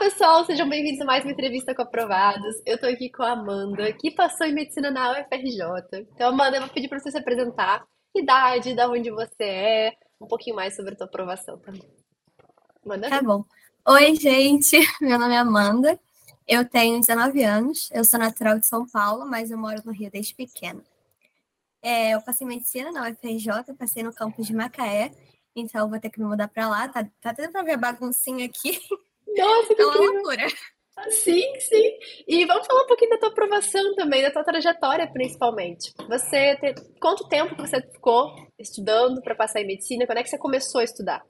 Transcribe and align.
pessoal, 0.00 0.46
sejam 0.46 0.66
bem-vindos 0.66 1.02
a 1.02 1.04
mais 1.04 1.22
uma 1.24 1.32
entrevista 1.32 1.74
com 1.74 1.82
aprovados. 1.82 2.56
Eu 2.64 2.80
tô 2.80 2.86
aqui 2.86 3.10
com 3.10 3.22
a 3.22 3.32
Amanda, 3.32 3.92
que 3.92 4.10
passou 4.10 4.46
em 4.46 4.54
medicina 4.54 4.90
na 4.90 5.12
UFRJ. 5.12 6.08
Então, 6.14 6.30
Amanda, 6.30 6.56
eu 6.56 6.62
vou 6.62 6.70
pedir 6.70 6.88
para 6.88 6.98
você 6.98 7.10
se 7.10 7.18
apresentar, 7.18 7.86
idade, 8.16 8.74
da 8.74 8.88
onde 8.88 9.10
você 9.10 9.44
é, 9.44 9.92
um 10.18 10.26
pouquinho 10.26 10.56
mais 10.56 10.74
sobre 10.74 10.94
a 10.94 10.96
tua 10.96 11.06
aprovação 11.06 11.58
também. 11.58 11.86
Manda 12.82 13.10
Tá 13.10 13.20
bom. 13.20 13.44
Oi, 13.86 14.16
gente. 14.16 14.78
Meu 15.02 15.18
nome 15.18 15.34
é 15.34 15.36
Amanda. 15.36 16.00
Eu 16.48 16.66
tenho 16.66 16.98
19 16.98 17.44
anos. 17.44 17.90
Eu 17.92 18.02
sou 18.02 18.18
natural 18.18 18.58
de 18.58 18.66
São 18.66 18.88
Paulo, 18.88 19.26
mas 19.28 19.50
eu 19.50 19.58
moro 19.58 19.82
no 19.84 19.92
Rio 19.92 20.10
desde 20.10 20.34
pequena. 20.34 20.82
É, 21.82 22.14
eu 22.14 22.22
passei 22.22 22.46
medicina 22.46 22.90
na 22.90 23.10
UFRJ, 23.10 23.74
passei 23.78 24.02
no 24.02 24.14
campus 24.14 24.46
de 24.46 24.54
Macaé, 24.54 25.12
então 25.54 25.90
vou 25.90 26.00
ter 26.00 26.08
que 26.08 26.20
me 26.20 26.26
mudar 26.26 26.48
para 26.48 26.70
lá. 26.70 26.88
Tá, 26.88 27.06
tá 27.20 27.34
tendo 27.34 27.52
pra 27.52 27.62
ver 27.62 27.72
a 27.72 27.76
baguncinha 27.76 28.46
aqui. 28.46 28.80
Nossa, 29.36 29.74
que 29.74 29.82
é 29.82 29.86
uma 29.86 29.96
loucura. 29.96 30.46
Sim, 31.08 31.58
sim. 31.60 31.98
E 32.26 32.44
vamos 32.44 32.66
falar 32.66 32.84
um 32.84 32.86
pouquinho 32.86 33.10
da 33.10 33.18
tua 33.18 33.30
aprovação 33.30 33.94
também, 33.94 34.22
da 34.22 34.30
tua 34.30 34.44
trajetória 34.44 35.10
principalmente. 35.10 35.92
Você 36.08 36.56
tem... 36.56 36.74
quanto 37.00 37.28
tempo 37.28 37.56
você 37.56 37.80
ficou 37.80 38.34
estudando 38.58 39.22
para 39.22 39.34
passar 39.34 39.60
em 39.60 39.66
medicina? 39.66 40.06
Quando 40.06 40.18
é 40.18 40.22
que 40.22 40.28
você 40.28 40.38
começou 40.38 40.80
a 40.80 40.84
estudar? 40.84 41.24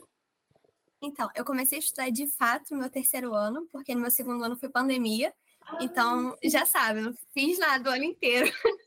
Então, 1.03 1.29
eu 1.35 1.45
comecei 1.45 1.79
a 1.79 1.81
estudar 1.81 2.11
de 2.11 2.27
fato 2.37 2.73
no 2.73 2.79
meu 2.79 2.91
terceiro 2.91 3.35
ano, 3.35 3.67
porque 3.73 3.95
no 3.95 4.03
meu 4.03 4.11
segundo 4.11 4.45
ano 4.45 4.59
foi 4.59 4.69
pandemia. 4.69 5.33
Então, 5.81 6.37
já 6.43 6.67
sabe, 6.67 7.01
não 7.01 7.15
fiz 7.33 7.59
nada 7.59 7.91
o 7.91 7.93
ano 7.93 8.05
inteiro. 8.05 8.51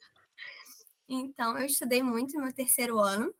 então, 1.08 1.58
eu 1.58 1.66
estudei 1.66 2.04
muito 2.04 2.34
no 2.34 2.44
meu 2.44 2.54
terceiro 2.54 3.00
ano 3.00 3.34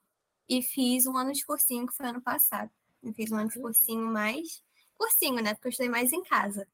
e 0.50 0.62
fiz 0.62 1.06
um 1.06 1.16
ano 1.18 1.32
de 1.34 1.46
cursinho, 1.46 1.86
que 1.86 1.96
foi 1.96 2.08
ano 2.08 2.22
passado. 2.22 2.72
Eu 3.04 3.14
fiz 3.14 3.32
um 3.32 3.38
ano 3.38 3.50
de 3.50 3.60
cursinho 3.60 4.08
mais. 4.08 4.64
Cursinho, 4.98 5.42
né? 5.42 5.54
Porque 5.54 5.68
eu 5.68 5.72
estudei 5.72 5.90
mais 5.90 6.12
em 6.12 6.24
casa. 6.24 6.68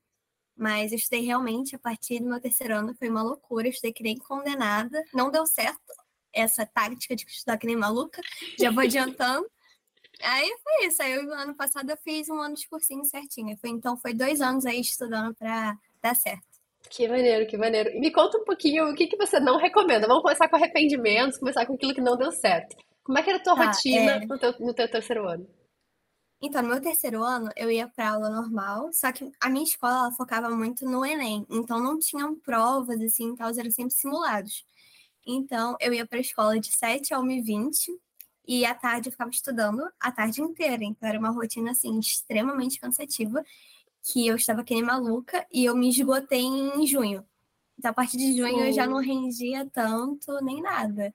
Mas 0.56 0.92
eu 0.92 0.98
estudei 0.98 1.22
realmente 1.22 1.76
a 1.76 1.80
partir 1.80 2.20
do 2.20 2.28
meu 2.28 2.40
terceiro 2.40 2.76
ano, 2.76 2.96
foi 2.96 3.10
uma 3.10 3.24
loucura. 3.24 3.68
Eu 3.68 3.72
estudei 3.72 3.94
que 3.94 4.04
nem 4.04 4.18
condenada. 4.18 5.04
Não 5.14 5.32
deu 5.32 5.46
certo 5.46 5.94
essa 6.34 6.66
tática 6.66 7.16
de 7.16 7.26
estudar 7.26 7.58
que 7.58 7.68
nem 7.68 7.76
maluca. 7.76 8.22
Já 8.60 8.72
vou 8.72 8.84
adiantando. 8.84 9.50
Aí 10.22 10.54
foi 10.64 10.88
isso. 10.88 11.02
Aí 11.02 11.14
eu, 11.14 11.34
ano 11.34 11.56
passado 11.56 11.90
eu 11.90 11.98
fiz 11.98 12.30
um 12.30 12.40
ano 12.40 12.56
de 12.56 12.68
cursinho 12.68 13.06
certinho. 13.06 13.58
Foi, 13.58 13.70
então 13.70 13.98
foi 13.98 14.14
dois 14.14 14.42
anos 14.42 14.66
aí 14.66 14.82
estudando 14.82 15.34
para 15.34 15.78
dar 16.02 16.14
certo. 16.14 16.44
Que 16.90 17.08
maneiro, 17.08 17.48
que 17.48 17.58
maneiro. 17.58 17.90
E 17.92 18.00
me 18.00 18.12
conta 18.12 18.38
um 18.38 18.44
pouquinho 18.44 18.90
o 18.90 18.96
que, 18.96 19.08
que 19.08 19.16
você 19.16 19.40
não 19.40 19.58
recomenda. 19.58 20.08
Vamos 20.08 20.24
começar 20.24 20.50
com 20.50 20.56
arrependimentos, 20.56 21.38
começar 21.38 21.66
com 21.66 21.74
aquilo 21.74 21.94
que 21.94 22.02
não 22.02 22.18
deu 22.18 22.32
certo. 22.32 22.76
Como 23.04 23.18
é 23.18 23.24
que 23.24 23.30
era 23.30 23.40
a 23.40 23.44
tua 23.44 23.56
tá, 23.56 23.66
rotina 23.66 24.12
é... 24.12 24.26
no, 24.26 24.38
teu, 24.38 24.54
no 24.60 24.74
teu 24.74 24.90
terceiro 24.90 25.28
ano? 25.28 25.48
Então, 26.42 26.62
no 26.62 26.70
meu 26.70 26.82
terceiro 26.82 27.22
ano, 27.22 27.50
eu 27.56 27.70
ia 27.70 27.88
para 27.88 28.12
aula 28.12 28.30
normal, 28.30 28.90
só 28.94 29.12
que 29.12 29.30
a 29.42 29.50
minha 29.50 29.64
escola 29.64 29.98
ela 30.06 30.12
focava 30.14 30.50
muito 30.50 30.86
no 30.86 31.06
Enem, 31.06 31.46
então 31.50 31.82
não 31.84 32.00
tinham 32.00 32.34
provas, 32.40 33.02
assim, 33.02 33.36
tal, 33.36 33.50
eram 33.50 33.70
sempre 33.72 33.94
simulados. 33.94 34.66
Então, 35.28 35.76
eu 35.82 35.94
ia 35.94 36.08
para 36.08 36.18
a 36.18 36.22
escola 36.22 36.60
de 36.60 36.72
7 36.76 37.14
a 37.14 37.20
1h20 37.20 37.90
e 38.48 38.66
à 38.66 38.74
tarde 38.74 39.10
eu 39.10 39.12
ficava 39.12 39.30
estudando 39.30 39.84
a 40.00 40.12
tarde 40.12 40.42
inteira. 40.42 40.84
Então, 40.84 41.10
era 41.10 41.20
uma 41.20 41.30
rotina, 41.30 41.72
assim, 41.72 42.00
extremamente 42.00 42.80
cansativa, 42.80 43.44
que 44.02 44.26
eu 44.26 44.38
estava 44.38 44.64
que 44.64 44.74
nem 44.74 44.84
maluca 44.84 45.46
e 45.52 45.66
eu 45.66 45.76
me 45.76 45.90
esgotei 45.90 46.42
em 46.42 46.88
junho. 46.88 47.26
Então, 47.78 47.92
a 47.92 47.94
partir 47.94 48.18
de 48.18 48.38
junho, 48.38 48.60
Sim. 48.60 48.68
eu 48.68 48.74
já 48.74 48.88
não 48.88 49.00
rendia 49.00 49.70
tanto 49.72 50.40
nem 50.44 50.62
nada. 50.62 51.14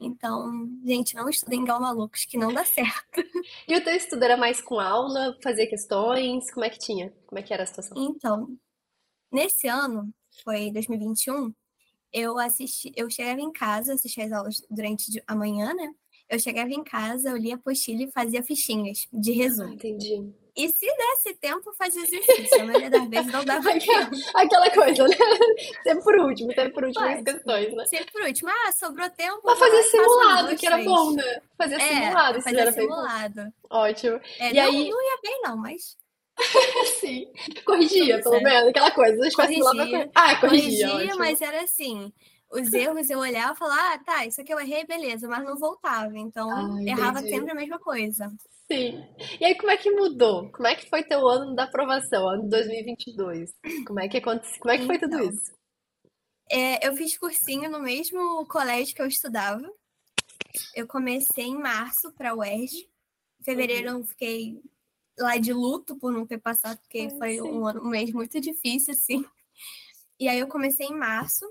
Então, 0.00 0.68
gente, 0.84 1.14
não 1.14 1.28
estudem 1.28 1.62
igual 1.62 1.80
malucos, 1.80 2.24
que 2.24 2.38
não 2.38 2.52
dá 2.52 2.64
certo. 2.64 3.22
E 3.66 3.76
o 3.76 3.82
teu 3.82 3.94
estudo 3.94 4.22
era 4.22 4.36
mais 4.36 4.60
com 4.60 4.78
aula, 4.78 5.36
fazer 5.42 5.66
questões? 5.66 6.50
Como 6.50 6.64
é 6.64 6.70
que 6.70 6.78
tinha? 6.78 7.12
Como 7.26 7.38
é 7.38 7.42
que 7.42 7.52
era 7.52 7.64
a 7.64 7.66
situação? 7.66 7.96
Então, 7.96 8.56
nesse 9.32 9.66
ano, 9.66 10.12
foi 10.44 10.70
2021, 10.70 11.52
eu 12.12 12.38
assisti, 12.38 12.92
eu 12.96 13.10
chegava 13.10 13.40
em 13.40 13.52
casa, 13.52 13.94
assistia 13.94 14.24
as 14.24 14.32
aulas 14.32 14.62
durante 14.70 15.22
a 15.26 15.34
manhã, 15.34 15.74
né? 15.74 15.92
Eu 16.28 16.38
chegava 16.38 16.70
em 16.70 16.84
casa, 16.84 17.30
eu 17.30 17.36
lia 17.36 17.54
a 17.54 17.56
apostila 17.56 18.02
e 18.02 18.12
fazia 18.12 18.42
fichinhas 18.42 19.06
de 19.12 19.32
resumo. 19.32 19.70
Ah, 19.70 19.74
entendi. 19.74 20.32
E 20.58 20.68
se 20.70 20.86
desse 20.86 21.34
tempo, 21.34 21.72
fazia 21.74 22.02
exercício. 22.02 22.60
A 22.60 22.64
maioria 22.64 22.90
das 22.90 23.08
vezes 23.08 23.32
não 23.32 23.44
dava 23.44 23.70
tempo. 23.78 24.10
Aquela 24.34 24.68
coisa, 24.70 25.06
né? 25.06 25.16
Sempre 25.84 26.02
por 26.02 26.16
último, 26.16 26.52
sempre 26.52 26.72
por 26.72 26.84
último 26.84 27.06
as 27.06 27.22
questões, 27.22 27.74
né? 27.76 27.86
Sempre 27.86 28.10
por 28.10 28.22
último. 28.22 28.50
Ah, 28.50 28.72
sobrou 28.72 29.08
tempo. 29.10 29.40
Mas 29.44 29.56
fazer 29.56 29.82
simulado, 29.84 30.56
que 30.56 30.66
era 30.66 30.78
bom, 30.78 31.12
né? 31.12 31.42
Fazer 31.56 31.76
é, 31.76 31.88
simulado, 31.88 32.42
fazer 32.42 32.58
era 32.58 32.72
simulado. 32.72 33.52
Ótimo. 33.70 34.20
É, 34.40 34.50
e 34.50 34.54
não, 34.54 34.62
aí... 34.64 34.90
não 34.90 35.02
ia 35.02 35.18
bem, 35.22 35.40
não, 35.44 35.56
mas. 35.56 35.96
Sim. 36.98 37.30
Corrigia, 37.64 38.20
pelo 38.20 38.42
menos, 38.42 38.68
aquela 38.70 38.90
coisa. 38.90 39.30
Corrigia. 39.36 39.62
Lá 39.62 39.86
pra... 39.86 40.10
Ah, 40.12 40.36
corrigia. 40.40 40.90
Corrigia, 40.90 41.16
mas 41.16 41.40
era 41.40 41.62
assim 41.62 42.12
os 42.50 42.72
erros 42.72 43.10
eu 43.10 43.18
olhava 43.18 43.52
e 43.52 43.58
falava, 43.58 43.92
ah, 43.92 43.98
tá, 43.98 44.24
isso 44.24 44.40
aqui 44.40 44.52
eu 44.52 44.58
errei, 44.58 44.82
beleza, 44.86 45.28
mas 45.28 45.44
não 45.44 45.58
voltava. 45.58 46.16
Então, 46.16 46.50
ah, 46.50 46.82
errava 46.82 47.20
sempre 47.20 47.50
a 47.50 47.54
mesma 47.54 47.78
coisa. 47.78 48.32
Sim. 48.70 49.02
E 49.40 49.44
aí, 49.44 49.56
como 49.56 49.70
é 49.70 49.76
que 49.78 49.90
mudou? 49.90 50.52
Como 50.52 50.66
é 50.66 50.74
que 50.74 50.88
foi 50.90 51.02
teu 51.02 51.26
ano 51.26 51.54
da 51.54 51.64
aprovação, 51.64 52.28
ano 52.28 52.42
de 52.44 52.50
2022? 52.50 53.50
Como 53.86 53.98
é 53.98 54.08
que 54.08 54.18
aconteceu? 54.18 54.60
Como 54.60 54.72
é 54.72 54.78
que 54.78 54.86
foi 54.86 54.98
tudo 54.98 55.14
então, 55.14 55.30
isso? 55.30 55.58
É, 56.50 56.86
eu 56.86 56.94
fiz 56.94 57.18
cursinho 57.18 57.70
no 57.70 57.80
mesmo 57.80 58.46
colégio 58.46 58.94
que 58.94 59.00
eu 59.00 59.06
estudava. 59.06 59.62
Eu 60.74 60.86
comecei 60.86 61.46
em 61.46 61.58
março 61.58 62.12
para 62.12 62.34
o 62.34 62.40
UERJ. 62.40 62.88
Em 63.40 63.44
fevereiro 63.44 63.92
uhum. 63.92 63.98
eu 64.00 64.04
fiquei 64.04 64.60
lá 65.18 65.38
de 65.38 65.52
luto 65.52 65.96
por 65.98 66.12
não 66.12 66.26
ter 66.26 66.38
passado, 66.38 66.78
porque 66.78 67.08
foi 67.18 67.40
um, 67.40 67.66
ano, 67.66 67.82
um 67.82 67.88
mês 67.88 68.12
muito 68.12 68.38
difícil, 68.40 68.92
assim. 68.92 69.24
E 70.20 70.28
aí 70.28 70.40
eu 70.40 70.48
comecei 70.48 70.86
em 70.86 70.98
março. 70.98 71.46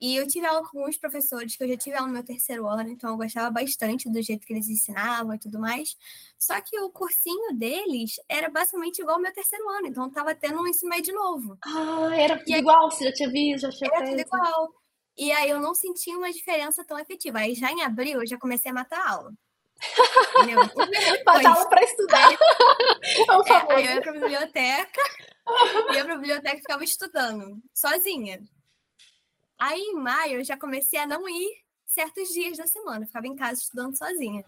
E 0.00 0.16
eu 0.16 0.26
tive 0.26 0.46
aula 0.46 0.66
com 0.66 0.78
alguns 0.78 0.96
professores 0.96 1.54
que 1.56 1.62
eu 1.62 1.68
já 1.68 1.76
tive 1.76 1.94
aula 1.96 2.08
no 2.08 2.14
meu 2.14 2.24
terceiro 2.24 2.66
ano, 2.66 2.88
então 2.88 3.10
eu 3.10 3.16
gostava 3.18 3.50
bastante 3.50 4.08
do 4.10 4.22
jeito 4.22 4.46
que 4.46 4.52
eles 4.52 4.68
ensinavam 4.68 5.34
e 5.34 5.38
tudo 5.38 5.58
mais. 5.58 5.94
Só 6.38 6.58
que 6.60 6.78
o 6.80 6.88
cursinho 6.90 7.54
deles 7.54 8.12
era 8.28 8.48
basicamente 8.48 9.00
igual 9.00 9.16
ao 9.16 9.22
meu 9.22 9.32
terceiro 9.32 9.68
ano, 9.68 9.88
então 9.88 10.04
eu 10.04 10.10
tava 10.10 10.34
tendo 10.34 10.60
um 10.60 10.66
ensino 10.66 10.88
médio 10.88 11.14
novo. 11.14 11.58
Ah, 11.62 12.10
era 12.16 12.38
tudo 12.38 12.52
aí, 12.52 12.60
igual, 12.60 12.90
você 12.90 13.04
já 13.04 13.12
tinha 13.12 13.30
visto, 13.30 13.60
já 13.62 13.70
tinha 13.70 13.90
Era 13.92 14.06
feito. 14.06 14.26
tudo 14.26 14.36
igual. 14.36 14.68
E 15.18 15.32
aí 15.32 15.50
eu 15.50 15.60
não 15.60 15.74
sentia 15.74 16.16
uma 16.16 16.32
diferença 16.32 16.82
tão 16.82 16.98
efetiva. 16.98 17.40
Aí 17.40 17.54
já 17.54 17.70
em 17.70 17.82
abril 17.82 18.20
eu 18.22 18.26
já 18.26 18.38
comecei 18.38 18.70
a 18.70 18.74
matar 18.74 19.00
a 19.00 19.10
aula. 19.10 19.32
Entendeu? 20.38 20.60
matar 21.26 21.46
aula 21.46 21.68
pra 21.68 21.82
estudar. 21.82 22.28
Aí, 22.28 22.36
é, 23.46 23.74
aí 23.74 23.86
eu 23.86 23.94
ia 23.96 24.00
pra 24.00 24.12
biblioteca, 24.12 25.00
ia 25.94 26.04
pra 26.04 26.16
biblioteca 26.16 26.56
e 26.56 26.60
ficava 26.60 26.84
estudando, 26.84 27.58
sozinha. 27.74 28.40
Aí, 29.60 29.78
em 29.78 29.94
maio, 29.94 30.38
eu 30.38 30.44
já 30.44 30.56
comecei 30.56 30.98
a 30.98 31.06
não 31.06 31.28
ir 31.28 31.62
certos 31.84 32.30
dias 32.30 32.56
da 32.56 32.66
semana, 32.66 33.04
eu 33.04 33.06
ficava 33.06 33.26
em 33.26 33.36
casa 33.36 33.60
estudando 33.60 33.94
sozinha. 33.94 34.42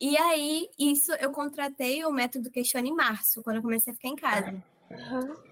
E 0.00 0.16
aí, 0.16 0.70
isso 0.78 1.10
eu 1.14 1.32
contratei 1.32 2.04
o 2.04 2.12
método 2.12 2.48
Questione 2.48 2.90
em 2.90 2.94
março, 2.94 3.42
quando 3.42 3.56
eu 3.56 3.62
comecei 3.62 3.92
a 3.92 3.96
ficar 3.96 4.08
em 4.08 4.14
casa. 4.14 4.64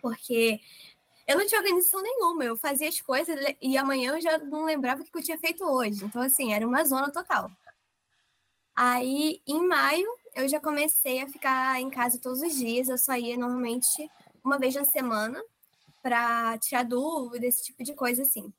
Porque 0.01 0.61
eu 1.27 1.37
não 1.37 1.45
tinha 1.45 1.61
organização 1.61 2.01
nenhuma, 2.01 2.45
eu 2.45 2.57
fazia 2.57 2.89
as 2.89 3.01
coisas 3.01 3.37
e 3.61 3.77
amanhã 3.77 4.15
eu 4.15 4.21
já 4.21 4.39
não 4.39 4.65
lembrava 4.65 5.03
o 5.03 5.05
que 5.05 5.19
eu 5.19 5.25
tinha 5.25 5.39
feito 5.39 5.65
hoje. 5.65 6.05
Então, 6.05 6.23
assim, 6.23 6.53
era 6.53 6.65
uma 6.65 6.85
zona 6.85 7.11
total. 7.11 7.51
Aí, 8.77 9.43
em 9.45 9.67
maio, 9.67 10.07
eu 10.37 10.49
já 10.49 10.61
comecei 10.61 11.21
a 11.21 11.29
ficar 11.29 11.81
em 11.81 11.91
casa 11.91 12.21
todos 12.21 12.43
os 12.43 12.55
dias. 12.55 12.89
Eu 12.89 12.99
só 12.99 13.17
ia 13.17 13.37
normalmente 13.37 14.09
uma 14.45 14.57
vez 14.57 14.73
na 14.77 14.85
semana 14.85 15.43
para 16.07 16.57
tirar 16.59 16.85
dúvida, 16.85 17.45
esse 17.47 17.65
tipo 17.65 17.83
de 17.83 17.93
coisa 17.93 18.23
assim. 18.23 18.53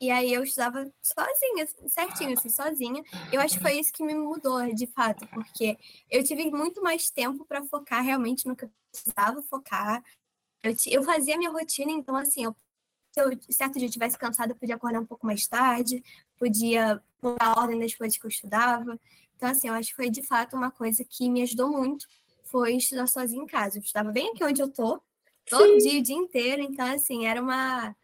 E 0.00 0.10
aí 0.10 0.32
eu 0.32 0.42
estudava 0.42 0.90
sozinha, 1.02 1.68
certinho, 1.90 2.32
assim, 2.32 2.48
sozinha. 2.48 3.04
Eu 3.30 3.38
acho 3.38 3.56
que 3.56 3.60
foi 3.60 3.78
isso 3.78 3.92
que 3.92 4.02
me 4.02 4.14
mudou, 4.14 4.74
de 4.74 4.86
fato, 4.86 5.28
porque 5.28 5.76
eu 6.10 6.24
tive 6.24 6.50
muito 6.50 6.82
mais 6.82 7.10
tempo 7.10 7.44
para 7.44 7.62
focar 7.64 8.02
realmente 8.02 8.48
no 8.48 8.56
que 8.56 8.64
eu 8.64 8.70
precisava 8.90 9.42
focar. 9.42 10.02
Eu, 10.62 10.74
eu 10.86 11.02
fazia 11.04 11.36
minha 11.36 11.50
rotina, 11.50 11.92
então, 11.92 12.16
assim, 12.16 12.44
eu, 12.44 12.56
se 13.10 13.20
eu 13.20 13.38
certo 13.50 13.78
dia 13.78 13.88
estivesse 13.88 14.16
cansada, 14.16 14.52
eu 14.52 14.56
podia 14.56 14.76
acordar 14.76 15.00
um 15.00 15.06
pouco 15.06 15.26
mais 15.26 15.46
tarde, 15.46 16.02
podia 16.38 16.98
mudar 17.22 17.52
a 17.54 17.60
ordem 17.60 17.78
das 17.78 17.94
coisas 17.94 18.16
que 18.16 18.24
eu 18.24 18.30
estudava. 18.30 18.98
Então, 19.36 19.50
assim, 19.50 19.68
eu 19.68 19.74
acho 19.74 19.90
que 19.90 19.96
foi 19.96 20.08
de 20.08 20.22
fato 20.22 20.56
uma 20.56 20.70
coisa 20.70 21.04
que 21.04 21.28
me 21.28 21.42
ajudou 21.42 21.70
muito, 21.70 22.06
foi 22.44 22.76
estudar 22.76 23.06
sozinha 23.06 23.42
em 23.42 23.46
casa. 23.46 23.76
Eu 23.76 23.82
estudava 23.82 24.10
bem 24.10 24.30
aqui 24.30 24.42
onde 24.42 24.62
eu 24.62 24.70
tô, 24.70 24.98
todo 25.48 25.80
Sim. 25.80 25.88
dia, 25.88 26.00
o 26.00 26.02
dia 26.02 26.16
inteiro. 26.16 26.62
Então, 26.62 26.86
assim, 26.86 27.26
era 27.26 27.40
uma, 27.40 27.94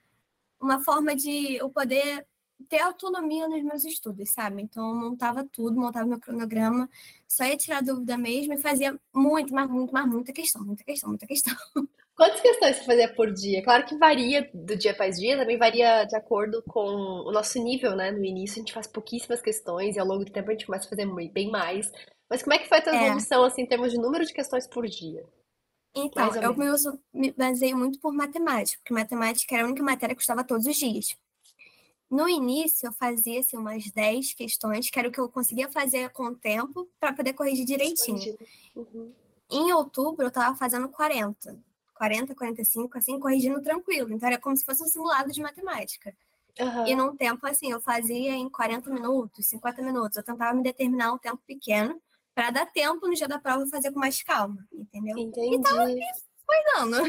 uma 0.61 0.83
forma 0.83 1.15
de 1.15 1.57
eu 1.57 1.71
poder 1.71 2.27
ter 2.69 2.81
autonomia 2.81 3.49
nos 3.49 3.63
meus 3.63 3.85
estudos, 3.85 4.31
sabe? 4.31 4.63
Então, 4.63 4.89
eu 4.89 4.95
montava 4.95 5.45
tudo, 5.45 5.81
montava 5.81 6.07
meu 6.07 6.19
cronograma, 6.19 6.89
só 7.27 7.45
ia 7.45 7.57
tirar 7.57 7.83
dúvida 7.83 8.17
mesmo 8.19 8.55
e 8.55 8.59
fazia 8.59 8.99
muito, 9.15 9.55
mas 9.55 9.71
muito, 9.71 9.93
mas 9.93 10.07
muita 10.07 10.33
questão, 10.33 10.65
muita 10.65 10.85
questão, 10.85 11.09
muita 11.09 11.27
questão. 11.27 11.55
Quantas 12.19 12.41
questões 12.41 12.77
você 12.77 12.85
fazia 12.85 13.15
por 13.15 13.33
dia? 13.33 13.63
Claro 13.63 13.87
que 13.87 13.97
varia 13.97 14.51
do 14.53 14.77
dia 14.77 14.93
para 14.93 15.09
dia, 15.09 15.39
também 15.39 15.57
varia 15.57 16.05
de 16.05 16.17
acordo 16.17 16.61
com 16.67 16.81
o 16.81 17.31
nosso 17.31 17.63
nível, 17.63 17.95
né? 17.95 18.11
No 18.11 18.25
início 18.25 18.57
a 18.57 18.59
gente 18.59 18.73
faz 18.73 18.89
pouquíssimas 18.89 19.41
questões 19.41 19.95
e 19.95 20.01
ao 20.01 20.07
longo 20.07 20.25
do 20.25 20.33
tempo 20.33 20.51
a 20.51 20.53
gente 20.53 20.67
começa 20.67 20.87
a 20.87 20.91
fazer 20.91 21.07
bem 21.31 21.49
mais. 21.49 21.93
Mas 22.29 22.43
como 22.43 22.55
é 22.55 22.59
que 22.59 22.69
foi 22.69 22.79
a 22.79 22.83
tua 22.83 22.97
é. 22.97 23.07
evolução, 23.07 23.45
assim, 23.45 23.63
em 23.63 23.67
termos 23.67 23.93
de 23.93 23.99
número 23.99 24.25
de 24.25 24.33
questões 24.33 24.67
por 24.67 24.85
dia? 24.89 25.25
Então, 25.95 26.35
eu 26.37 26.57
me, 26.57 26.71
uso, 26.71 26.99
me 27.13 27.33
baseio 27.33 27.77
muito 27.77 27.99
por 27.99 28.13
matemática, 28.13 28.79
porque 28.81 28.95
matemática 28.95 29.55
era 29.55 29.65
a 29.65 29.67
única 29.67 29.83
matéria 29.83 30.15
que 30.15 30.21
eu 30.21 30.23
estava 30.23 30.45
todos 30.45 30.67
os 30.67 30.77
dias. 30.77 31.17
No 32.11 32.29
início, 32.29 32.87
eu 32.87 32.93
fazia 32.93 33.41
assim, 33.41 33.57
umas 33.57 33.91
10 33.91 34.33
questões, 34.35 34.89
que 34.89 34.99
era 34.99 35.09
o 35.09 35.13
que 35.13 35.21
eu 35.21 35.29
conseguia 35.29 35.69
fazer 35.71 36.11
com 36.11 36.25
o 36.29 36.35
tempo, 36.35 36.89
para 36.99 37.13
poder 37.13 37.35
corrigir 37.35 37.67
direitinho. 37.67 38.37
Uhum. 38.75 39.13
Em 39.51 39.73
outubro, 39.73 40.25
eu 40.25 40.29
estava 40.29 40.57
fazendo 40.57 40.89
40. 40.89 41.59
40, 41.95 42.35
45, 42.35 42.97
assim, 42.97 43.19
corrigindo 43.19 43.61
tranquilo. 43.61 44.13
Então, 44.13 44.29
era 44.29 44.39
como 44.39 44.57
se 44.57 44.65
fosse 44.65 44.83
um 44.83 44.87
simulado 44.87 45.33
de 45.33 45.43
matemática. 45.43 46.15
E 46.59 46.63
Aham. 46.63 46.97
num 46.97 47.17
tempo, 47.17 47.47
assim, 47.47 47.71
eu 47.71 47.81
fazia 47.81 48.33
em 48.33 48.49
40 48.49 48.91
minutos, 48.91 49.47
50 49.47 49.83
minutos. 49.83 50.17
Eu 50.17 50.25
tentava 50.25 50.57
me 50.57 50.63
determinar 50.63 51.13
um 51.13 51.19
tempo 51.19 51.41
pequeno, 51.47 52.01
para 52.39 52.53
dar 52.53 52.67
tempo 52.67 53.05
no 53.09 53.15
dia 53.15 53.27
da 53.27 53.41
prova 53.41 53.67
fazer 53.67 53.91
com 53.91 53.99
mais 53.99 54.23
calma, 54.23 54.65
entendeu? 54.73 55.19
Entendi. 55.19 55.59
Não, 56.77 56.87
não. 56.87 57.05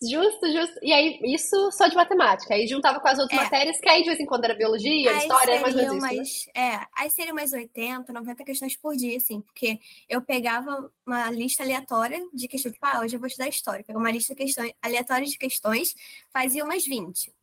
Justo, 0.00 0.52
justo. 0.52 0.78
E 0.82 0.92
aí, 0.92 1.18
isso 1.24 1.72
só 1.72 1.88
de 1.88 1.96
matemática. 1.96 2.54
Aí 2.54 2.64
juntava 2.64 3.00
com 3.00 3.08
as 3.08 3.18
outras 3.18 3.40
É. 3.40 3.42
matérias, 3.42 3.80
que 3.80 3.88
aí 3.88 4.02
de 4.02 4.08
vez 4.10 4.20
em 4.20 4.24
quando 4.26 4.44
era 4.44 4.54
biologia, 4.54 5.10
Aí 5.10 5.18
história, 5.18 5.60
mais 5.60 5.74
ou 5.74 5.82
menos 5.82 5.96
isso, 5.96 6.06
né? 6.06 6.12
umas, 6.14 6.46
é, 6.54 6.86
aí 6.96 7.10
seriam 7.10 7.32
umas 7.34 7.52
80, 7.52 8.12
90 8.12 8.44
questões 8.44 8.76
por 8.76 8.94
dia, 8.94 9.16
assim, 9.16 9.40
porque 9.40 9.80
eu 10.08 10.22
pegava 10.22 10.92
uma 11.04 11.28
lista 11.32 11.64
aleatória 11.64 12.24
de 12.32 12.46
questões, 12.46 12.74
tipo, 12.74 12.86
ah, 12.86 13.00
hoje 13.00 13.16
eu 13.16 13.20
vou 13.20 13.26
estudar 13.26 13.48
história, 13.48 13.82
pegava 13.82 14.04
uma 14.04 14.12
lista 14.12 14.32
de 14.32 14.44
questões, 14.44 14.72
aleatória 14.80 15.26
de 15.26 15.36
questões, 15.36 15.92
fazia 16.32 16.62
umas 16.62 16.84
20. 16.84 17.34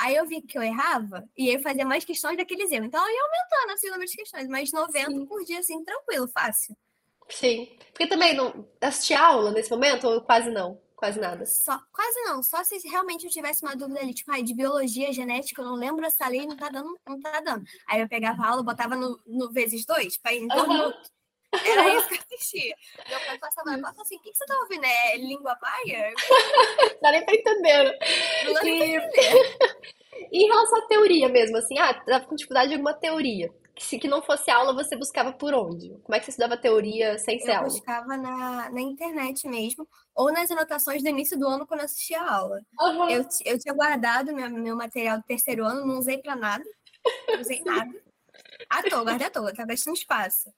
Aí 0.00 0.16
eu 0.16 0.26
vi 0.26 0.40
que 0.40 0.56
eu 0.56 0.62
errava, 0.62 1.28
e 1.36 1.54
eu 1.54 1.60
fazia 1.60 1.84
mais 1.84 2.06
questões 2.06 2.36
daqueles 2.36 2.72
erros. 2.72 2.86
Então 2.86 3.06
eu 3.06 3.14
ia 3.14 3.22
aumentando 3.22 3.74
assim, 3.74 3.88
o 3.88 3.90
número 3.90 4.10
de 4.10 4.16
questões, 4.16 4.48
mas 4.48 4.72
90 4.72 5.10
Sim. 5.10 5.26
por 5.26 5.44
dia, 5.44 5.58
assim, 5.58 5.84
tranquilo, 5.84 6.26
fácil. 6.28 6.74
Sim. 7.28 7.68
Porque 7.92 8.06
também 8.06 8.34
não 8.34 8.66
assistia 8.80 9.20
aula 9.20 9.50
nesse 9.50 9.70
momento, 9.70 10.08
ou 10.08 10.22
quase 10.22 10.50
não? 10.50 10.80
Quase 10.96 11.20
nada. 11.20 11.44
Só, 11.44 11.78
quase 11.92 12.20
não, 12.24 12.42
só 12.42 12.64
se 12.64 12.76
realmente 12.88 13.26
eu 13.26 13.30
tivesse 13.30 13.62
uma 13.62 13.76
dúvida 13.76 14.00
ali, 14.00 14.14
tipo, 14.14 14.30
ai, 14.32 14.42
de 14.42 14.54
biologia, 14.54 15.12
genética, 15.12 15.60
eu 15.60 15.66
não 15.66 15.74
lembro 15.74 16.04
essa 16.04 16.26
lei, 16.28 16.46
não 16.46 16.56
tá 16.56 16.70
dando, 16.70 16.98
não 17.06 17.20
tá 17.20 17.40
dando. 17.40 17.64
Aí 17.86 18.00
eu 18.00 18.08
pegava 18.08 18.42
a 18.42 18.48
aula, 18.48 18.62
botava 18.62 18.96
no, 18.96 19.20
no 19.26 19.52
vezes 19.52 19.84
dois, 19.84 20.16
para 20.16 20.34
ir 20.34 20.42
em 20.42 20.48
dois 20.48 20.62
Aham. 20.62 20.92
Era 21.52 21.88
isso 21.96 22.08
que 22.08 22.14
eu 22.14 22.18
assistia. 22.20 22.74
Meu 23.08 23.20
pai 23.20 23.38
passava 23.38 23.70
falava 23.70 24.02
assim, 24.02 24.16
o 24.16 24.20
que, 24.20 24.30
que 24.30 24.38
você 24.38 24.46
tá 24.46 24.56
ouvindo? 24.60 24.84
É 24.84 25.16
língua 25.16 25.56
paia? 25.56 26.12
Dá 27.02 27.10
nem 27.10 27.24
pra 27.24 27.34
entender. 27.34 27.84
né? 27.84 27.98
Não 28.44 28.52
dá 28.54 28.62
nem 28.62 28.78
pra 28.78 28.86
E, 28.86 28.94
entender. 28.96 29.56
e 30.32 30.44
em 30.44 30.48
relação 30.48 30.78
à 30.78 30.86
teoria 30.86 31.28
mesmo, 31.28 31.56
assim, 31.56 31.78
ah, 31.78 31.94
tava 31.94 32.24
com 32.26 32.34
dificuldade 32.36 32.68
de 32.68 32.74
alguma 32.74 32.94
teoria. 32.94 33.52
Que 33.74 33.84
se 33.84 33.98
que 33.98 34.06
não 34.08 34.20
fosse 34.20 34.50
aula, 34.50 34.74
você 34.74 34.94
buscava 34.94 35.32
por 35.32 35.54
onde? 35.54 35.88
Como 36.02 36.14
é 36.14 36.18
que 36.18 36.26
você 36.26 36.30
estudava 36.32 36.56
teoria 36.56 37.18
sem 37.18 37.40
ser 37.40 37.52
Eu 37.52 37.56
aula? 37.56 37.68
buscava 37.68 38.16
na, 38.16 38.70
na 38.70 38.80
internet 38.80 39.48
mesmo, 39.48 39.88
ou 40.14 40.30
nas 40.30 40.50
anotações 40.50 41.02
do 41.02 41.08
início 41.08 41.38
do 41.38 41.48
ano 41.48 41.66
quando 41.66 41.80
eu 41.80 41.86
assistia 41.86 42.20
a 42.20 42.34
aula. 42.36 42.60
Aham. 42.78 43.10
Eu, 43.10 43.24
eu 43.46 43.58
tinha 43.58 43.74
guardado 43.74 44.34
meu, 44.34 44.50
meu 44.50 44.76
material 44.76 45.16
do 45.16 45.24
terceiro 45.24 45.64
ano, 45.64 45.86
não 45.86 45.98
usei 45.98 46.18
pra 46.18 46.36
nada, 46.36 46.62
não 47.32 47.40
usei 47.40 47.62
nada. 47.64 47.90
À 48.68 48.82
toa, 48.82 49.02
guardei 49.02 49.26
à 49.26 49.30
toa, 49.30 49.54
tá 49.54 49.64
gastando 49.64 49.96
espaço. 49.96 50.52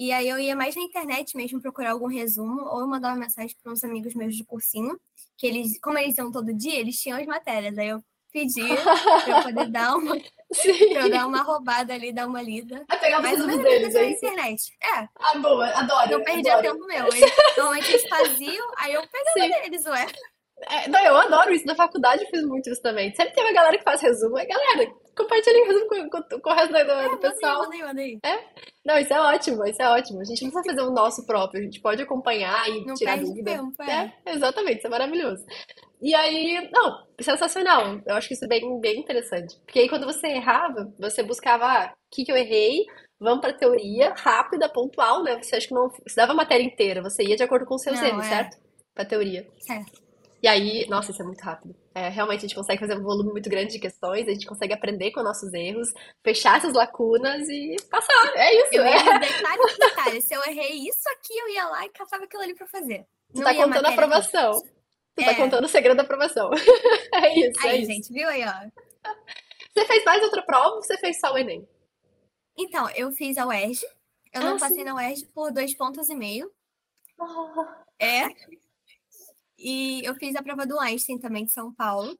E 0.00 0.12
aí 0.12 0.26
eu 0.26 0.38
ia 0.38 0.56
mais 0.56 0.74
na 0.74 0.80
internet 0.80 1.36
mesmo 1.36 1.60
procurar 1.60 1.90
algum 1.90 2.06
resumo, 2.06 2.62
ou 2.62 2.80
eu 2.80 2.88
mandava 2.88 3.14
mensagem 3.20 3.54
para 3.62 3.70
uns 3.70 3.84
amigos 3.84 4.14
meus 4.14 4.34
de 4.34 4.42
cursinho, 4.44 4.98
que 5.36 5.46
eles, 5.46 5.78
como 5.78 5.98
eles 5.98 6.16
iam 6.16 6.32
todo 6.32 6.54
dia, 6.54 6.80
eles 6.80 6.98
tinham 6.98 7.18
as 7.20 7.26
matérias. 7.26 7.76
Aí 7.76 7.88
eu 7.90 8.02
pedia 8.32 8.64
pra 9.26 9.36
eu 9.36 9.42
poder 9.42 9.66
dar 9.70 9.94
uma, 9.94 10.16
pra 10.16 11.00
eu 11.02 11.10
dar 11.10 11.26
uma 11.26 11.42
roubada 11.42 11.92
ali, 11.92 12.14
dar 12.14 12.26
uma 12.26 12.40
lida. 12.40 12.82
Aí 12.88 12.98
pegava 12.98 13.24
Mas 13.24 13.38
a 13.42 13.46
maioria 13.46 13.78
deles, 13.78 13.94
é 13.94 14.06
isso? 14.06 14.24
internet. 14.24 14.72
É, 14.82 15.08
Ah, 15.18 15.38
boa, 15.38 15.66
adoro, 15.68 16.10
não 16.12 16.24
perdia 16.24 16.56
adoro. 16.56 16.72
tempo 16.72 16.86
meu. 16.86 17.06
Eles, 17.08 17.30
normalmente 17.58 17.90
eles 17.90 18.08
faziam, 18.08 18.66
aí 18.78 18.94
eu 18.94 19.02
pegava 19.06 19.38
Sim. 19.38 19.50
deles, 19.62 19.84
ué. 19.84 20.06
É, 20.62 20.88
não, 20.88 21.00
eu 21.00 21.16
adoro 21.16 21.52
isso. 21.52 21.66
Na 21.66 21.74
faculdade 21.74 22.22
eu 22.24 22.28
fiz 22.30 22.42
muito 22.44 22.70
isso 22.70 22.80
também. 22.82 23.14
Sempre 23.14 23.34
tem 23.34 23.44
uma 23.44 23.52
galera 23.52 23.76
que 23.78 23.84
faz 23.84 24.00
resumo. 24.00 24.38
É, 24.38 24.46
galera, 24.46 24.92
resumo 25.28 25.86
com, 25.88 26.10
com- 26.10 26.40
com 26.40 26.50
o 26.50 26.54
resto 26.54 26.72
do, 26.72 26.84
do 26.84 26.90
É, 26.90 27.02
manda 27.08 27.10
aí, 27.12 27.18
pessoal. 27.18 27.58
manda 27.62 27.74
aí, 27.74 27.82
manda 27.82 28.00
aí. 28.00 28.18
Não, 28.84 28.98
isso 28.98 29.12
é 29.12 29.20
ótimo, 29.20 29.66
isso 29.66 29.82
é 29.82 29.88
ótimo. 29.90 30.20
A 30.20 30.24
gente 30.24 30.42
não 30.44 30.50
precisa 30.50 30.74
fazer 30.76 30.88
o 30.88 30.92
nosso 30.94 31.26
próprio, 31.26 31.60
a 31.60 31.64
gente 31.64 31.80
pode 31.80 32.02
acompanhar 32.02 32.68
e 32.68 32.84
Não 32.84 32.94
tirar 32.94 33.18
dúvida. 33.18 33.50
tempo, 33.52 33.82
é. 33.82 34.12
É, 34.26 34.34
exatamente, 34.34 34.78
isso 34.78 34.86
é 34.86 34.90
maravilhoso. 34.90 35.44
E 36.00 36.14
aí, 36.14 36.70
não, 36.72 37.06
sensacional. 37.20 38.00
Eu 38.06 38.14
acho 38.14 38.28
que 38.28 38.34
isso 38.34 38.44
é 38.44 38.48
bem, 38.48 38.80
bem 38.80 39.00
interessante. 39.00 39.56
Porque 39.66 39.80
aí 39.80 39.88
quando 39.88 40.06
você 40.06 40.28
errava, 40.28 40.92
você 40.98 41.22
buscava, 41.22 41.66
ah, 41.66 41.92
o 41.92 42.14
que 42.14 42.24
que 42.24 42.32
eu 42.32 42.36
errei? 42.36 42.84
Vamos 43.20 43.40
pra 43.42 43.52
teoria, 43.52 44.14
rápida, 44.16 44.66
pontual, 44.68 45.22
né? 45.22 45.36
Você 45.42 45.56
acha 45.56 45.68
que 45.68 45.74
não 45.74 45.90
estudava 46.06 46.32
a 46.32 46.36
matéria 46.36 46.64
inteira, 46.64 47.02
você 47.02 47.22
ia 47.22 47.36
de 47.36 47.42
acordo 47.42 47.66
com 47.66 47.74
os 47.74 47.82
seus 47.82 48.00
Não, 48.00 48.06
erros, 48.08 48.24
é. 48.26 48.28
certo? 48.30 48.56
Pra 48.94 49.04
teoria. 49.04 49.46
Certo. 49.60 50.00
E 50.42 50.48
aí, 50.48 50.86
nossa, 50.88 51.10
isso 51.10 51.20
é 51.20 51.24
muito 51.24 51.40
rápido. 51.42 51.76
É, 51.94 52.08
realmente 52.08 52.38
a 52.38 52.42
gente 52.42 52.54
consegue 52.54 52.80
fazer 52.80 52.96
um 52.96 53.02
volume 53.02 53.30
muito 53.30 53.50
grande 53.50 53.72
de 53.72 53.78
questões, 53.78 54.26
a 54.26 54.32
gente 54.32 54.46
consegue 54.46 54.72
aprender 54.72 55.10
com 55.10 55.22
nossos 55.22 55.52
erros, 55.52 55.92
fechar 56.24 56.56
essas 56.56 56.72
lacunas 56.72 57.46
e 57.48 57.76
passar. 57.90 58.32
É 58.36 58.54
isso, 58.62 58.74
Eu 58.74 58.84
é. 58.84 58.90
ia 58.96 59.18
detalhe 59.18 59.58
por 59.58 59.76
detalhe. 59.78 60.22
Se 60.22 60.32
eu 60.34 60.42
errei 60.46 60.88
isso 60.88 61.08
aqui, 61.10 61.36
eu 61.36 61.48
ia 61.50 61.68
lá 61.68 61.84
e 61.84 61.90
catava 61.90 62.24
aquilo 62.24 62.42
ali 62.42 62.54
pra 62.54 62.66
fazer. 62.66 63.06
Não 63.34 63.42
tá 63.44 63.54
contando 63.54 63.84
a 63.86 63.90
aprovação. 63.90 64.52
Você 64.54 65.24
tá 65.26 65.32
É. 65.32 65.34
contando 65.34 65.64
o 65.64 65.68
segredo 65.68 65.96
da 65.96 66.02
aprovação. 66.04 66.50
É 67.12 67.38
isso, 67.38 67.66
é 67.66 67.70
Aí, 67.70 67.82
isso. 67.82 67.90
gente, 67.92 68.12
viu 68.12 68.28
aí, 68.28 68.42
ó? 68.44 68.70
Você 69.74 69.84
fez 69.84 70.04
mais 70.04 70.22
outra 70.22 70.42
prova 70.42 70.76
ou 70.76 70.82
você 70.82 70.96
fez 70.96 71.18
só 71.20 71.32
o 71.34 71.38
Enem? 71.38 71.68
Então, 72.56 72.88
eu 72.90 73.10
fiz 73.12 73.36
a 73.36 73.46
UERJ. 73.46 73.84
Eu 74.32 74.40
não 74.42 74.56
Ah, 74.56 74.60
passei 74.60 74.76
sim. 74.78 74.84
na 74.84 74.94
UERJ 74.94 75.26
por 75.34 75.52
dois 75.52 75.76
pontos 75.76 76.08
e 76.08 76.14
meio. 76.14 76.50
É. 77.98 78.26
E 79.60 80.02
eu 80.04 80.14
fiz 80.16 80.34
a 80.36 80.42
prova 80.42 80.66
do 80.66 80.78
Einstein 80.80 81.18
também 81.18 81.44
de 81.44 81.52
São 81.52 81.72
Paulo. 81.74 82.18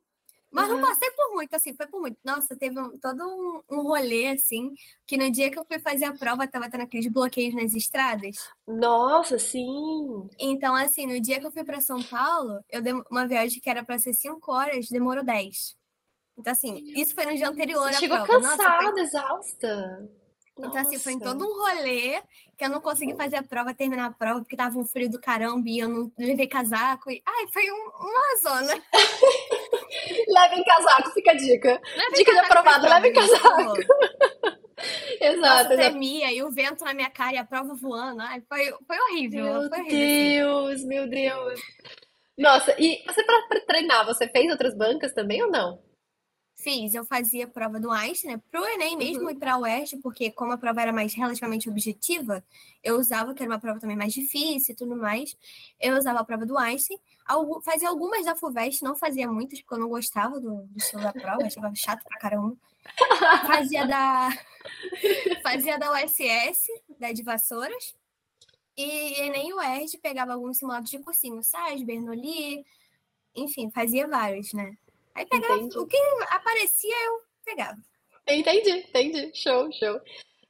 Mas 0.53 0.69
não 0.69 0.77
Uhum. 0.77 0.83
passei 0.83 1.11
por 1.13 1.35
muito, 1.35 1.55
assim, 1.55 1.75
foi 1.77 1.87
por 1.87 2.01
muito. 2.01 2.19
Nossa, 2.25 2.57
teve 2.57 2.81
um- 2.81 2.99
todo 2.99 3.23
um, 3.25 3.63
um 3.79 3.83
rolê, 3.83 4.29
assim, 4.29 4.73
que 5.07 5.17
no 5.17 5.31
dia 5.31 5.51
que 5.51 5.59
eu 5.59 5.65
fui 5.65 5.79
fazer 5.79 6.07
a 6.07 6.17
prova, 6.17 6.47
tava 6.49 6.71
tendo 6.71 6.83
aqueles 6.83 7.07
bloqueios 7.13 7.55
nas 7.55 7.73
estradas. 7.75 8.37
Nossa, 8.67 9.39
sim. 9.39 10.29
Então, 10.39 10.75
assim, 10.75 11.07
no 11.07 11.21
dia 11.21 11.39
que 11.41 11.47
eu 11.47 11.53
fui 11.53 11.65
para 11.65 11.81
São 11.81 12.03
Paulo, 12.03 12.65
eu 12.69 12.83
dei 12.83 12.93
uma 13.11 13.27
viagem 13.29 13.61
que 13.61 13.69
era 13.71 13.85
para 13.85 13.99
ser 13.99 14.15
5 14.15 14.53
horas, 14.53 14.89
demorou 14.89 15.25
10. 15.25 15.77
Então, 16.37 16.53
assim, 16.53 16.83
isso 16.97 17.15
foi 17.15 17.27
no 17.27 17.37
dia 17.37 17.49
anterior 17.49 17.93
Você 17.93 17.99
chegou 18.01 18.17
prova. 18.17 18.39
Nossa, 18.43 18.57
foi 18.57 18.67
cansada, 18.67 19.01
exausta. 19.01 20.11
Então, 20.67 20.81
assim, 20.81 20.99
foi 20.99 21.12
em 21.12 21.19
Nossa. 21.19 21.33
todo 21.33 21.45
um 21.45 21.59
rolê 21.59 22.23
que 22.57 22.65
eu 22.65 22.69
não 22.69 22.81
consegui 22.81 23.15
fazer 23.17 23.37
a 23.37 23.43
prova, 23.43 23.73
terminar 23.75 24.07
a 24.07 24.11
prova, 24.12 24.41
porque 24.41 24.57
tava 24.57 24.79
um 24.79 24.85
frio 24.85 25.11
do 25.11 25.21
caramba 25.21 25.69
e 25.69 25.79
eu 25.79 25.89
não 25.89 26.12
levei 26.19 26.47
casaco. 26.47 27.11
E... 27.11 27.23
Ai, 27.27 27.47
foi 27.53 27.71
um- 27.71 27.91
uma 27.99 28.37
zona. 28.43 28.83
Levem 30.29 30.64
casaco, 30.64 31.11
fica 31.12 31.33
a 31.33 31.35
dica. 31.35 31.81
Dica 32.14 32.33
de 32.33 32.38
aprovado, 32.38 32.81
prova, 32.87 32.95
levem 32.97 33.12
casaco. 33.12 33.75
Exato, 35.21 35.40
Nossa, 35.40 35.76
tremia 35.76 36.33
e 36.33 36.43
o 36.43 36.50
vento 36.50 36.85
na 36.85 36.95
minha 36.95 37.11
cara 37.11 37.35
e 37.35 37.38
a 37.38 37.45
prova 37.45 37.75
voando. 37.75 38.21
Ai, 38.23 38.43
foi, 38.49 38.73
foi 38.87 38.99
horrível. 38.99 39.45
Meu 39.45 39.69
foi 39.69 39.81
horrível. 39.81 39.88
assim. 39.88 40.79
Deus, 40.79 40.85
meu 40.85 41.09
Deus. 41.09 41.61
Nossa, 42.38 42.75
e 42.79 43.02
você 43.07 43.23
pra 43.23 43.61
treinar, 43.67 44.07
você 44.07 44.26
fez 44.29 44.50
outras 44.50 44.75
bancas 44.75 45.12
também 45.12 45.43
ou 45.43 45.50
não? 45.50 45.83
Fiz, 46.62 46.95
eu 46.95 47.05
fazia 47.05 47.45
a 47.45 47.49
prova 47.49 47.81
do 47.81 47.90
Einstein, 47.90 48.33
né? 48.35 48.43
Pro 48.50 48.64
Enem 48.64 48.97
mesmo 48.97 49.25
Uhum. 49.25 49.31
e 49.31 49.35
pra 49.35 49.57
UERJ, 49.59 49.97
porque 50.02 50.31
como 50.31 50.52
a 50.52 50.59
prova 50.59 50.83
era 50.83 50.93
mais 50.93 51.14
relativamente 51.14 51.69
objetiva, 51.71 52.45
eu 52.83 52.99
usava, 52.99 53.33
que 53.35 53.43
era 53.43 53.50
uma 53.50 53.59
prova 53.59 53.81
também 53.81 53.97
mais 53.97 54.12
difícil 54.12 54.73
e 54.75 54.76
tudo 54.76 54.95
mais, 54.97 55.37
eu 55.81 55.97
usava 55.97 56.21
a 56.21 56.25
prova 56.25 56.45
do 56.45 56.59
Einstein. 56.59 56.99
Algu- 57.26 57.61
fazia 57.62 57.88
algumas 57.88 58.25
da 58.25 58.37
FUVEST, 58.37 58.83
não 58.83 58.95
fazia 58.95 59.31
muitas, 59.31 59.61
porque 59.61 59.75
eu 59.75 59.79
não 59.79 59.88
gostava 59.88 60.40
do, 60.40 60.62
do 60.67 60.76
estilo 60.79 61.02
da 61.02 61.12
prova, 61.12 61.45
achava 61.47 61.75
chato 61.75 62.02
pra 62.05 62.19
caramba. 62.19 62.57
Fazia 63.47 63.87
da, 63.87 64.29
fazia 65.43 65.79
da 65.79 65.93
USS, 66.05 66.67
da 66.99 67.12
de 67.12 67.23
Vassouras, 67.23 67.95
e 68.76 69.21
Enem 69.23 69.50
e 69.50 69.55
UERJ 69.55 69.99
pegava 69.99 70.33
alguns 70.33 70.59
simulados 70.59 70.90
de 70.90 70.99
cursinho, 70.99 71.43
SAS, 71.43 71.83
Bernoulli, 71.83 72.64
enfim, 73.35 73.71
fazia 73.71 74.07
vários, 74.09 74.52
né? 74.52 74.76
Aí 75.14 75.26
pegava 75.26 75.57
Entendi. 75.57 75.79
o 75.79 75.87
que 75.87 75.99
aparecia, 76.31 76.95
eu 77.07 77.21
pegava. 77.45 77.76
Entendi, 78.29 78.71
entendi. 78.71 79.33
Show, 79.35 79.71
show. 79.73 80.00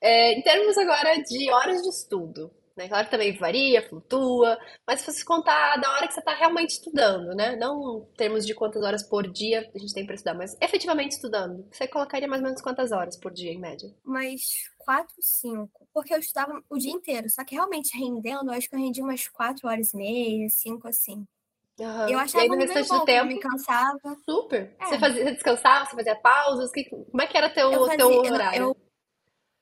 É, 0.01 0.33
em 0.33 0.43
termos 0.43 0.77
agora 0.79 1.17
de 1.23 1.51
horas 1.51 1.83
de 1.83 1.89
estudo, 1.89 2.51
né? 2.77 2.89
Claro 2.89 3.05
que 3.05 3.11
também 3.11 3.37
varia, 3.37 3.87
flutua, 3.87 4.59
mas 4.87 5.01
se 5.01 5.13
você 5.13 5.25
contar 5.25 5.77
da 5.77 5.91
hora 5.93 6.07
que 6.07 6.15
você 6.15 6.21
está 6.21 6.35
realmente 6.35 6.71
estudando, 6.71 7.35
né? 7.35 7.57
Não 7.57 8.09
em 8.11 8.17
termos 8.17 8.47
de 8.47 8.55
quantas 8.55 8.83
horas 8.83 9.03
por 9.03 9.31
dia 9.31 9.71
a 9.75 9.79
gente 9.79 9.93
tem 9.93 10.07
para 10.07 10.15
estudar, 10.15 10.35
mas 10.35 10.57
efetivamente 10.61 11.13
estudando, 11.13 11.67
você 11.71 11.87
colocaria 11.87 12.29
mais 12.29 12.41
ou 12.41 12.47
menos 12.47 12.63
quantas 12.63 12.93
horas 12.93 13.19
por 13.19 13.33
dia, 13.33 13.53
em 13.53 13.59
média? 13.59 13.95
Umas 14.05 14.41
quatro, 14.79 15.15
cinco. 15.21 15.87
Porque 15.93 16.15
eu 16.15 16.19
estudava 16.19 16.63
o 16.71 16.79
dia 16.79 16.93
inteiro. 16.93 17.29
Só 17.29 17.45
que 17.45 17.55
realmente 17.55 17.97
rendendo, 17.97 18.51
eu 18.51 18.57
acho 18.57 18.69
que 18.69 18.75
eu 18.75 18.81
rendi 18.81 19.03
umas 19.03 19.29
quatro 19.29 19.69
horas 19.69 19.93
e 19.93 19.97
meia, 19.97 20.49
cinco 20.49 20.89
assim. 20.89 21.27
Aham. 21.81 22.09
Eu 22.09 22.19
E 22.19 22.23
achava 22.23 22.43
aí 22.43 22.49
no 22.49 22.57
número 22.57 22.73
restante 22.75 22.89
bom, 22.89 22.95
do 22.95 23.01
eu 23.01 23.07
tempo, 23.07 23.27
me 23.27 23.41
cansava. 23.41 24.17
super. 24.29 24.77
É. 24.79 24.85
Você 24.87 24.99
fazia, 24.99 25.25
você 25.25 25.33
descansava, 25.33 25.85
você 25.87 25.97
fazia 25.97 26.17
pausas? 26.17 26.71
Que, 26.71 26.85
como 26.85 27.23
é 27.23 27.27
que 27.27 27.37
era 27.37 27.51
teu, 27.51 27.73
Eu 27.73 27.81
fazia, 27.81 27.97
teu 27.99 28.11
eu, 28.13 28.33
horário? 28.33 28.63
eu, 28.63 28.77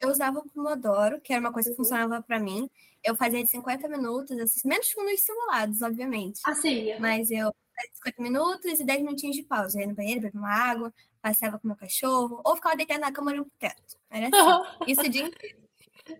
eu 0.01 0.09
usava 0.11 0.39
o 0.39 0.49
Pomodoro, 0.51 1.21
que 1.21 1.33
era 1.33 1.41
uma 1.41 1.53
coisa 1.53 1.69
que 1.71 1.73
uhum. 1.73 1.85
funcionava 1.85 2.23
para 2.23 2.39
mim. 2.39 2.69
Eu 3.05 3.15
fazia 3.15 3.43
de 3.43 3.49
50 3.49 3.89
minutos, 3.89 4.37
assim, 4.39 4.69
menos 4.69 4.93
que 4.93 5.03
nos 5.03 5.21
simulados, 5.21 5.83
obviamente. 5.83 6.41
Ah, 6.45 6.55
sim. 6.55 6.99
Mas 6.99 7.31
eu 7.31 7.55
fazia 7.75 7.91
50 7.95 8.23
minutos 8.23 8.81
e 8.81 8.85
10 8.85 9.03
minutinhos 9.03 9.37
de 9.37 9.45
pausa. 9.45 9.79
Eu 9.79 9.83
ia 9.83 9.89
no 9.89 9.95
banheiro, 9.95 10.21
bebia 10.21 10.41
uma 10.41 10.53
água, 10.53 10.93
passeava 11.23 11.59
com 11.59 11.69
meu 11.69 11.77
cachorro, 11.77 12.41
ou 12.45 12.57
ficava 12.57 12.77
deitada 12.77 13.01
na 13.01 13.13
cama 13.13 13.31
olhando 13.31 13.47
pro 13.47 13.59
teto. 13.59 13.97
Era 14.11 14.27
assim. 14.27 14.91
Isso 14.91 15.01
o 15.03 15.09
dia 15.09 15.23
inteiro. 15.27 15.59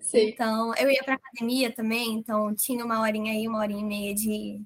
Sim. 0.01 0.29
Então, 0.29 0.75
eu 0.77 0.91
ia 0.91 1.03
pra 1.03 1.15
academia 1.15 1.75
também, 1.75 2.13
então 2.13 2.55
tinha 2.55 2.85
uma 2.85 3.01
horinha 3.01 3.33
aí, 3.33 3.49
uma 3.49 3.59
horinha 3.59 3.81
e 3.81 3.85
meia 3.85 4.15
de 4.15 4.61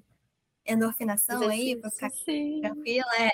endorfinação 0.65 1.47
aí, 1.47 1.75
pra 1.75 1.89
ficar 1.89 2.09
sim. 2.11 2.61
tranquila. 2.61 3.15
É. 3.19 3.31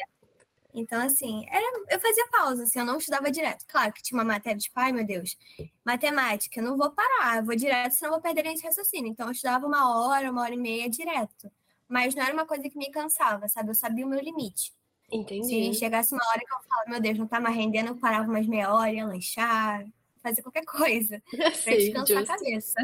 Então, 0.74 1.02
assim, 1.02 1.46
era, 1.50 1.84
eu 1.90 2.00
fazia 2.00 2.28
pausa, 2.32 2.64
assim, 2.64 2.80
eu 2.80 2.86
não 2.86 2.98
estudava 2.98 3.32
direto. 3.32 3.66
Claro 3.68 3.92
que 3.92 4.04
tinha 4.04 4.18
uma 4.18 4.24
matéria 4.24 4.58
de 4.58 4.70
pai, 4.70 4.92
meu 4.92 5.06
Deus, 5.06 5.36
matemática, 5.84 6.60
eu 6.60 6.64
não 6.64 6.78
vou 6.78 6.92
parar, 6.92 7.38
eu 7.38 7.46
vou 7.46 7.56
direto, 7.56 7.94
senão 7.94 8.12
eu 8.12 8.14
vou 8.14 8.22
perder 8.22 8.46
esse 8.54 8.64
raciocínio. 8.64 9.10
Então, 9.10 9.28
eu 9.28 9.32
estudava 9.32 9.66
uma 9.66 9.98
hora, 10.00 10.32
uma 10.32 10.42
hora 10.42 10.54
e 10.54 10.58
meia 10.58 10.90
direto. 10.90 11.52
Mas 11.88 12.14
não 12.14 12.24
era 12.24 12.34
uma 12.34 12.46
coisa 12.46 12.70
que 12.70 12.78
me 12.78 12.92
cansava, 12.92 13.48
sabe? 13.48 13.72
Eu 13.72 13.76
sabia 13.76 14.06
o 14.06 14.10
meu 14.10 14.20
limite. 14.20 14.72
Entendi. 15.12 15.74
Se 15.74 15.80
chegasse 15.80 16.14
uma 16.14 16.24
hora 16.30 16.40
que 16.40 16.54
eu 16.54 16.60
falava, 16.70 16.90
meu 16.90 17.02
Deus, 17.02 17.18
não 17.18 17.28
tá 17.28 17.40
mais 17.40 17.56
rendendo, 17.56 17.88
eu 17.88 17.96
parava 17.96 18.32
mais 18.32 18.46
meia 18.46 18.72
hora, 18.72 18.92
ia 18.92 19.08
lanchar, 19.08 19.84
fazer 20.22 20.44
qualquer 20.44 20.66
coisa. 20.66 21.22
pra 21.32 21.52
Sim, 21.56 21.72
descansar 21.72 22.18
justo. 22.18 22.32
a 22.32 22.38
cabeça. 22.38 22.76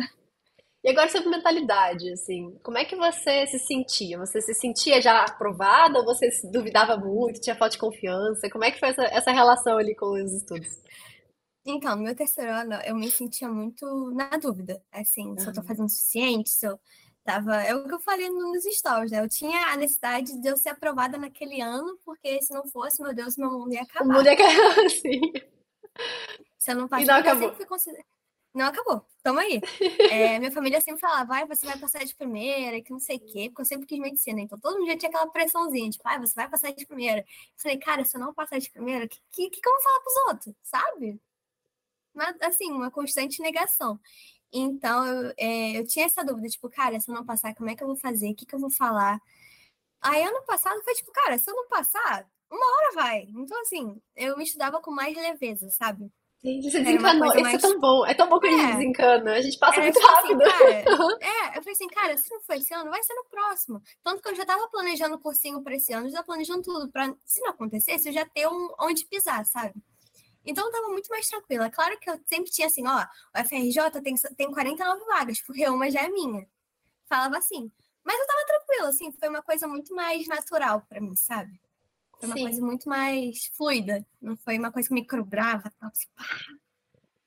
E 0.86 0.90
agora 0.92 1.10
sobre 1.10 1.30
mentalidade, 1.30 2.14
assim, 2.14 2.60
como 2.62 2.78
é 2.78 2.86
que 2.86 2.96
você 2.96 3.48
se 3.48 3.58
sentia? 3.58 4.20
Você 4.20 4.40
se 4.40 4.54
sentia 4.54 5.02
já 5.02 5.24
aprovada 5.24 5.98
ou 5.98 6.06
você 6.06 6.30
duvidava 6.52 6.96
muito, 6.96 7.42
tinha 7.42 7.56
falta 7.56 7.72
de 7.72 7.80
confiança? 7.80 8.48
Como 8.52 8.64
é 8.64 8.70
que 8.70 8.80
foi 8.80 8.90
essa, 8.90 9.04
essa 9.06 9.32
relação 9.32 9.80
ali 9.80 9.96
com 9.96 10.12
os 10.12 10.32
estudos? 10.32 10.80
Então, 11.66 11.96
no 11.96 12.04
meu 12.04 12.16
terceiro 12.16 12.52
ano, 12.52 12.76
eu 12.86 12.96
me 12.96 13.10
sentia 13.10 13.50
muito 13.50 14.12
na 14.12 14.30
dúvida, 14.38 14.80
assim, 14.92 15.30
uhum. 15.30 15.40
se 15.40 15.48
eu 15.48 15.54
tô 15.56 15.64
fazendo 15.64 15.88
o 15.88 15.90
suficiente, 15.90 16.52
se 16.52 16.68
eu 16.68 16.80
tava... 17.24 17.64
É 17.64 17.74
o 17.74 17.88
que 17.88 17.96
eu 17.96 18.00
falei 18.02 18.30
nos 18.30 18.64
stories, 18.66 19.10
né? 19.10 19.22
Eu 19.22 19.28
tinha 19.28 19.70
a 19.70 19.76
necessidade 19.76 20.40
de 20.40 20.48
eu 20.48 20.56
ser 20.56 20.70
aprovada 20.70 21.18
naquele 21.18 21.62
ano, 21.62 21.98
porque 22.06 22.40
se 22.44 22.54
não 22.54 22.68
fosse, 22.68 23.02
meu 23.02 23.12
Deus, 23.12 23.38
meu 23.38 23.50
mundo 23.50 23.74
ia 23.74 23.82
acabar. 23.82 24.06
O 24.06 24.14
mundo 24.14 24.28
ia 24.28 24.34
acabar, 24.34 24.88
sim. 25.02 25.34
Se 26.60 26.70
eu 26.70 26.76
não 26.76 26.88
passasse, 26.88 27.10
e 27.10 27.12
não 27.12 27.20
acabou. 27.20 27.50
eu 27.50 27.80
sempre 27.80 28.06
não 28.56 28.66
acabou. 28.68 29.06
Toma 29.24 29.42
aí. 29.42 29.62
É, 30.12 30.40
minha 30.40 30.52
família 30.52 30.80
sempre 30.82 31.02
falava, 31.02 31.26
vai, 31.26 31.46
você 31.46 31.66
vai 31.66 31.78
passar 31.78 32.04
de 32.06 32.16
primeira, 32.16 32.82
que 32.82 32.92
não 32.92 33.00
sei 33.00 33.18
o 33.18 33.20
quê, 33.20 33.50
porque 33.50 33.62
eu 33.62 33.66
sempre 33.66 33.86
quis 33.86 34.00
medicina. 34.00 34.40
Então 34.40 34.58
todo 34.58 34.78
mundo 34.78 34.88
já 34.88 34.98
tinha 34.98 35.10
aquela 35.10 35.28
pressãozinha, 35.28 35.90
tipo, 35.90 36.04
vai, 36.04 36.20
você 36.20 36.34
vai 36.36 36.50
passar 36.50 36.72
de 36.72 36.86
primeira. 36.86 37.22
Eu 37.22 37.26
falei, 37.58 37.78
cara, 37.78 38.06
se 38.06 38.16
eu 38.16 38.22
não 38.22 38.34
passar 38.34 38.60
de 38.60 38.70
primeira, 38.72 39.06
o 39.06 39.10
que, 39.10 39.20
que, 39.32 39.50
que, 39.50 39.68
eu 39.68 39.72
vou 39.74 39.82
falar 39.82 40.00
pros 40.00 40.16
outros? 40.28 40.56
Sabe? 40.64 41.22
Mas, 42.14 42.36
assim, 42.42 42.72
uma 42.72 42.90
constante 42.92 43.42
negação. 43.42 44.00
Então, 44.54 45.06
eu, 45.06 45.34
é, 45.38 45.78
eu 45.80 45.86
tinha 45.88 46.06
essa 46.06 46.24
dúvida, 46.24 46.48
tipo, 46.48 46.70
cara, 46.70 47.00
se 47.00 47.12
eu 47.12 47.16
não 47.16 47.26
passar, 47.26 47.54
como 47.56 47.70
é 47.70 47.76
que 47.76 47.84
eu 47.84 47.88
vou 47.88 47.98
fazer? 47.98 48.32
O 48.32 48.36
que, 48.36 48.46
que 48.46 48.56
eu 48.56 48.60
vou 48.60 48.72
falar? 48.72 49.20
Aí, 50.02 50.24
ano 50.24 50.44
passado, 50.46 50.82
foi 50.84 50.94
tipo, 50.94 51.12
cara, 51.12 51.38
se 51.38 51.50
eu 51.50 51.56
não 51.56 51.68
passar, 51.68 52.30
uma 52.50 52.66
hora 52.78 52.92
vai. 52.96 53.24
Então, 53.30 53.60
assim, 53.62 54.02
eu 54.16 54.38
me 54.38 54.44
estudava 54.46 54.82
com 54.82 54.92
mais 54.92 55.16
leveza, 55.18 55.70
sabe? 55.72 56.12
Você 56.62 56.80
desencanou. 56.80 57.28
Isso 57.28 57.42
mais... 57.42 57.56
é 57.56 57.58
tão 57.58 57.80
bom. 57.80 58.06
É 58.06 58.14
tão 58.14 58.30
bom 58.30 58.40
que 58.40 58.48
é. 58.48 58.50
a 58.50 58.54
gente 58.54 58.66
é. 58.66 58.76
desencana. 58.76 59.34
A 59.34 59.42
gente 59.42 59.58
passa 59.58 59.80
é, 59.80 59.84
muito 59.84 59.96
tipo 59.96 60.08
assim, 60.08 60.16
rápido. 60.16 60.42
Assim, 60.44 60.84
cara, 60.84 61.18
é, 61.22 61.58
eu 61.58 61.62
falei 61.62 61.74
assim, 61.74 61.88
cara, 61.88 62.18
se 62.18 62.32
não 62.32 62.42
for 62.42 62.56
esse 62.56 62.74
ano, 62.74 62.90
vai 62.92 63.04
ser 63.04 63.14
no 63.16 63.26
próximo. 63.26 63.82
Tanto 64.04 64.22
que 64.22 64.30
eu 64.30 64.36
já 64.36 64.46
tava 64.46 64.68
planejando 64.70 65.16
o 65.16 65.20
cursinho 65.20 65.62
para 65.64 65.76
esse 65.76 65.92
ano, 65.94 66.10
já 66.10 66.24
planejando 66.24 66.62
tudo 66.62 66.92
para, 66.92 67.14
se 67.26 67.42
não 67.42 67.50
acontecesse, 67.50 68.10
eu 68.10 68.14
já 68.14 68.26
ter 68.26 68.48
um 68.48 68.70
onde 68.80 69.06
pisar, 69.06 69.46
sabe? 69.46 69.74
Então 70.46 70.66
eu 70.66 70.72
tava 70.72 70.90
muito 70.90 71.10
mais 71.10 71.28
tranquila. 71.28 71.70
Claro 71.70 71.98
que 72.00 72.10
eu 72.10 72.20
sempre 72.26 72.52
tinha 72.52 72.68
assim, 72.68 72.86
ó, 72.88 73.02
o 73.02 73.46
FRJ 73.46 74.02
tem, 74.02 74.16
tem 74.38 74.52
49 74.52 75.06
vagas, 75.06 75.42
porque 75.42 75.68
uma 75.68 75.90
já 75.90 76.04
é 76.04 76.10
minha. 76.10 76.48
Falava 77.08 77.38
assim. 77.38 77.72
Mas 78.04 78.20
eu 78.20 78.28
tava 78.28 78.46
tranquila, 78.46 78.90
assim, 78.90 79.12
foi 79.12 79.30
uma 79.30 79.42
coisa 79.42 79.68
muito 79.68 79.96
mais 79.96 80.28
natural 80.28 80.86
para 80.88 81.02
mim, 81.02 81.16
sabe? 81.16 81.60
Foi 82.20 82.30
uma 82.30 82.36
Sim. 82.36 82.44
coisa 82.44 82.62
muito 82.66 82.90
mais 82.90 83.48
fluida. 83.56 84.06
Não 84.22 84.38
foi 84.38 84.58
uma 84.58 84.72
coisa 84.72 84.88
que 84.88 84.94
me 84.94 85.06
cobrava, 85.06 85.72
assim, 85.82 86.08
pá, 86.16 86.26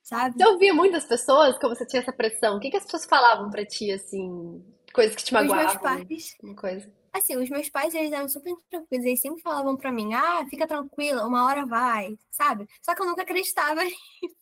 sabe? 0.01 0.37
Você 0.37 0.47
ouvia 0.47 0.73
muitas 0.73 1.05
pessoas 1.05 1.57
como 1.59 1.75
você 1.75 1.85
tinha 1.85 2.01
essa 2.01 2.11
pressão? 2.11 2.57
O 2.57 2.59
que, 2.59 2.71
que 2.71 2.77
as 2.77 2.83
pessoas 2.83 3.05
falavam 3.05 3.49
pra 3.49 3.65
ti, 3.65 3.91
assim? 3.91 4.63
Coisas 4.93 5.15
que 5.15 5.23
te 5.23 5.33
magoavam? 5.33 5.65
Os 5.65 5.71
meus 5.73 5.81
pais... 5.81 6.37
Uma 6.41 6.55
coisa. 6.55 6.91
Assim, 7.11 7.37
os 7.37 7.49
meus 7.49 7.69
pais, 7.69 7.93
eles 7.93 8.11
eram 8.11 8.29
super 8.29 8.53
tranquilos. 8.69 9.05
Eles 9.05 9.21
sempre 9.21 9.41
falavam 9.41 9.75
pra 9.75 9.91
mim, 9.91 10.13
ah, 10.13 10.45
fica 10.49 10.67
tranquila, 10.67 11.25
uma 11.25 11.45
hora 11.45 11.65
vai, 11.65 12.17
sabe? 12.31 12.67
Só 12.83 12.93
que 12.93 13.01
eu 13.01 13.05
nunca 13.05 13.23
acreditava 13.23 13.81
nisso. 13.83 14.35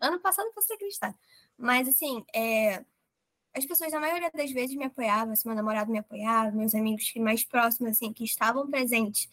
Ano 0.00 0.20
passado 0.20 0.46
eu 0.46 0.52
fosse 0.52 0.72
acreditar. 0.72 1.14
Mas, 1.56 1.88
assim, 1.88 2.24
é 2.34 2.84
as 3.54 3.66
pessoas, 3.66 3.92
a 3.92 4.00
maioria 4.00 4.30
das 4.30 4.50
vezes, 4.50 4.76
me 4.76 4.84
apoiavam, 4.84 5.32
assim, 5.32 5.48
meu 5.48 5.56
namorado 5.56 5.90
me 5.90 5.98
apoiava, 5.98 6.50
meus 6.52 6.74
amigos 6.74 7.12
mais 7.16 7.44
próximos, 7.44 7.92
assim, 7.92 8.12
que 8.12 8.24
estavam 8.24 8.70
presentes, 8.70 9.28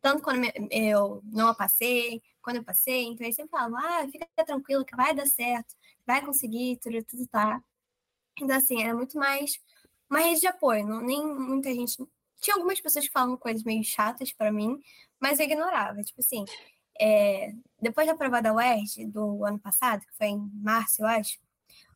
tanto 0.00 0.22
quando 0.22 0.44
eu 0.70 1.22
não 1.24 1.48
a 1.48 1.54
passei, 1.54 2.22
quando 2.42 2.56
eu 2.56 2.64
passei, 2.64 3.04
então 3.04 3.24
eles 3.24 3.36
sempre 3.36 3.50
falavam, 3.50 3.78
ah, 3.78 4.08
fica 4.10 4.26
tranquilo 4.44 4.84
que 4.84 4.96
vai 4.96 5.14
dar 5.14 5.26
certo, 5.26 5.74
vai 6.06 6.24
conseguir, 6.24 6.78
tudo, 6.78 7.02
tudo 7.04 7.26
tá. 7.28 7.62
Então, 8.40 8.56
assim, 8.56 8.82
era 8.82 8.94
muito 8.94 9.18
mais 9.18 9.60
uma 10.08 10.20
rede 10.20 10.40
de 10.40 10.46
apoio, 10.48 10.86
não, 10.86 11.00
nem 11.00 11.24
muita 11.24 11.72
gente... 11.74 11.96
Tinha 12.40 12.56
algumas 12.56 12.80
pessoas 12.80 13.06
que 13.06 13.12
falavam 13.12 13.36
coisas 13.36 13.62
meio 13.62 13.84
chatas 13.84 14.32
para 14.32 14.50
mim, 14.50 14.80
mas 15.20 15.38
eu 15.38 15.44
ignorava, 15.46 16.02
tipo 16.02 16.20
assim, 16.20 16.44
é... 16.98 17.52
depois 17.80 18.06
da 18.06 18.16
prova 18.16 18.40
da 18.42 18.54
UERJ, 18.54 19.06
do 19.06 19.44
ano 19.44 19.58
passado, 19.58 20.00
que 20.06 20.16
foi 20.16 20.28
em 20.28 20.50
março, 20.54 21.02
eu 21.02 21.06
acho, 21.06 21.38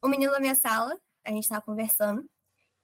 o 0.02 0.08
menino 0.08 0.32
da 0.32 0.40
minha 0.40 0.54
sala, 0.54 1.00
a 1.24 1.30
gente 1.30 1.44
estava 1.44 1.62
conversando, 1.62 2.24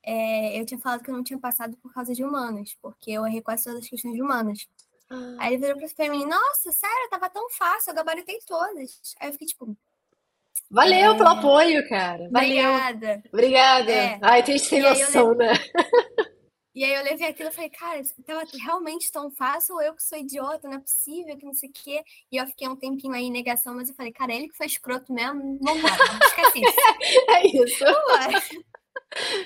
é, 0.02 0.58
eu 0.58 0.64
tinha 0.64 0.80
falado 0.80 1.02
que 1.02 1.10
eu 1.10 1.14
não 1.14 1.22
tinha 1.22 1.38
passado 1.38 1.76
por 1.76 1.92
causa 1.92 2.14
de 2.14 2.24
humanas, 2.24 2.76
porque 2.80 3.10
eu 3.10 3.26
errei 3.26 3.42
quase 3.42 3.64
todas 3.64 3.80
as 3.80 3.88
questões 3.88 4.14
de 4.14 4.22
humanas. 4.22 4.66
Ah. 5.10 5.36
Aí 5.38 5.54
ele 5.54 5.74
virou 5.74 5.90
pra 5.94 6.08
mim, 6.08 6.24
nossa, 6.24 6.72
sério, 6.72 7.10
tava 7.10 7.28
tão 7.28 7.48
fácil, 7.50 7.90
eu 7.90 7.94
gabaritei 7.94 8.38
todas. 8.46 9.14
Aí 9.18 9.28
eu 9.28 9.32
fiquei 9.32 9.48
tipo. 9.48 9.76
Valeu 10.70 11.12
é... 11.12 11.16
pelo 11.16 11.28
apoio, 11.28 11.88
cara. 11.88 12.28
Valeu. 12.30 12.70
Obrigada. 12.70 13.22
Obrigada. 13.32 13.92
É. 13.92 14.18
Ai, 14.22 14.42
tem 14.42 14.58
sem 14.58 14.80
noção, 14.80 15.34
né? 15.34 15.52
E 16.74 16.84
aí 16.84 16.94
eu 16.94 17.02
levei 17.02 17.28
aquilo 17.28 17.48
e 17.48 17.52
falei, 17.52 17.70
cara, 17.70 18.00
tava 18.24 18.44
realmente 18.62 19.10
tão 19.10 19.30
fácil, 19.30 19.74
ou 19.74 19.82
eu 19.82 19.94
que 19.94 20.02
sou 20.02 20.16
idiota, 20.16 20.68
não 20.68 20.76
é 20.76 20.80
possível, 20.80 21.36
que 21.36 21.44
não 21.44 21.52
sei 21.52 21.68
o 21.68 21.72
quê. 21.72 22.02
E 22.30 22.36
eu 22.36 22.46
fiquei 22.46 22.68
um 22.68 22.76
tempinho 22.76 23.12
aí 23.12 23.24
em 23.24 23.32
negação, 23.32 23.74
mas 23.74 23.88
eu 23.88 23.94
falei, 23.94 24.12
cara, 24.12 24.32
ele 24.32 24.48
que 24.48 24.56
foi 24.56 24.66
escroto 24.66 25.12
mesmo, 25.12 25.58
vambora, 25.60 25.94
esquece 26.26 26.60
isso. 26.60 26.76
é 27.30 27.46
isso. 27.46 27.84
Vambora. 27.84 28.42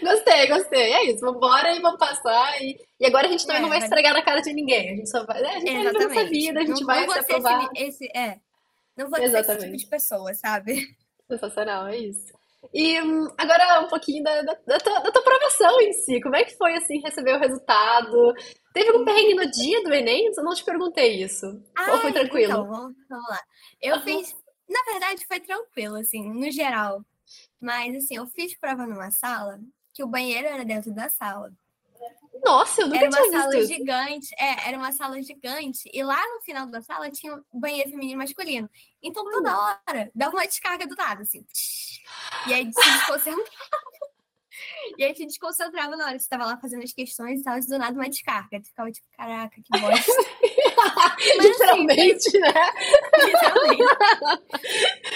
Gostei, 0.02 0.46
gostei. 0.48 0.92
É 0.92 1.10
isso, 1.10 1.20
vambora 1.20 1.74
e 1.74 1.80
vamos 1.80 1.98
passar. 1.98 2.60
E, 2.62 2.78
e 3.00 3.06
agora 3.06 3.26
a 3.26 3.30
gente 3.30 3.46
também 3.46 3.60
é, 3.60 3.62
não 3.62 3.70
vai 3.70 3.78
estragar 3.78 4.12
na 4.12 4.22
cara 4.22 4.42
de 4.42 4.52
ninguém. 4.52 4.90
A 4.90 4.96
gente 4.96 5.08
só 5.08 5.24
vai. 5.24 5.40
Né, 5.40 5.48
a 5.48 5.60
gente 5.60 5.70
Exatamente. 5.70 5.98
vai 5.98 6.14
nossa 6.14 6.30
vida, 6.30 6.60
a 6.60 6.64
gente 6.64 6.80
não, 6.80 6.86
vai 6.86 7.06
não 7.06 7.12
se 7.12 7.18
aprovar. 7.20 7.70
Esse, 7.74 8.04
esse, 8.04 8.18
é. 8.18 8.38
Não 8.96 9.08
vou 9.08 9.18
ser 9.18 9.34
esse 9.34 9.58
tipo 9.58 9.76
de 9.76 9.86
pessoa, 9.86 10.34
sabe? 10.34 10.94
Sensacional, 11.26 11.88
é 11.88 11.96
isso. 11.96 12.32
E 12.72 13.00
hum, 13.00 13.28
agora 13.38 13.80
um 13.80 13.88
pouquinho 13.88 14.22
da, 14.22 14.42
da, 14.42 14.54
da, 14.66 14.78
tua, 14.78 15.00
da 15.00 15.12
tua 15.12 15.22
aprovação 15.22 15.80
em 15.80 15.92
si. 15.92 16.20
Como 16.20 16.36
é 16.36 16.44
que 16.44 16.56
foi, 16.56 16.74
assim, 16.74 17.00
receber 17.00 17.34
o 17.34 17.40
resultado? 17.40 18.34
Teve 18.72 18.90
algum 18.90 19.04
perrengue 19.04 19.34
no 19.34 19.50
dia 19.50 19.82
do 19.82 19.92
Enem? 19.92 20.30
Eu 20.36 20.44
não 20.44 20.54
te 20.54 20.64
perguntei 20.64 21.22
isso. 21.22 21.46
Ah, 21.76 21.92
Ou 21.92 21.98
foi 21.98 22.12
tranquilo? 22.12 22.52
Então, 22.52 22.66
vamos, 22.66 22.94
vamos 23.08 23.28
lá. 23.28 23.40
Eu 23.80 23.96
uhum. 23.96 24.02
fiz... 24.02 24.34
Na 24.68 24.80
verdade, 24.90 25.26
foi 25.26 25.40
tranquilo, 25.40 25.96
assim, 25.96 26.26
no 26.32 26.50
geral. 26.50 27.04
Mas, 27.60 27.94
assim, 27.96 28.16
eu 28.16 28.26
fiz 28.26 28.58
prova 28.58 28.86
numa 28.86 29.10
sala 29.10 29.58
que 29.92 30.02
o 30.02 30.08
banheiro 30.08 30.48
era 30.48 30.64
dentro 30.64 30.92
da 30.92 31.08
sala. 31.08 31.52
Nossa, 32.42 32.82
eu 32.82 32.88
nunca 32.88 32.98
era 32.98 33.08
uma 33.08 33.30
sala 33.30 33.66
gigante. 33.66 34.34
É, 34.38 34.68
era 34.68 34.76
uma 34.76 34.92
sala 34.92 35.22
gigante. 35.22 35.90
E 35.92 36.02
lá 36.02 36.20
no 36.34 36.42
final 36.42 36.66
da 36.66 36.82
sala 36.82 37.10
tinha 37.10 37.34
um 37.52 37.60
banheiro 37.60 37.90
feminino 37.90 38.14
e 38.14 38.24
masculino. 38.24 38.68
Então, 39.02 39.24
toda 39.24 39.58
hora, 39.58 40.10
dava 40.14 40.36
uma 40.36 40.46
descarga 40.46 40.86
do 40.86 40.94
nada, 40.94 41.22
assim. 41.22 41.44
E 42.48 42.54
aí 42.54 42.70
se 42.72 42.90
desconcentrava. 42.92 43.50
E 44.96 45.04
aí 45.04 45.14
se 45.14 45.26
desconcentrava 45.26 45.96
na 45.96 46.06
hora 46.06 46.18
você 46.18 46.24
estava 46.24 46.46
lá 46.46 46.56
fazendo 46.58 46.84
as 46.84 46.92
questões 46.92 47.40
e 47.40 47.42
tal, 47.42 47.58
do 47.58 47.78
nada 47.78 47.98
uma 47.98 48.08
descarga. 48.08 48.60
Tu 48.60 48.68
ficava 48.68 48.90
tipo, 48.90 49.06
caraca, 49.16 49.60
que 49.60 49.80
bosta. 49.80 50.12
Mas, 50.76 51.44
literalmente, 51.44 52.28
assim, 52.28 52.38
né? 52.38 52.52
Literalmente. 53.24 53.82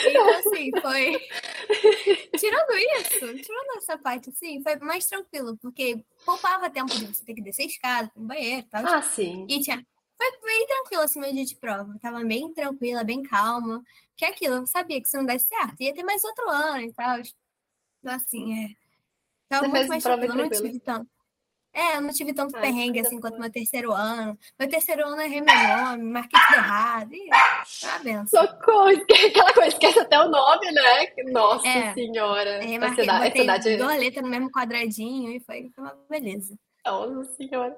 Então, 0.06 0.28
assim, 0.38 0.70
foi. 0.80 1.20
Tirando 2.38 2.72
isso, 2.76 3.42
tirando 3.42 3.76
essa 3.76 3.98
parte, 3.98 4.30
assim, 4.30 4.62
foi 4.62 4.76
mais 4.76 5.06
tranquilo, 5.06 5.56
porque 5.58 6.02
poupava 6.24 6.70
tempo 6.70 6.94
de 6.94 7.06
você 7.06 7.24
ter 7.24 7.34
que 7.34 7.42
descer 7.42 7.62
a 7.62 7.66
escada, 7.66 8.12
ir 8.14 8.20
no 8.20 8.26
banheiro 8.26 8.66
e 8.66 8.70
tal. 8.70 8.86
Ah, 8.86 9.02
sim. 9.02 9.46
E 9.48 9.60
tinha. 9.60 9.84
Foi 10.16 10.30
bem 10.42 10.66
tranquilo 10.66 11.02
assim 11.02 11.20
meu 11.20 11.32
dia 11.32 11.44
de 11.44 11.54
prova. 11.54 11.96
Tava 12.00 12.24
bem 12.24 12.52
tranquila, 12.52 13.04
bem 13.04 13.22
calma. 13.22 13.82
Que 14.16 14.24
é 14.24 14.28
aquilo, 14.28 14.56
eu 14.56 14.66
sabia 14.66 15.00
que 15.00 15.08
se 15.08 15.16
não 15.16 15.24
desse 15.24 15.46
certo, 15.46 15.80
ia 15.80 15.94
ter 15.94 16.02
mais 16.02 16.24
outro 16.24 16.48
ano 16.50 16.80
e 16.80 16.92
tal. 16.92 17.18
Então, 18.00 18.14
assim, 18.14 18.64
é. 18.64 18.68
Tava 19.48 19.64
Você 19.64 19.68
muito 19.68 19.88
mais 19.88 20.02
tranquila, 20.02 20.34
não 20.34 20.50
tive 20.50 20.80
tanto. 20.80 21.08
É, 21.72 21.96
eu 21.96 22.00
não 22.00 22.10
tive 22.10 22.32
tanto 22.32 22.56
Ai, 22.56 22.62
perrengue 22.62 23.00
assim 23.00 23.20
quanto 23.20 23.38
meu 23.38 23.50
terceiro 23.50 23.92
ano. 23.92 24.38
Meu 24.58 24.68
terceiro 24.68 25.06
ano 25.06 25.20
errei 25.20 25.40
meu 25.40 25.54
nome, 25.54 26.02
marquei 26.04 26.40
tudo 26.46 26.56
errado. 26.56 27.12
E, 27.12 27.28
tá 27.28 27.98
benção. 28.02 28.46
Socorro, 28.46 28.88
aquela 28.88 29.52
coisa, 29.52 29.68
esquece 29.68 30.00
até 30.00 30.18
o 30.18 30.28
nome, 30.28 30.72
né? 30.72 31.06
Nossa 31.30 31.68
é, 31.68 31.94
senhora. 31.94 32.64
É, 32.64 32.78
marquei, 32.78 33.04
cidade, 33.04 33.38
cidade... 33.38 33.76
duas 33.76 33.98
letras 33.98 34.24
no 34.24 34.30
mesmo 34.30 34.50
quadradinho 34.50 35.30
e 35.30 35.40
foi, 35.40 35.70
foi 35.74 35.84
uma 35.84 35.96
beleza. 36.10 36.58
Nossa 36.84 37.34
senhora. 37.34 37.76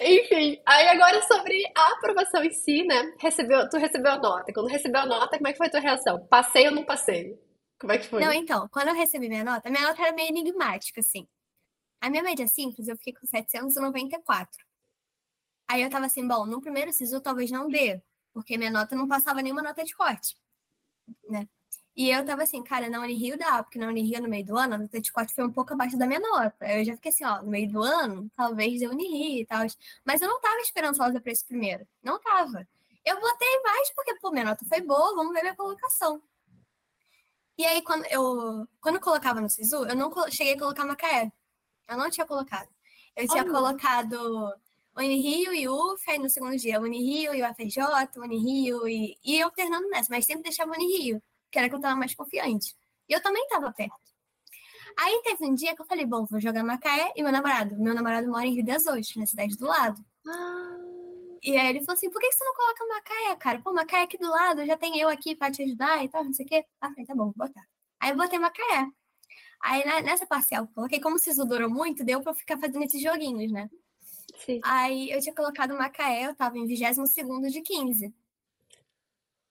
Enfim, 0.00 0.60
aí 0.64 0.88
agora 0.88 1.20
sobre 1.22 1.62
a 1.76 1.92
aprovação 1.94 2.44
em 2.44 2.52
si, 2.52 2.84
né? 2.84 3.12
Recebeu, 3.18 3.68
tu 3.68 3.76
recebeu 3.76 4.12
a 4.12 4.18
nota. 4.18 4.52
Quando 4.52 4.68
recebeu 4.68 5.00
a 5.00 5.06
nota, 5.06 5.36
como 5.36 5.48
é 5.48 5.52
que 5.52 5.58
foi 5.58 5.66
a 5.66 5.70
tua 5.70 5.80
reação? 5.80 6.26
Passei 6.28 6.68
ou 6.68 6.74
não 6.74 6.84
passei? 6.84 7.36
Como 7.80 7.92
é 7.92 7.98
que 7.98 8.06
foi? 8.06 8.24
Não, 8.24 8.32
então, 8.32 8.68
quando 8.70 8.88
eu 8.88 8.94
recebi 8.94 9.28
minha 9.28 9.42
nota, 9.42 9.68
minha 9.68 9.82
nota 9.82 10.00
era 10.00 10.14
meio 10.14 10.28
enigmática, 10.28 11.00
assim. 11.00 11.26
A 12.02 12.10
minha 12.10 12.22
média 12.22 12.48
simples, 12.48 12.88
eu 12.88 12.96
fiquei 12.96 13.12
com 13.14 13.24
794. 13.24 14.66
Aí 15.68 15.82
eu 15.82 15.88
tava 15.88 16.06
assim, 16.06 16.26
bom, 16.26 16.44
no 16.44 16.60
primeiro 16.60 16.92
SISU 16.92 17.20
talvez 17.20 17.48
não 17.50 17.68
dê, 17.68 18.02
porque 18.32 18.58
minha 18.58 18.72
nota 18.72 18.96
não 18.96 19.06
passava 19.06 19.40
nenhuma 19.40 19.62
nota 19.62 19.84
de 19.84 19.94
corte, 19.94 20.36
né? 21.30 21.48
E 21.96 22.10
eu 22.10 22.24
tava 22.24 22.42
assim, 22.42 22.62
cara, 22.64 22.90
na 22.90 23.00
Unirio 23.00 23.38
dá, 23.38 23.62
porque 23.62 23.78
na 23.78 23.86
Unirio 23.86 24.20
no 24.20 24.28
meio 24.28 24.44
do 24.44 24.56
ano 24.56 24.74
a 24.74 24.78
nota 24.78 25.00
de 25.00 25.12
corte 25.12 25.32
foi 25.32 25.44
um 25.44 25.52
pouco 25.52 25.74
abaixo 25.74 25.96
da 25.96 26.06
minha 26.06 26.18
nota. 26.20 26.66
Eu 26.66 26.84
já 26.84 26.94
fiquei 26.96 27.10
assim, 27.12 27.24
ó, 27.24 27.40
no 27.42 27.50
meio 27.50 27.70
do 27.70 27.82
ano, 27.82 28.28
talvez 28.36 28.80
dê 28.80 28.88
Unirio 28.88 29.42
e 29.42 29.46
tal. 29.46 29.64
Mas 30.04 30.20
eu 30.20 30.28
não 30.28 30.40
tava 30.40 30.60
esperançosa 30.60 31.20
pra 31.20 31.30
esse 31.32 31.46
primeiro. 31.46 31.86
Não 32.02 32.18
tava. 32.20 32.66
Eu 33.04 33.20
botei 33.20 33.62
mais 33.62 33.90
porque, 33.94 34.14
pô, 34.16 34.30
minha 34.32 34.46
nota 34.46 34.64
foi 34.66 34.80
boa, 34.80 35.14
vamos 35.14 35.32
ver 35.32 35.42
minha 35.42 35.56
colocação. 35.56 36.20
E 37.58 37.64
aí, 37.64 37.82
quando 37.82 38.04
eu, 38.06 38.66
quando 38.80 38.96
eu 38.96 39.00
colocava 39.00 39.40
no 39.40 39.48
SISU, 39.48 39.86
eu 39.86 39.94
não 39.96 40.10
cheguei 40.30 40.54
a 40.54 40.58
colocar 40.58 40.84
Macaé. 40.84 41.30
Eu 41.88 41.96
não 41.96 42.10
tinha 42.10 42.26
colocado. 42.26 42.68
Eu 43.16 43.28
tinha 43.28 43.44
oh. 43.44 43.50
colocado 43.50 44.54
Unirio 44.96 45.54
e 45.54 45.68
UF, 45.68 46.10
aí 46.10 46.18
no 46.18 46.28
segundo 46.28 46.56
dia 46.56 46.80
Unirio 46.80 47.34
e 47.34 47.42
UFJ, 47.42 47.82
Unirio 48.16 48.88
e, 48.88 49.18
e 49.24 49.42
alternando 49.42 49.88
nessa, 49.88 50.08
mas 50.10 50.24
sempre 50.24 50.44
deixava 50.44 50.72
Unirio, 50.72 51.22
que 51.50 51.58
era 51.58 51.68
que 51.68 51.74
eu 51.74 51.80
tava 51.80 51.96
mais 51.96 52.14
confiante. 52.14 52.74
E 53.08 53.12
eu 53.12 53.22
também 53.22 53.46
tava 53.48 53.72
perto. 53.72 54.12
Aí 54.98 55.22
teve 55.24 55.46
um 55.46 55.54
dia 55.54 55.74
que 55.74 55.80
eu 55.80 55.86
falei, 55.86 56.04
bom, 56.04 56.26
vou 56.26 56.40
jogar 56.40 56.62
Macaé 56.62 57.12
e 57.16 57.22
meu 57.22 57.32
namorado. 57.32 57.78
Meu 57.78 57.94
namorado 57.94 58.28
mora 58.28 58.46
em 58.46 58.54
Rio 58.54 58.64
das 58.64 58.86
Ostras, 58.86 59.16
na 59.16 59.26
cidade 59.26 59.56
do 59.56 59.66
lado. 59.66 60.04
Ah. 60.26 60.76
E 61.42 61.56
aí 61.56 61.70
ele 61.70 61.80
falou 61.80 61.94
assim, 61.94 62.10
por 62.10 62.20
que 62.20 62.30
você 62.30 62.44
não 62.44 62.54
coloca 62.54 62.86
Macaé, 62.86 63.36
cara? 63.36 63.60
Pô, 63.60 63.72
Macaé 63.72 64.02
aqui 64.02 64.18
do 64.18 64.28
lado, 64.28 64.64
já 64.64 64.76
tem 64.76 64.98
eu 64.98 65.08
aqui 65.08 65.34
pra 65.34 65.50
te 65.50 65.62
ajudar 65.62 66.04
e 66.04 66.08
tal, 66.08 66.24
não 66.24 66.32
sei 66.32 66.46
o 66.46 66.48
quê. 66.48 66.64
Ah, 66.80 66.90
falei, 66.90 67.06
tá 67.06 67.14
bom, 67.14 67.32
vou 67.36 67.48
botar. 67.48 67.66
Aí 68.00 68.10
eu 68.10 68.16
botei 68.16 68.38
Macaé. 68.38 68.88
Aí 69.62 69.84
nessa 70.02 70.26
parcial, 70.26 70.66
coloquei 70.74 71.00
como 71.00 71.18
se 71.18 71.30
isso 71.30 71.44
durou 71.44 71.70
muito, 71.70 72.04
deu 72.04 72.20
pra 72.20 72.34
ficar 72.34 72.58
fazendo 72.58 72.82
esses 72.82 73.00
joguinhos, 73.00 73.52
né? 73.52 73.70
Sim. 74.44 74.60
Aí 74.64 75.10
eu 75.10 75.20
tinha 75.20 75.34
colocado 75.34 75.76
Macaé, 75.76 76.26
eu 76.26 76.34
tava 76.34 76.58
em 76.58 76.66
22 76.66 77.52
de 77.52 77.62
15. 77.62 78.12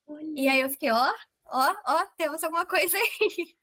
Olha. 0.05 0.33
E 0.35 0.49
aí 0.49 0.59
eu 0.59 0.69
fiquei, 0.69 0.91
ó, 0.91 1.13
ó, 1.45 1.75
ó, 1.85 2.05
temos 2.17 2.43
alguma 2.43 2.65
coisa 2.65 2.97
aí. 2.97 3.55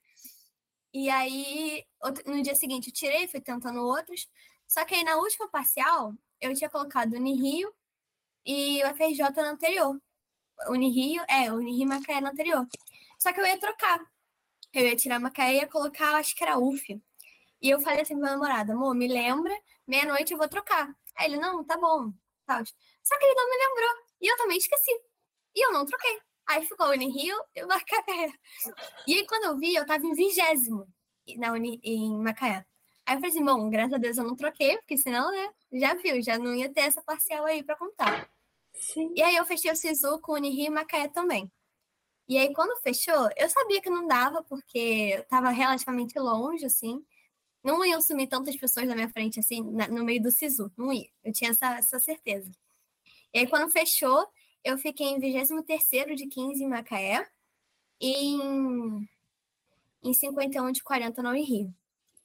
E 0.91 1.11
aí, 1.11 1.85
no 2.27 2.43
dia 2.43 2.55
seguinte, 2.55 2.89
eu 2.89 2.95
tirei, 2.95 3.29
fui 3.29 3.41
tentando 3.41 3.81
outros. 3.81 4.27
Só 4.67 4.85
que 4.87 4.95
aí 4.95 5.05
na 5.05 5.17
última 5.17 5.47
parcial, 5.49 6.15
eu 6.41 6.55
tinha 6.55 6.71
colocado 6.71 7.13
Unirio 7.13 7.73
e 8.45 8.83
o 8.83 8.95
FRJ 8.95 9.31
no 9.37 9.51
anterior. 9.51 10.01
Unirio, 10.69 11.23
é, 11.29 11.53
Unirio 11.53 11.83
e 11.83 11.87
Macaé 11.87 12.21
no 12.21 12.29
anterior. 12.29 12.67
Só 13.19 13.33
que 13.33 13.41
eu 13.41 13.47
ia 13.47 13.61
trocar. 13.61 14.01
Eu 14.73 14.85
ia 14.85 14.97
tirar 14.97 15.19
Macaé 15.19 15.55
e 15.55 15.57
ia 15.59 15.67
colocar, 15.67 16.15
acho 16.17 16.35
que 16.35 16.43
era 16.43 16.59
UF. 16.59 17.01
E 17.61 17.71
eu 17.71 17.81
falei 17.81 18.03
assim 18.03 18.15
pro 18.15 18.23
meu 18.23 18.33
namorado, 18.33 18.73
amor, 18.73 18.95
me 18.95 19.09
lembra, 19.09 19.53
meia-noite 19.87 20.33
eu 20.33 20.39
vou 20.39 20.49
trocar. 20.49 20.95
Aí 21.17 21.27
ele, 21.27 21.39
não, 21.39 21.65
tá 21.65 21.77
bom. 21.77 22.13
Tal. 22.47 22.65
Só 22.65 23.19
que 23.19 23.25
ele 23.25 23.35
não 23.35 23.51
me 23.51 23.57
lembrou. 23.57 24.05
E 24.21 24.33
eu 24.33 24.37
também 24.37 24.59
esqueci. 24.59 24.93
E 25.55 25.65
eu 25.67 25.73
não 25.73 25.85
troquei. 25.85 26.21
Aí 26.47 26.65
ficou 26.65 26.89
Unirio 26.89 27.37
e 27.55 27.65
Macaé. 27.67 28.33
E 29.07 29.15
aí, 29.15 29.27
quando 29.27 29.45
eu 29.45 29.59
vi, 29.59 29.75
eu 29.75 29.87
tava 29.87 30.07
em 30.07 30.15
vigésimo 30.15 30.87
na 31.37 31.53
Uni, 31.53 31.79
em 31.83 32.17
Macaé. 32.19 32.65
Aí 33.05 33.17
eu 33.17 33.21
falei 33.21 33.31
assim, 33.31 33.45
bom, 33.45 33.69
graças 33.69 33.93
a 33.93 33.99
Deus 33.99 34.17
eu 34.17 34.25
não 34.25 34.37
troquei, 34.37 34.77
porque 34.79 34.97
senão, 34.97 35.31
né, 35.31 35.51
já 35.73 35.95
viu, 35.95 36.23
já 36.23 36.39
não 36.39 36.55
ia 36.55 36.73
ter 36.73 36.83
essa 36.83 37.03
parcial 37.03 37.45
aí 37.45 37.63
pra 37.63 37.77
contar. 37.77 38.31
Sim. 38.75 39.13
E 39.15 39.23
aí 39.23 39.37
eu 39.37 39.45
fechei 39.45 39.71
o 39.71 39.77
SISU 39.77 40.21
com 40.21 40.33
Unirio 40.35 40.67
e 40.67 40.71
Macaé 40.71 41.09
também. 41.09 41.51
E 42.29 42.37
aí, 42.37 42.53
quando 42.53 42.79
fechou, 42.83 43.31
eu 43.37 43.49
sabia 43.49 43.81
que 43.81 43.89
não 43.89 44.07
dava, 44.07 44.43
porque 44.43 45.15
eu 45.17 45.25
tava 45.25 45.49
relativamente 45.49 46.19
longe, 46.19 46.67
assim. 46.67 47.03
Não 47.65 47.85
iam 47.85 48.03
sumir 48.03 48.29
tantas 48.29 48.55
pessoas 48.55 48.87
na 48.87 48.95
minha 48.95 49.09
frente, 49.09 49.41
assim, 49.41 49.63
na, 49.63 49.89
no 49.89 50.05
meio 50.05 50.23
do 50.23 50.31
SISU. 50.31 50.71
Não 50.77 50.93
ia. 50.93 51.09
Eu 51.25 51.33
tinha 51.33 51.51
essa, 51.51 51.79
essa 51.79 51.99
certeza. 51.99 52.51
E 53.33 53.39
aí, 53.39 53.47
quando 53.47 53.71
fechou, 53.71 54.27
eu 54.63 54.77
fiquei 54.77 55.07
em 55.07 55.19
23 55.19 56.17
de 56.17 56.27
15 56.27 56.63
em 56.63 56.69
Macaé 56.69 57.27
e 57.99 58.35
em, 58.35 59.09
em 60.05 60.13
51 60.13 60.71
de 60.73 60.83
40 60.83 61.23
no 61.23 61.33
Rio. 61.33 61.75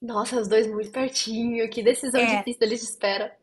Nossa, 0.02 0.42
os 0.42 0.50
dois 0.50 0.68
muito 0.68 0.92
pertinho. 0.92 1.70
Que 1.70 1.82
decisão 1.82 2.20
é. 2.20 2.38
difícil 2.38 2.64
eles 2.64 2.82
de 2.82 2.88
espera. 2.88 3.38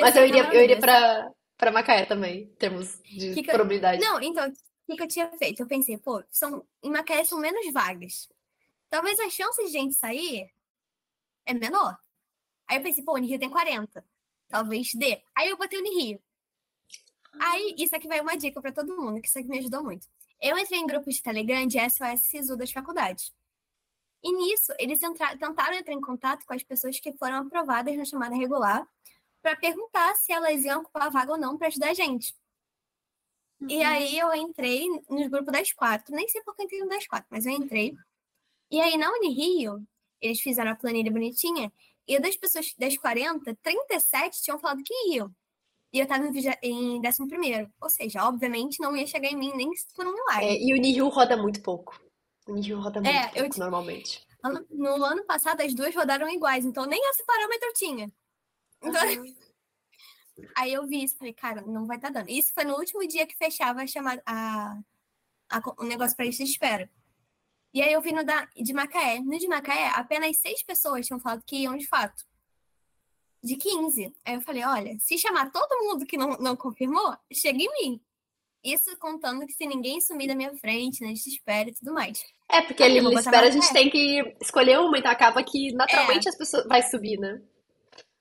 Mas 0.00 0.14
eu 0.14 0.24
iria, 0.24 0.54
eu 0.54 0.62
iria 0.62 0.78
pra, 0.78 1.32
pra 1.56 1.72
Macaé 1.72 2.04
também, 2.06 2.42
em 2.42 2.54
termos 2.54 3.00
de 3.02 3.34
que 3.34 3.42
que 3.42 3.50
probabilidade. 3.50 4.00
Eu... 4.00 4.08
Não, 4.08 4.22
então, 4.22 4.52
que, 4.88 4.96
que 4.96 5.02
eu 5.02 5.08
tinha 5.08 5.30
feito? 5.36 5.60
Eu 5.60 5.66
pensei, 5.66 5.98
pô, 5.98 6.22
são, 6.30 6.66
em 6.82 6.90
Macaé 6.90 7.22
são 7.24 7.38
menos 7.38 7.70
vagas. 7.72 8.28
Talvez 8.88 9.20
as 9.20 9.32
chances 9.32 9.66
de 9.66 9.72
gente 9.72 9.94
sair 9.94 10.50
é 11.44 11.52
menor. 11.52 11.98
Aí 12.66 12.78
eu 12.78 12.82
pensei, 12.82 13.04
pô, 13.04 13.14
Unirio 13.14 13.38
tem 13.38 13.50
40. 13.50 14.04
Talvez 14.48 14.94
dê. 14.94 15.22
Aí 15.34 15.50
eu 15.50 15.58
botei 15.58 15.78
Unirio. 15.78 16.20
Aí, 17.38 17.74
isso 17.78 17.94
aqui 17.94 18.08
vai 18.08 18.20
uma 18.20 18.36
dica 18.36 18.60
para 18.60 18.72
todo 18.72 18.96
mundo, 18.96 19.20
que 19.20 19.28
isso 19.28 19.38
aqui 19.38 19.48
me 19.48 19.58
ajudou 19.58 19.84
muito. 19.84 20.08
Eu 20.40 20.56
entrei 20.56 20.78
em 20.80 20.86
grupos 20.86 21.16
de 21.16 21.22
Telegram 21.22 21.66
de 21.66 21.78
SOS 21.78 22.22
SISU 22.22 22.56
das 22.56 22.72
faculdades. 22.72 23.32
E 24.22 24.32
nisso, 24.32 24.72
eles 24.78 25.02
entraram, 25.02 25.38
tentaram 25.38 25.74
entrar 25.74 25.92
em 25.92 26.00
contato 26.00 26.44
com 26.46 26.54
as 26.54 26.62
pessoas 26.62 26.98
que 26.98 27.12
foram 27.12 27.36
aprovadas 27.36 27.96
na 27.96 28.04
chamada 28.04 28.34
regular 28.34 28.88
para 29.42 29.54
perguntar 29.54 30.14
se 30.16 30.32
elas 30.32 30.64
iam 30.64 30.80
ocupar 30.80 31.04
a 31.04 31.10
vaga 31.10 31.32
ou 31.32 31.38
não 31.38 31.58
para 31.58 31.68
ajudar 31.68 31.90
a 31.90 31.94
gente. 31.94 32.34
Uhum. 33.60 33.68
E 33.68 33.82
aí 33.82 34.18
eu 34.18 34.32
entrei 34.34 34.86
no 35.08 35.28
grupo 35.28 35.50
das 35.50 35.72
quatro. 35.72 36.14
Nem 36.14 36.28
sei 36.28 36.42
por 36.42 36.54
que 36.54 36.62
entrei 36.62 36.80
no 36.80 36.88
das 36.88 37.06
quatro, 37.06 37.26
mas 37.30 37.44
eu 37.44 37.52
entrei. 37.52 37.94
E 38.70 38.80
aí 38.80 38.96
na 38.96 39.10
Unirio, 39.10 39.82
eles 40.20 40.40
fizeram 40.40 40.70
a 40.70 40.76
planilha 40.76 41.10
bonitinha. 41.10 41.72
E 42.06 42.18
das 42.18 42.36
pessoas 42.36 42.72
das 42.78 42.96
40, 42.96 43.54
37 43.62 44.42
tinham 44.42 44.58
falado 44.58 44.82
que 44.82 44.94
iam. 45.12 45.30
E 45.92 46.00
eu 46.00 46.06
tava 46.06 46.24
em, 46.62 47.00
décimo 47.00 47.28
primeiro. 47.28 47.70
Ou 47.80 47.90
seja, 47.90 48.26
obviamente 48.26 48.80
não 48.80 48.96
ia 48.96 49.06
chegar 49.06 49.28
em 49.28 49.36
mim 49.36 49.52
nem 49.54 49.70
por 49.94 50.06
um 50.06 50.12
milagre. 50.12 50.46
É, 50.46 50.62
e 50.62 50.72
o 50.72 50.76
Unirio 50.76 51.08
roda 51.08 51.36
muito 51.36 51.62
pouco. 51.62 52.00
O 52.46 52.52
Unirio 52.52 52.80
roda 52.80 53.00
muito 53.00 53.14
é, 53.14 53.28
pouco, 53.28 53.56
eu, 53.56 53.58
normalmente. 53.58 54.26
No 54.70 55.04
ano 55.04 55.24
passado, 55.24 55.62
as 55.62 55.74
duas 55.74 55.94
rodaram 55.94 56.28
iguais. 56.28 56.64
Então 56.64 56.86
nem 56.86 57.00
esse 57.10 57.24
parâmetro 57.24 57.72
tinha. 57.74 58.12
Então... 58.82 59.08
Uhum. 59.08 59.34
Aí 60.56 60.72
eu 60.72 60.86
vi 60.86 61.04
isso, 61.04 61.16
falei, 61.16 61.32
cara, 61.32 61.62
não 61.62 61.86
vai 61.86 61.96
estar 61.96 62.12
tá 62.12 62.20
dando. 62.20 62.30
Isso 62.30 62.52
foi 62.52 62.64
no 62.64 62.74
último 62.76 63.06
dia 63.06 63.26
que 63.26 63.36
fechava 63.36 63.82
a 63.82 63.86
chamada, 63.86 64.22
a, 64.26 64.78
a, 65.50 65.62
o 65.78 65.84
negócio 65.84 66.16
para 66.16 66.26
lista 66.26 66.44
de 66.44 66.50
espera. 66.50 66.90
E 67.72 67.82
aí 67.82 67.92
eu 67.92 68.00
vi 68.00 68.12
no 68.12 68.24
da, 68.24 68.48
de 68.56 68.72
Macaé. 68.72 69.20
No 69.20 69.38
de 69.38 69.46
Macaé, 69.46 69.88
apenas 69.94 70.36
seis 70.38 70.62
pessoas 70.62 71.06
tinham 71.06 71.20
falado 71.20 71.42
que 71.46 71.56
iam 71.56 71.76
de 71.76 71.86
fato. 71.86 72.24
De 73.42 73.56
15. 73.56 74.12
Aí 74.24 74.34
eu 74.34 74.40
falei, 74.40 74.64
olha, 74.64 74.96
se 74.98 75.18
chamar 75.18 75.50
todo 75.50 75.84
mundo 75.84 76.06
que 76.06 76.16
não, 76.16 76.30
não 76.38 76.56
confirmou, 76.56 77.16
chega 77.32 77.62
em 77.62 77.72
mim. 77.72 78.00
Isso 78.64 78.96
contando 78.98 79.46
que 79.46 79.52
se 79.52 79.66
ninguém 79.66 80.00
sumir 80.00 80.26
da 80.26 80.34
minha 80.34 80.52
frente, 80.56 81.02
na 81.02 81.10
lista 81.10 81.30
de 81.30 81.36
espera 81.36 81.68
e 81.68 81.74
tudo 81.74 81.92
mais. 81.92 82.24
É, 82.50 82.62
porque 82.62 82.82
ali 82.82 83.00
na 83.00 83.12
espera 83.12 83.46
a 83.46 83.50
gente 83.50 83.72
tem 83.72 83.88
que 83.88 84.36
escolher 84.40 84.80
uma, 84.80 84.98
então 84.98 85.10
acaba 85.10 85.42
que 85.44 85.72
naturalmente 85.72 86.26
é. 86.26 86.30
as 86.30 86.36
pessoas 86.36 86.66
vai 86.66 86.82
subir, 86.82 87.18
né? 87.18 87.40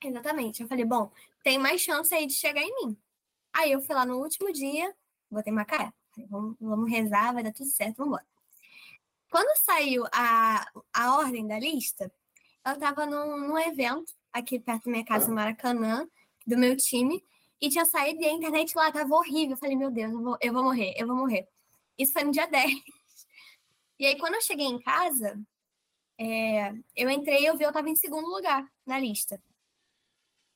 Exatamente. 0.04 0.62
Eu 0.62 0.68
falei, 0.68 0.86
bom, 0.86 1.12
tem 1.48 1.58
mais 1.58 1.80
chance 1.80 2.14
aí 2.14 2.28
de 2.28 2.34
chegar 2.34 2.62
em 2.62 2.76
mim. 2.76 2.98
Aí 3.54 3.72
eu 3.72 3.80
fui 3.80 3.96
lá 3.96 4.06
no 4.06 4.18
último 4.18 4.52
dia, 4.52 4.94
botei. 5.32 5.54
Falei, 5.54 5.94
vamos, 6.30 6.58
vamos 6.60 6.92
rezar, 6.92 7.34
vai 7.34 7.42
dar 7.42 7.54
tudo 7.54 7.70
certo, 7.70 8.00
vamos 8.00 8.10
embora. 8.10 8.28
Quando 9.32 9.58
saiu 9.58 10.04
a, 10.12 10.70
a 10.94 11.16
ordem 11.16 11.48
da 11.48 11.58
lista, 11.58 12.12
eu 12.66 12.74
estava 12.74 13.06
num, 13.06 13.48
num 13.48 13.58
evento 13.58 14.14
aqui 14.34 14.60
perto 14.60 14.84
da 14.86 14.92
minha 14.92 15.06
casa, 15.06 15.30
no 15.30 15.36
Maracanã, 15.36 16.06
do 16.46 16.58
meu 16.58 16.76
time, 16.76 17.24
e 17.62 17.70
tinha 17.70 17.86
saído 17.86 18.22
e 18.22 18.26
a 18.26 18.32
internet 18.34 18.76
lá 18.76 18.92
tava 18.92 19.16
horrível. 19.16 19.52
Eu 19.52 19.58
falei, 19.58 19.78
meu 19.78 19.90
Deus, 19.90 20.12
eu 20.12 20.22
vou, 20.22 20.38
eu 20.42 20.52
vou 20.52 20.64
morrer, 20.66 20.96
eu 20.98 21.08
vou 21.08 21.16
morrer. 21.16 21.48
Isso 21.98 22.12
foi 22.12 22.26
no 22.26 22.32
dia 22.32 22.48
10. 22.52 22.74
E 24.00 24.06
aí, 24.06 24.18
quando 24.18 24.34
eu 24.34 24.42
cheguei 24.42 24.66
em 24.66 24.82
casa, 24.82 25.40
é, 26.20 26.74
eu 26.94 27.10
entrei 27.10 27.44
e 27.44 27.46
eu 27.46 27.56
vi 27.56 27.64
eu 27.64 27.70
estava 27.70 27.90
em 27.90 27.96
segundo 27.96 28.28
lugar 28.28 28.70
na 28.86 29.00
lista. 29.00 29.42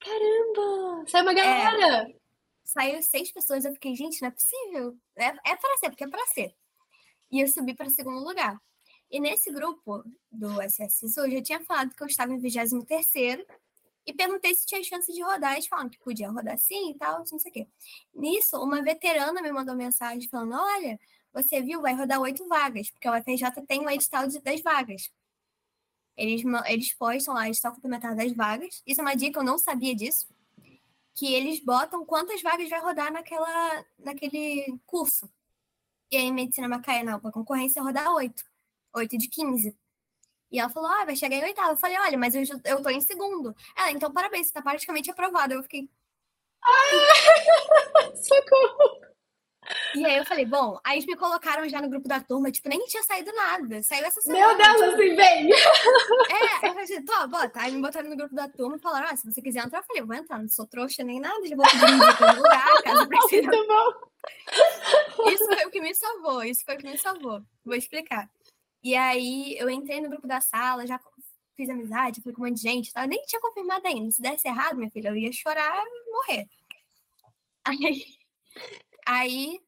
Caramba! 0.01 1.05
Saiu 1.07 1.23
uma 1.23 1.33
galera! 1.33 2.09
É, 2.09 2.15
saiu 2.63 3.01
seis 3.03 3.31
pessoas, 3.31 3.63
eu 3.63 3.73
fiquei, 3.73 3.95
gente, 3.95 4.21
não 4.21 4.29
é 4.29 4.31
possível. 4.31 4.97
É, 5.15 5.27
é 5.27 5.55
para 5.55 5.77
ser, 5.77 5.89
porque 5.89 6.03
é 6.03 6.09
para 6.09 6.25
ser. 6.27 6.55
E 7.31 7.39
eu 7.39 7.47
subi 7.47 7.75
para 7.75 7.89
segundo 7.89 8.23
lugar. 8.23 8.59
E 9.09 9.19
nesse 9.19 9.51
grupo 9.51 10.03
do 10.31 10.61
SSS 10.61 11.19
hoje, 11.19 11.35
eu 11.35 11.43
tinha 11.43 11.59
falado 11.61 11.93
que 11.95 12.01
eu 12.01 12.07
estava 12.07 12.33
em 12.33 12.39
23 12.39 13.45
e 14.05 14.13
perguntei 14.13 14.55
se 14.55 14.65
tinha 14.65 14.83
chance 14.83 15.11
de 15.13 15.21
rodar. 15.21 15.53
Eles 15.53 15.67
falaram 15.67 15.89
que 15.89 15.99
podia 15.99 16.29
rodar 16.29 16.57
sim 16.57 16.91
e 16.91 16.97
tal, 16.97 17.19
não 17.19 17.39
sei 17.39 17.51
o 17.51 17.53
quê. 17.53 17.67
Nisso, 18.13 18.57
uma 18.57 18.81
veterana 18.81 19.41
me 19.41 19.51
mandou 19.51 19.75
mensagem 19.75 20.27
falando: 20.29 20.55
Olha, 20.55 20.99
você 21.33 21.61
viu, 21.61 21.81
vai 21.81 21.93
rodar 21.93 22.19
oito 22.21 22.47
vagas, 22.47 22.89
porque 22.89 23.07
o 23.07 23.17
UFRJ 23.17 23.51
tem 23.67 23.81
um 23.81 23.89
edital 23.89 24.27
das 24.27 24.61
vagas. 24.61 25.11
Eles, 26.15 26.43
eles 26.67 26.93
postam 26.93 27.33
lá, 27.33 27.47
edital 27.47 27.73
complementar 27.73 28.15
das 28.15 28.31
vagas. 28.33 28.81
Isso 28.85 29.01
é 29.01 29.03
uma 29.03 29.15
dica, 29.15 29.39
eu 29.39 29.43
não 29.43 29.57
sabia 29.57 29.95
disso. 29.95 30.27
Que 31.15 31.33
eles 31.33 31.63
botam 31.63 32.05
quantas 32.05 32.41
vagas 32.41 32.69
vai 32.69 32.81
rodar 32.81 33.11
naquela, 33.11 33.85
naquele 33.99 34.79
curso. 34.85 35.29
E 36.11 36.17
aí, 36.17 36.31
Medicina 36.31 36.67
Macaé, 36.67 37.03
não, 37.03 37.19
para 37.19 37.31
concorrência, 37.31 37.81
rodar 37.81 38.13
oito. 38.15 38.43
Oito 38.93 39.17
de 39.17 39.27
quinze. 39.29 39.75
E 40.51 40.59
ela 40.59 40.69
falou, 40.69 40.89
ah, 40.89 41.05
vai 41.05 41.15
chegar 41.15 41.37
em 41.37 41.43
oitavo. 41.43 41.71
Eu 41.71 41.77
falei, 41.77 41.97
olha, 41.97 42.17
mas 42.17 42.35
eu, 42.35 42.43
eu 42.65 42.83
tô 42.83 42.89
em 42.89 42.99
segundo. 43.01 43.55
Ela, 43.75 43.91
então 43.91 44.11
parabéns, 44.11 44.47
você 44.47 44.53
tá 44.53 44.61
praticamente 44.61 45.09
aprovada. 45.09 45.53
Eu 45.53 45.63
fiquei. 45.63 45.89
Ah, 46.63 48.11
socorro! 48.15 49.10
E 49.95 50.05
aí 50.05 50.17
eu 50.17 50.25
falei, 50.25 50.45
bom, 50.45 50.79
aí 50.83 50.97
eles 50.97 51.05
me 51.05 51.15
colocaram 51.15 51.67
já 51.69 51.81
no 51.81 51.89
grupo 51.89 52.07
da 52.07 52.19
turma, 52.19 52.51
tipo, 52.51 52.67
nem 52.67 52.83
tinha 52.87 53.03
saído 53.03 53.31
nada. 53.33 53.83
Saiu 53.83 54.05
essa 54.05 54.21
semana. 54.21 54.47
Meu 54.47 54.57
Deus, 54.57 54.73
tipo... 54.73 54.83
assim, 54.85 55.15
vem! 55.15 55.51
É, 55.51 56.67
eu 56.67 56.73
falei, 56.73 57.01
tô, 57.03 57.27
bota. 57.27 57.61
Aí 57.61 57.71
me 57.71 57.81
botaram 57.81 58.09
no 58.09 58.17
grupo 58.17 58.33
da 58.33 58.49
turma 58.49 58.77
e 58.77 58.79
falaram, 58.79 59.07
ah, 59.11 59.15
se 59.15 59.31
você 59.31 59.41
quiser 59.41 59.63
entrar, 59.63 59.79
eu 59.79 59.83
falei, 59.83 60.01
vou 60.01 60.15
entrar, 60.15 60.39
não 60.39 60.49
sou 60.49 60.65
trouxa 60.65 61.03
nem 61.03 61.19
nada, 61.19 61.47
já 61.47 61.55
vou 61.55 61.65
pedir 61.65 61.85
um 61.85 61.97
no 61.97 62.35
lugar, 62.37 62.81
caso 62.83 63.07
precise. 63.07 63.47
Muito 63.47 63.67
bom. 63.67 65.29
Isso 65.29 65.45
foi 65.45 65.65
o 65.65 65.71
que 65.71 65.81
me 65.81 65.93
salvou, 65.93 66.43
isso 66.43 66.65
foi 66.65 66.75
o 66.75 66.77
que 66.77 66.89
me 66.89 66.97
salvou. 66.97 67.41
Vou 67.63 67.75
explicar. 67.75 68.29
E 68.83 68.95
aí 68.95 69.55
eu 69.59 69.69
entrei 69.69 70.01
no 70.01 70.09
grupo 70.09 70.27
da 70.27 70.41
sala, 70.41 70.87
já 70.87 70.99
fiz 71.55 71.69
amizade, 71.69 72.21
fui 72.21 72.33
com 72.33 72.41
um 72.41 72.45
monte 72.47 72.57
de 72.57 72.63
gente, 72.63 72.91
tá? 72.91 73.05
nem 73.05 73.21
tinha 73.23 73.41
confirmado 73.41 73.87
ainda. 73.87 74.11
Se 74.11 74.21
desse 74.21 74.47
errado, 74.47 74.77
minha 74.77 74.89
filha, 74.89 75.09
eu 75.09 75.15
ia 75.15 75.31
chorar 75.31 75.83
e 75.85 76.11
morrer. 76.11 76.47
Aí, 77.63 78.05
aí 79.05 79.59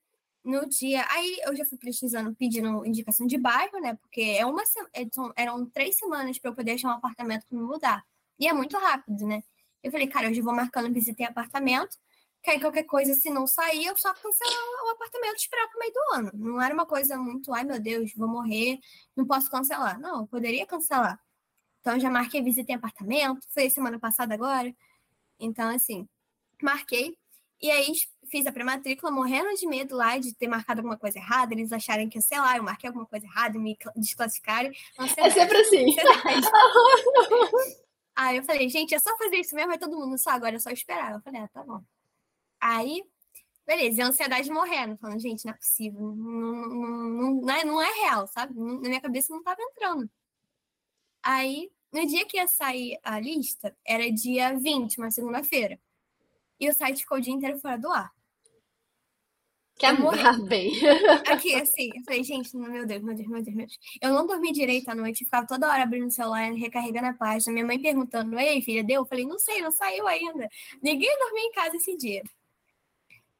no 0.43 0.67
dia. 0.67 1.05
Aí 1.09 1.39
eu 1.45 1.55
já 1.55 1.65
fui 1.65 1.77
pesquisando, 1.77 2.35
pedindo 2.35 2.85
indicação 2.85 3.25
de 3.27 3.37
bairro, 3.37 3.79
né? 3.79 3.95
Porque 3.95 4.21
é 4.21 4.45
uma, 4.45 4.63
é, 4.93 5.05
eram 5.37 5.65
três 5.67 5.97
semanas 5.97 6.39
para 6.39 6.51
eu 6.51 6.55
poder 6.55 6.71
achar 6.71 6.89
um 6.89 6.97
apartamento 6.97 7.45
para 7.47 7.57
me 7.57 7.63
mudar. 7.63 8.03
E 8.39 8.47
é 8.47 8.53
muito 8.53 8.77
rápido, 8.77 9.25
né? 9.27 9.43
Eu 9.83 9.91
falei, 9.91 10.07
cara, 10.07 10.31
eu 10.33 10.43
vou 10.43 10.53
marcando 10.53 10.93
visita 10.93 11.23
em 11.23 11.25
apartamento 11.25 11.97
que 12.43 12.51
aí 12.51 12.59
qualquer 12.59 12.83
coisa, 12.83 13.13
se 13.13 13.29
não 13.29 13.47
sair, 13.47 13.85
eu 13.85 13.95
só 13.97 14.13
cancelar 14.13 14.85
o 14.85 14.89
apartamento 14.89 15.35
e 15.35 15.37
esperar 15.37 15.65
pro 15.69 15.79
meio 15.79 15.93
do 15.93 15.99
ano. 16.13 16.31
Não 16.33 16.61
era 16.61 16.73
uma 16.73 16.85
coisa 16.85 17.17
muito, 17.17 17.53
ai 17.53 17.63
meu 17.63 17.79
Deus, 17.79 18.13
vou 18.15 18.27
morrer, 18.27 18.79
não 19.15 19.25
posso 19.25 19.49
cancelar. 19.49 19.97
Não, 19.99 20.21
eu 20.21 20.27
poderia 20.27 20.65
cancelar. 20.67 21.17
Então, 21.79 21.97
já 21.99 22.09
marquei 22.09 22.41
visita 22.43 22.73
em 22.73 22.75
apartamento, 22.75 23.47
foi 23.49 23.69
semana 23.69 23.97
passada 23.97 24.33
agora. 24.33 24.75
Então, 25.39 25.69
assim, 25.69 26.07
marquei. 26.61 27.17
E 27.63 27.71
aí, 27.71 27.93
fiz 28.29 28.45
a 28.45 28.51
pré-matrícula 28.51 29.09
morrendo 29.09 29.53
de 29.57 29.65
medo 29.65 29.95
lá 29.95 30.17
de 30.17 30.35
ter 30.35 30.49
marcado 30.49 30.81
alguma 30.81 30.97
coisa 30.97 31.17
errada, 31.17 31.53
eles 31.53 31.71
acharem 31.71 32.09
que, 32.09 32.19
sei 32.19 32.37
lá, 32.37 32.57
eu 32.57 32.63
marquei 32.63 32.89
alguma 32.89 33.05
coisa 33.05 33.25
errada 33.25 33.55
e 33.55 33.59
me 33.59 33.77
desclassificarem. 33.95 34.73
É 34.99 35.29
sempre 35.29 35.57
assim. 35.57 35.85
aí 38.13 38.35
eu 38.35 38.43
falei, 38.43 38.67
gente, 38.67 38.93
é 38.93 38.99
só 38.99 39.17
fazer 39.17 39.37
isso 39.37 39.55
mesmo, 39.55 39.71
é 39.71 39.77
todo 39.77 39.97
mundo 39.97 40.17
só, 40.17 40.31
agora 40.31 40.57
é 40.57 40.59
só 40.59 40.71
esperar. 40.71 41.13
Eu 41.13 41.21
falei, 41.21 41.39
ah, 41.39 41.47
tá 41.47 41.63
bom. 41.63 41.81
Aí, 42.59 43.01
beleza, 43.65 43.97
e 43.97 44.01
a 44.01 44.07
ansiedade 44.07 44.51
morrendo, 44.51 44.97
falando, 44.97 45.21
gente, 45.21 45.45
não 45.45 45.53
é 45.53 45.55
possível, 45.55 46.01
não, 46.01 46.67
não, 46.67 47.33
não, 47.35 47.49
é, 47.49 47.63
não 47.63 47.81
é 47.81 47.93
real, 48.01 48.27
sabe? 48.27 48.59
Na 48.59 48.89
minha 48.89 48.99
cabeça 48.99 49.31
não 49.31 49.39
estava 49.39 49.61
entrando. 49.61 50.09
Aí, 51.23 51.71
no 51.93 52.05
dia 52.05 52.25
que 52.25 52.35
ia 52.35 52.47
sair 52.47 52.99
a 53.01 53.21
lista, 53.21 53.73
era 53.85 54.11
dia 54.11 54.53
20, 54.59 54.97
uma 54.97 55.11
segunda-feira. 55.11 55.79
E 56.63 56.69
o 56.69 56.73
site 56.73 56.99
ficou 56.99 57.17
o 57.17 57.21
dia 57.21 57.33
inteiro 57.33 57.59
fora 57.59 57.77
do 57.77 57.89
ar. 57.89 58.09
Quer 59.77 59.99
morrer 59.99 60.41
bem. 60.47 60.71
Aqui, 61.29 61.53
assim, 61.55 61.89
eu 61.93 62.01
falei, 62.05 62.23
gente, 62.23 62.55
meu 62.55 62.85
Deus, 62.85 63.01
meu 63.01 63.13
Deus, 63.13 63.27
meu 63.27 63.43
Deus, 63.43 63.53
meu 63.53 63.67
Deus. 63.67 63.77
Eu 64.01 64.13
não 64.13 64.25
dormi 64.25 64.53
direito 64.53 64.87
à 64.87 64.95
noite, 64.95 65.25
ficava 65.25 65.45
toda 65.45 65.69
hora 65.69 65.83
abrindo 65.83 66.07
o 66.07 66.11
celular, 66.11 66.53
recarregando 66.53 67.07
a 67.07 67.13
página. 67.15 67.51
Minha 67.51 67.65
mãe 67.65 67.81
perguntando, 67.81 68.39
ei, 68.39 68.61
filha, 68.61 68.81
deu? 68.81 69.01
Eu 69.01 69.05
falei, 69.05 69.25
não 69.25 69.37
sei, 69.37 69.61
não 69.61 69.71
saiu 69.71 70.07
ainda. 70.07 70.47
Ninguém 70.81 71.09
dormiu 71.19 71.43
em 71.43 71.51
casa 71.51 71.75
esse 71.75 71.97
dia. 71.97 72.23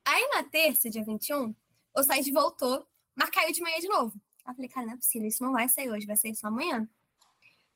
Aí 0.04 0.28
na 0.36 0.44
terça, 0.44 0.90
dia 0.90 1.06
21, 1.06 1.56
o 1.96 2.04
site 2.04 2.30
voltou, 2.30 2.86
mas 3.16 3.30
caiu 3.30 3.54
de 3.54 3.62
manhã 3.62 3.80
de 3.80 3.88
novo. 3.88 4.14
Eu 4.46 4.54
falei, 4.54 4.70
cara, 4.70 4.86
não 4.86 4.94
é 4.96 4.98
possível, 4.98 5.30
isso 5.30 5.42
não 5.42 5.54
vai 5.54 5.70
sair 5.70 5.90
hoje, 5.90 6.06
vai 6.06 6.18
sair 6.18 6.36
só 6.36 6.48
amanhã. 6.48 6.86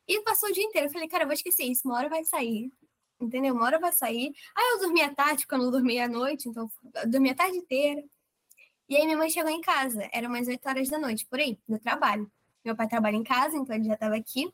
E 0.05 0.21
passou 0.23 0.49
o 0.49 0.51
dia 0.51 0.63
inteiro. 0.63 0.87
Eu 0.87 0.91
falei, 0.91 1.07
cara, 1.07 1.23
eu 1.23 1.27
vou 1.27 1.33
esquecer 1.33 1.63
isso, 1.63 1.87
uma 1.87 1.95
hora 1.95 2.09
vai 2.09 2.25
sair. 2.25 2.69
Entendeu? 3.19 3.53
Uma 3.55 3.65
hora 3.65 3.79
vai 3.79 3.91
sair. 3.91 4.33
Aí 4.55 4.73
eu 4.73 4.79
dormi 4.79 5.01
à 5.01 5.13
tarde, 5.13 5.43
porque 5.43 5.55
eu 5.55 5.59
não 5.59 5.71
dormi 5.71 5.99
à 5.99 6.07
noite, 6.07 6.47
então 6.49 6.69
eu 6.95 7.09
dormi 7.09 7.31
a 7.31 7.35
tarde 7.35 7.57
inteira. 7.57 8.03
E 8.89 8.95
aí 8.95 9.03
minha 9.05 9.17
mãe 9.17 9.29
chegou 9.29 9.51
em 9.51 9.61
casa, 9.61 10.09
era 10.13 10.27
umas 10.27 10.47
8 10.47 10.65
horas 10.67 10.89
da 10.89 10.97
noite, 10.97 11.25
por 11.25 11.39
aí, 11.39 11.59
no 11.67 11.79
trabalho. 11.79 12.31
Meu 12.63 12.75
pai 12.75 12.87
trabalha 12.87 13.15
em 13.15 13.23
casa, 13.23 13.57
então 13.57 13.75
ele 13.75 13.85
já 13.85 13.95
estava 13.95 14.15
aqui. 14.15 14.51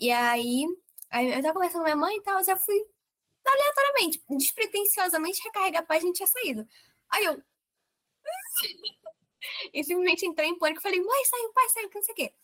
E 0.00 0.10
aí, 0.10 0.64
aí 1.10 1.32
eu 1.32 1.42
tava 1.42 1.54
conversando 1.54 1.80
com 1.80 1.84
minha 1.84 1.96
mãe 1.96 2.16
e 2.16 2.22
tal, 2.22 2.38
eu 2.38 2.44
já 2.44 2.56
fui 2.56 2.76
aleatoriamente, 3.44 4.22
despretensiosamente 4.30 5.42
recarregar 5.44 5.82
a 5.82 5.86
página 5.86 6.10
e 6.10 6.12
tinha 6.14 6.26
saído. 6.26 6.66
Aí 7.10 7.24
eu. 7.24 7.42
e 9.72 9.84
simplesmente 9.84 10.26
entrei 10.26 10.48
em 10.48 10.58
pânico 10.58 10.80
e 10.80 10.82
falei, 10.82 11.00
mãe, 11.00 11.24
saiu, 11.24 11.52
pai, 11.52 11.68
saiu, 11.68 11.90
não 11.94 12.02
sei 12.02 12.12
o 12.12 12.16
quê. 12.16 12.34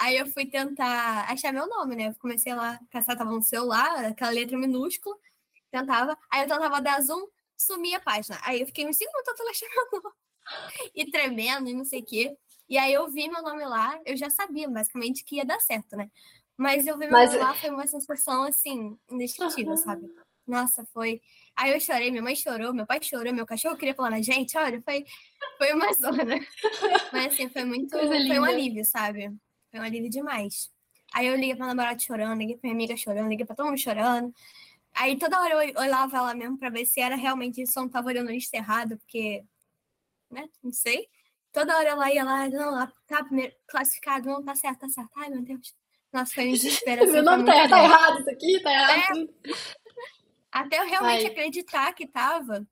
Aí 0.00 0.16
eu 0.16 0.26
fui 0.26 0.46
tentar 0.46 1.30
achar 1.30 1.52
meu 1.52 1.68
nome, 1.68 1.94
né? 1.94 2.08
Eu 2.08 2.14
comecei 2.14 2.54
lá, 2.54 2.80
caçar, 2.90 3.18
tava 3.18 3.30
no 3.32 3.42
celular, 3.42 4.06
aquela 4.06 4.30
letra 4.30 4.56
minúscula, 4.56 5.14
tentava. 5.70 6.16
Aí 6.32 6.42
eu 6.42 6.48
tentava 6.48 6.80
dar 6.80 7.02
zoom, 7.02 7.28
sumia 7.54 7.98
a 7.98 8.00
página. 8.00 8.38
Aí 8.42 8.62
eu 8.62 8.66
fiquei 8.66 8.88
uns 8.88 8.96
5 8.96 9.10
minutos 9.12 9.30
tentando 9.30 9.50
achar 9.50 9.66
meu 9.68 10.02
nome. 10.02 10.14
E 10.96 11.08
tremendo 11.10 11.68
e 11.68 11.74
não 11.74 11.84
sei 11.84 12.00
o 12.00 12.04
quê. 12.04 12.34
E 12.66 12.78
aí 12.78 12.94
eu 12.94 13.08
vi 13.10 13.28
meu 13.28 13.42
nome 13.42 13.64
lá, 13.66 14.00
eu 14.06 14.16
já 14.16 14.30
sabia 14.30 14.68
basicamente 14.68 15.22
que 15.22 15.36
ia 15.36 15.44
dar 15.44 15.60
certo, 15.60 15.94
né? 15.94 16.10
Mas 16.56 16.86
eu 16.86 16.94
vi 16.96 17.04
meu 17.04 17.12
Mas... 17.12 17.32
nome 17.32 17.44
lá, 17.44 17.54
foi 17.54 17.70
uma 17.70 17.86
sensação 17.86 18.44
assim, 18.44 18.98
indescritível, 19.10 19.72
uhum. 19.72 19.76
sabe? 19.76 20.06
Nossa, 20.46 20.84
foi. 20.94 21.20
Aí 21.54 21.72
eu 21.72 21.78
chorei, 21.78 22.10
minha 22.10 22.22
mãe 22.22 22.34
chorou, 22.34 22.72
meu 22.72 22.86
pai 22.86 23.00
chorou, 23.02 23.34
meu 23.34 23.46
cachorro 23.46 23.76
queria 23.76 23.94
falar 23.94 24.10
na 24.10 24.22
gente, 24.22 24.56
olha, 24.56 24.80
foi, 24.80 25.04
foi 25.58 25.72
uma 25.74 25.92
zona. 25.94 26.40
Mas 27.12 27.34
assim, 27.34 27.50
foi 27.50 27.64
muito. 27.64 27.90
Foi 27.90 28.40
um 28.40 28.44
alívio, 28.44 28.84
sabe? 28.84 29.30
Foi 29.70 29.80
um 29.80 29.82
alívio 29.82 30.10
demais. 30.10 30.70
Aí 31.12 31.26
eu 31.26 31.34
liguei 31.34 31.56
pra 31.56 31.66
namorada 31.66 31.98
chorando, 31.98 32.38
liguei 32.38 32.56
pra 32.56 32.68
minha 32.68 32.74
amiga 32.74 32.96
chorando, 32.96 33.28
liguei 33.28 33.44
pra 33.46 33.56
todo 33.56 33.66
mundo 33.66 33.78
chorando. 33.78 34.32
Aí 34.94 35.18
toda 35.18 35.40
hora 35.40 35.64
eu 35.64 35.80
olhava 35.80 36.16
ela 36.16 36.34
mesmo 36.34 36.58
pra 36.58 36.70
ver 36.70 36.86
se 36.86 37.00
era 37.00 37.16
realmente 37.16 37.62
isso, 37.62 37.78
eu 37.78 37.82
não 37.82 37.90
tava 37.90 38.08
olhando 38.08 38.30
lista 38.30 38.56
errado, 38.56 38.98
porque. 38.98 39.44
Né? 40.30 40.48
Não 40.62 40.72
sei. 40.72 41.08
Toda 41.52 41.76
hora 41.76 41.88
ela 41.88 42.12
ia 42.12 42.24
lá, 42.24 42.48
não, 42.48 42.70
lá 42.70 42.92
tá 43.06 43.24
primeiro 43.24 43.52
classificado, 43.66 44.28
não, 44.28 44.42
tá 44.42 44.54
certo, 44.54 44.80
tá 44.80 44.88
certo. 44.88 45.10
Ai, 45.16 45.30
meu 45.30 45.42
Deus. 45.42 45.74
Nossa, 46.12 46.34
foi 46.34 46.48
um 46.48 46.52
desespero. 46.52 47.02
Assim, 47.02 47.12
meu 47.12 47.22
nome 47.24 47.44
tá, 47.44 47.68
tá 47.68 47.82
errado, 47.82 48.20
isso 48.20 48.30
aqui 48.30 48.60
tá 48.62 48.72
errado. 48.72 49.18
É. 49.46 49.50
Até 50.52 50.78
eu 50.78 50.86
realmente 50.86 51.26
Ai. 51.26 51.32
acreditar 51.32 51.92
que 51.92 52.06
tava, 52.06 52.66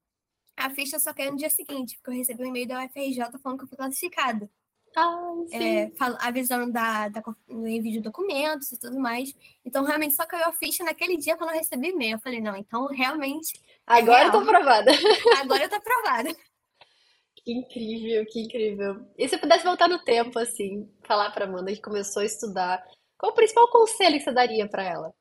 a 0.56 0.70
ficha 0.70 0.98
só 0.98 1.14
caiu 1.14 1.32
no 1.32 1.38
dia 1.38 1.50
seguinte, 1.50 1.96
porque 1.96 2.10
eu 2.10 2.14
recebi 2.14 2.42
um 2.42 2.46
e-mail 2.46 2.66
da 2.66 2.84
UFRJ 2.84 3.38
falando 3.40 3.58
que 3.58 3.64
eu 3.64 3.68
fui 3.68 3.76
classificada. 3.76 4.50
Ah, 4.98 5.34
é, 5.52 5.90
avisando 6.20 6.72
da, 6.72 7.08
da, 7.08 7.20
do 7.20 7.66
envio 7.66 7.92
de 7.92 8.00
documentos 8.00 8.72
e 8.72 8.78
tudo 8.78 8.98
mais. 8.98 9.34
Então, 9.64 9.84
realmente, 9.84 10.14
só 10.14 10.26
caiu 10.26 10.46
a 10.46 10.52
ficha 10.52 10.84
naquele 10.84 11.16
dia 11.16 11.36
quando 11.36 11.50
eu 11.50 11.56
recebi 11.56 11.88
e-mail. 11.88 12.16
Eu 12.16 12.20
falei, 12.20 12.40
não, 12.40 12.56
então, 12.56 12.86
realmente. 12.86 13.60
É 13.88 13.94
Agora 13.94 14.24
é 14.24 14.26
eu 14.26 14.32
tô 14.32 14.38
aprovada. 14.38 14.90
Agora 15.40 15.64
eu 15.64 15.68
tô 15.68 15.76
aprovada. 15.76 16.34
Que 17.36 17.52
incrível, 17.52 18.26
que 18.26 18.40
incrível. 18.40 19.06
E 19.16 19.28
se 19.28 19.38
pudesse 19.38 19.64
voltar 19.64 19.88
no 19.88 20.02
tempo, 20.04 20.38
assim, 20.38 20.90
falar 21.04 21.30
pra 21.30 21.44
Amanda 21.44 21.72
que 21.72 21.80
começou 21.80 22.22
a 22.22 22.26
estudar, 22.26 22.84
qual 23.16 23.32
o 23.32 23.34
principal 23.34 23.70
conselho 23.70 24.18
que 24.18 24.24
você 24.24 24.32
daria 24.32 24.68
para 24.68 24.82
ela? 24.82 25.14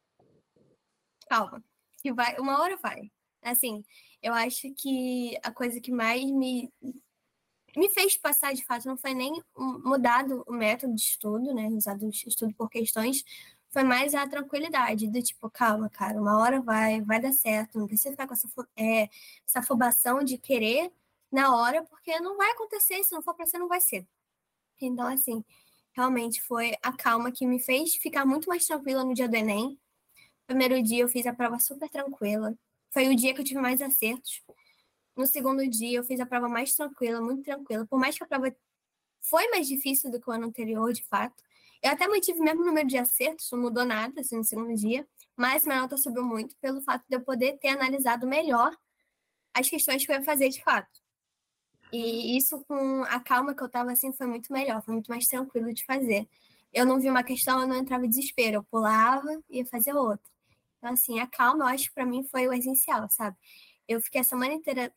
Calma 1.30 1.64
que 2.08 2.14
vai, 2.14 2.38
uma 2.40 2.62
hora 2.62 2.78
vai. 2.78 3.12
Assim, 3.42 3.84
eu 4.22 4.34
acho 4.34 4.74
que 4.76 5.38
a 5.44 5.52
coisa 5.52 5.80
que 5.80 5.92
mais 5.92 6.24
me 6.32 6.72
me 7.78 7.90
fez 7.90 8.18
passar 8.18 8.54
de 8.54 8.66
fato 8.66 8.88
não 8.88 8.98
foi 8.98 9.14
nem 9.14 9.42
mudado 9.56 10.44
o 10.48 10.54
método 10.54 10.96
de 10.96 11.02
estudo, 11.02 11.54
né, 11.54 11.68
usado 11.70 12.10
estudo 12.10 12.54
por 12.56 12.70
questões, 12.70 13.24
foi 13.70 13.84
mais 13.84 14.16
a 14.16 14.28
tranquilidade 14.28 15.08
do 15.08 15.22
tipo, 15.22 15.50
calma, 15.50 15.90
cara, 15.90 16.20
uma 16.20 16.40
hora 16.40 16.60
vai, 16.62 17.02
vai 17.02 17.20
dar 17.20 17.34
certo, 17.34 17.78
não 17.78 17.88
precisa 17.88 18.12
ficar 18.12 18.28
com 18.28 18.34
essa, 18.34 18.48
é, 18.76 19.04
essa 19.46 19.60
afobação 19.60 20.24
de 20.24 20.38
querer 20.38 20.92
na 21.32 21.56
hora, 21.56 21.84
porque 21.84 22.20
não 22.20 22.38
vai 22.38 22.52
acontecer, 22.52 23.04
se 23.04 23.12
não 23.14 23.22
for 23.22 23.36
para 23.36 23.46
ser, 23.46 23.60
não 23.60 23.68
vai 23.68 23.82
ser. 23.82 24.08
Então, 24.82 25.08
assim, 25.08 25.44
realmente 25.92 26.42
foi 26.42 26.76
a 26.82 26.92
calma 26.92 27.32
que 27.32 27.46
me 27.46 27.60
fez 27.60 27.96
ficar 27.96 28.26
muito 28.26 28.50
mais 28.50 28.66
tranquila 28.66 29.04
no 29.04 29.14
dia 29.14 29.28
do 29.28 29.36
Enem, 29.36 29.78
primeiro 30.48 30.82
dia 30.82 31.04
eu 31.04 31.10
fiz 31.10 31.28
a 31.28 31.34
prova 31.34 31.60
super 31.60 31.90
tranquila. 31.90 32.58
Foi 32.92 33.08
o 33.10 33.16
dia 33.16 33.34
que 33.34 33.42
eu 33.42 33.46
tive 33.46 33.60
mais 33.60 33.82
acertos. 33.82 34.42
No 35.18 35.26
segundo 35.26 35.68
dia 35.68 35.98
eu 35.98 36.04
fiz 36.04 36.20
a 36.20 36.26
prova 36.26 36.48
mais 36.48 36.74
tranquila, 36.74 37.20
muito 37.20 37.44
tranquila. 37.44 37.86
Por 37.88 38.00
mais 38.00 38.18
que 38.18 38.24
a 38.24 38.28
prova 38.28 38.56
foi 39.22 39.50
mais 39.50 39.68
difícil 39.68 40.12
do 40.12 40.22
que 40.22 40.30
o 40.30 40.34
ano 40.34 40.46
anterior, 40.48 40.94
de 40.94 41.04
fato. 41.06 41.44
Eu 41.82 41.92
até 41.92 42.08
mantive 42.08 42.40
o 42.40 42.44
mesmo 42.44 42.64
número 42.64 42.88
de 42.88 42.98
acertos, 42.98 43.50
não 43.52 43.60
mudou 43.60 43.84
nada 43.86 44.22
assim, 44.22 44.38
no 44.38 44.44
segundo 44.44 44.74
dia. 44.76 45.08
Mas 45.36 45.66
minha 45.66 45.82
nota 45.82 45.98
subiu 45.98 46.24
muito 46.24 46.56
pelo 46.58 46.82
fato 46.82 47.04
de 47.10 47.16
eu 47.16 47.22
poder 47.22 47.58
ter 47.60 47.70
analisado 47.70 48.28
melhor 48.28 48.76
as 49.54 49.70
questões 49.70 50.06
que 50.06 50.12
eu 50.12 50.16
ia 50.16 50.24
fazer 50.24 50.50
de 50.50 50.64
fato. 50.64 51.02
E 51.92 52.38
isso 52.38 52.64
com 52.66 53.04
a 53.04 53.20
calma 53.20 53.56
que 53.56 53.64
eu 53.64 53.70
tava 53.70 53.92
assim 53.92 54.12
foi 54.12 54.28
muito 54.28 54.52
melhor, 54.52 54.84
foi 54.84 54.94
muito 54.94 55.10
mais 55.10 55.28
tranquilo 55.28 55.74
de 55.74 55.86
fazer. 55.86 56.28
Eu 56.74 56.86
não 56.86 57.00
vi 57.00 57.10
uma 57.10 57.24
questão, 57.24 57.62
eu 57.62 57.68
não 57.68 57.78
entrava 57.78 58.06
em 58.06 58.10
desespero, 58.10 58.58
eu 58.58 58.64
pulava 58.64 59.32
e 59.50 59.60
ia 59.60 59.66
fazer 59.66 59.94
outra. 59.94 60.30
Então, 60.78 60.92
assim, 60.92 61.20
a 61.20 61.28
calma, 61.28 61.66
eu 61.66 61.68
acho 61.70 61.86
que 61.86 61.94
para 61.96 62.06
mim 62.06 62.24
foi 62.24 62.48
o 62.48 62.54
essencial, 62.54 63.10
sabe? 63.10 63.36
Eu 63.88 64.02
fiquei 64.02 64.22
a 64.22 64.24
semana 64.24 64.54
inteira, 64.54 64.94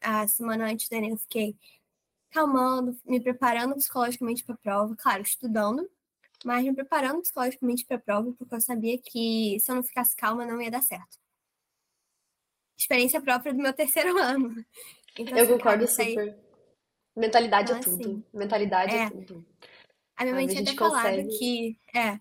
a 0.00 0.28
semana 0.28 0.66
antes 0.66 0.88
do 0.88 0.94
Enem, 0.94 1.10
eu 1.10 1.16
fiquei 1.16 1.56
calmando, 2.30 2.98
me 3.04 3.20
preparando 3.20 3.76
psicologicamente 3.76 4.44
para 4.44 4.54
a 4.54 4.58
prova, 4.58 4.96
claro, 4.96 5.22
estudando, 5.22 5.88
mas 6.44 6.64
me 6.64 6.74
preparando 6.74 7.22
psicologicamente 7.22 7.86
para 7.86 7.96
a 7.96 8.00
prova, 8.00 8.32
porque 8.32 8.54
eu 8.54 8.60
sabia 8.60 8.98
que 8.98 9.56
se 9.60 9.70
eu 9.70 9.76
não 9.76 9.82
ficasse 9.82 10.16
calma, 10.16 10.44
não 10.44 10.60
ia 10.60 10.70
dar 10.70 10.82
certo. 10.82 11.16
Experiência 12.76 13.20
própria 13.20 13.54
do 13.54 13.62
meu 13.62 13.72
terceiro 13.74 14.18
ano. 14.18 14.64
Então, 15.18 15.38
eu 15.38 15.44
assim, 15.44 15.52
concordo 15.52 15.86
super. 15.86 16.36
Mentalidade 17.16 17.70
então, 17.70 17.80
é 17.80 17.84
tudo. 17.84 18.02
Assim, 18.02 18.24
Mentalidade 18.32 18.94
é, 18.94 19.02
é, 19.04 19.10
tudo. 19.10 19.46
A 20.16 20.24
minha 20.24 20.34
mãe 20.34 20.46
tinha 20.48 20.62
até 20.62 20.74
consegue... 20.74 21.22
falado 21.22 21.38
que. 21.38 21.78
É. 21.94 22.20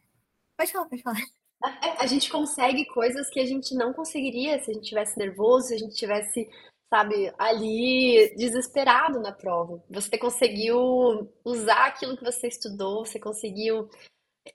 Pode 0.56 0.72
falar, 0.72 0.86
pode 0.86 1.02
falar. 1.02 1.22
A, 1.64 1.88
é, 1.88 1.96
a 2.00 2.06
gente 2.06 2.30
consegue 2.30 2.86
coisas 2.86 3.30
que 3.30 3.40
a 3.40 3.46
gente 3.46 3.74
não 3.74 3.94
conseguiria 3.94 4.60
se 4.60 4.72
a 4.72 4.74
gente 4.74 4.90
tivesse 4.90 5.18
nervoso, 5.18 5.68
se 5.68 5.76
a 5.76 5.78
gente 5.78 5.96
tivesse, 5.96 6.50
sabe, 6.90 7.34
ali 7.38 8.34
desesperado 8.36 9.20
na 9.20 9.32
prova. 9.32 9.82
Você 9.90 10.18
conseguiu 10.18 11.32
usar 11.44 11.88
aquilo 11.88 12.18
que 12.18 12.24
você 12.24 12.48
estudou, 12.48 13.06
você 13.06 13.20
conseguiu 13.20 13.90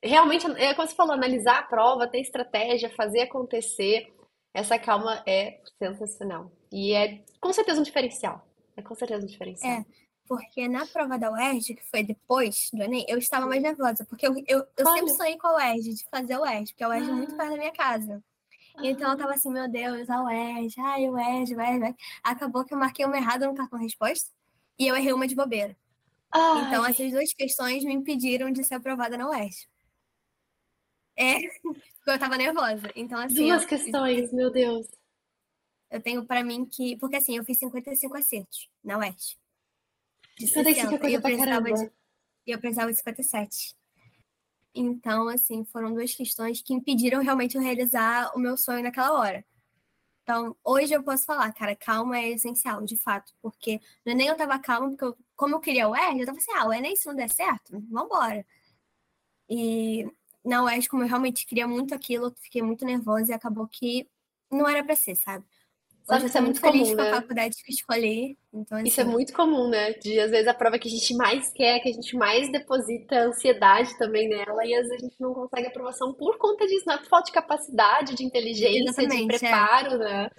realmente, 0.03 0.47
é 0.59 0.75
como 0.75 0.87
você 0.87 0.95
falou, 0.95 1.15
analisar 1.15 1.59
a 1.59 1.63
prova, 1.63 2.07
ter 2.07 2.21
estratégia, 2.21 2.91
fazer 2.91 3.23
acontecer. 3.23 4.13
Essa 4.55 4.79
calma 4.79 5.23
é 5.27 5.61
sensacional. 5.79 6.51
E 6.73 6.93
é 6.93 7.23
com 7.41 7.53
certeza 7.53 7.81
um 7.81 7.85
diferencial. 7.85 8.47
É 8.77 8.83
com 8.83 8.95
certeza 8.95 9.25
um 9.25 9.29
diferencial. 9.29 9.73
É, 9.73 9.85
porque 10.29 10.69
na 10.69 10.87
prova 10.87 11.19
da 11.19 11.33
UERJ, 11.33 11.75
que 11.75 11.85
foi 11.91 12.03
depois 12.03 12.69
do 12.73 12.83
Enem, 12.83 13.05
eu 13.09 13.19
estava 13.19 13.47
mais 13.47 13.63
nervosa, 13.63 14.05
porque 14.05 14.27
eu, 14.27 14.35
eu, 14.47 14.65
eu 14.77 14.87
sempre 14.87 15.15
sonhei 15.15 15.39
com 15.39 15.47
a 15.47 15.57
UERJ, 15.57 15.95
de 15.95 16.05
fazer 16.11 16.35
a 16.35 16.41
UERJ, 16.43 16.73
porque 16.73 16.85
a 16.85 16.89
UERJ 16.89 17.11
é 17.11 17.13
muito 17.13 17.37
perto 17.37 17.51
da 17.51 17.57
minha 17.57 17.73
casa. 17.73 18.23
Então 18.81 19.11
eu 19.11 19.19
tava 19.19 19.33
assim, 19.33 19.51
meu 19.51 19.69
Deus, 19.69 20.09
a 20.09 20.23
UERJ, 20.23 20.81
ai, 20.81 21.09
UERJ, 21.09 21.55
UERJ, 21.57 21.81
UERJ. 21.81 21.97
Acabou 22.23 22.65
que 22.65 22.75
eu 22.75 22.79
marquei 22.79 23.05
uma 23.05 23.17
errada 23.17 23.47
no 23.47 23.55
cartão 23.55 23.79
resposta 23.79 24.31
e 24.79 24.87
eu 24.87 24.95
errei 24.95 25.13
uma 25.13 25.27
de 25.27 25.35
bobeira. 25.35 25.77
Ai. 26.31 26.67
Então 26.67 26.87
essas 26.87 27.11
duas 27.11 27.33
questões 27.33 27.83
me 27.83 27.95
impediram 27.95 28.53
de 28.53 28.63
ser 28.63 28.75
aprovada 28.75 29.17
na 29.17 29.29
UERJ. 29.29 29.67
É, 31.17 31.41
porque 31.61 32.11
eu 32.11 32.19
tava 32.19 32.37
nervosa. 32.37 32.93
Então, 32.95 33.19
assim. 33.19 33.49
Duas 33.49 33.63
eu, 33.63 33.69
questões, 33.69 34.33
meu 34.33 34.53
Deus. 34.53 34.87
Eu 35.91 36.01
tenho 36.01 36.25
para 36.25 36.45
mim 36.45 36.65
que. 36.65 36.97
Porque 36.97 37.17
assim, 37.17 37.37
eu 37.37 37.45
fiz 37.45 37.59
55 37.59 38.17
acertos 38.17 38.71
na 38.85 38.99
UERJ. 38.99 39.37
55 40.39 41.07
é 41.07 41.17
eu 41.17 41.21
precisava 41.21 41.73
de, 41.73 41.91
eu 42.47 42.59
precisava 42.59 42.91
de 42.91 42.99
57. 42.99 43.77
Então, 44.75 45.29
assim, 45.29 45.65
foram 45.65 45.93
duas 45.93 46.15
questões 46.15 46.63
que 46.63 46.73
impediram 46.73 47.23
realmente 47.23 47.57
eu 47.57 47.63
realizar 47.63 48.33
o 48.37 48.39
meu 48.39 48.57
sonho 48.57 48.83
naquela 48.83 49.19
hora. 49.19 49.45
Então, 50.23 50.55
hoje 50.63 50.93
eu 50.93 51.03
posso 51.03 51.25
falar, 51.25 51.53
cara, 51.55 51.75
calma 51.75 52.19
é 52.19 52.31
essencial, 52.31 52.85
de 52.85 52.97
fato, 52.99 53.33
porque 53.41 53.81
não 54.05 54.13
é 54.13 54.15
nem 54.15 54.29
eu 54.29 54.37
tava 54.37 54.59
calma, 54.59 54.91
porque 54.91 55.05
eu, 55.05 55.17
como 55.35 55.55
eu 55.55 55.61
queria 55.61 55.89
o 55.89 55.97
Enem, 55.97 56.21
eu 56.21 56.27
tava 56.27 56.37
assim, 56.37 56.53
ah, 56.53 56.67
o 56.69 56.73
Enem, 56.73 56.95
se 56.95 57.07
não 57.07 57.15
der 57.15 57.31
certo, 57.31 57.83
vambora. 57.91 58.45
E 59.49 60.07
na 60.45 60.63
UERJ, 60.63 60.89
como 60.89 61.03
eu 61.03 61.09
realmente 61.09 61.47
queria 61.47 61.67
muito 61.67 61.95
aquilo, 61.95 62.27
eu 62.27 62.35
fiquei 62.41 62.63
muito 62.63 62.85
nervosa 62.85 63.33
e 63.33 63.35
acabou 63.35 63.67
que 63.67 64.09
não 64.51 64.69
era 64.69 64.85
para 64.85 64.95
ser, 64.97 65.15
sabe? 65.17 65.47
Sabe, 66.09 66.25
isso 66.25 66.39
é 66.39 66.41
muito 66.41 66.59
feliz 66.59 66.89
comum, 66.89 66.97
com 66.97 67.03
a 67.03 67.05
né? 67.05 67.11
faculdade 67.21 67.57
que 67.63 67.71
escolhi. 67.71 68.39
Então, 68.53 68.79
assim... 68.79 68.89
Isso 68.89 69.01
é 69.01 69.05
muito 69.05 69.33
comum, 69.35 69.69
né? 69.69 69.93
De 69.93 70.19
às 70.19 70.31
vezes 70.31 70.49
a 70.49 70.55
prova 70.55 70.79
que 70.79 70.89
a 70.89 70.91
gente 70.91 71.15
mais 71.15 71.53
quer, 71.53 71.81
que 71.81 71.91
a 71.91 71.93
gente 71.93 72.17
mais 72.17 72.51
deposita 72.51 73.27
ansiedade 73.27 73.97
também 73.99 74.27
nela, 74.27 74.65
e 74.65 74.75
às 74.75 74.89
vezes 74.89 75.03
a 75.03 75.07
gente 75.07 75.21
não 75.21 75.35
consegue 75.35 75.67
aprovação 75.67 76.15
por 76.15 76.39
conta 76.39 76.67
disso, 76.67 76.85
não 76.87 76.95
é 76.95 76.97
por 76.97 77.09
falta 77.09 77.27
de 77.27 77.33
capacidade, 77.33 78.15
de 78.15 78.25
inteligência, 78.25 78.89
Exatamente, 78.89 79.29
de 79.29 79.35
é. 79.35 79.39
preparo, 79.39 79.95
é. 79.97 79.99
né? 79.99 80.31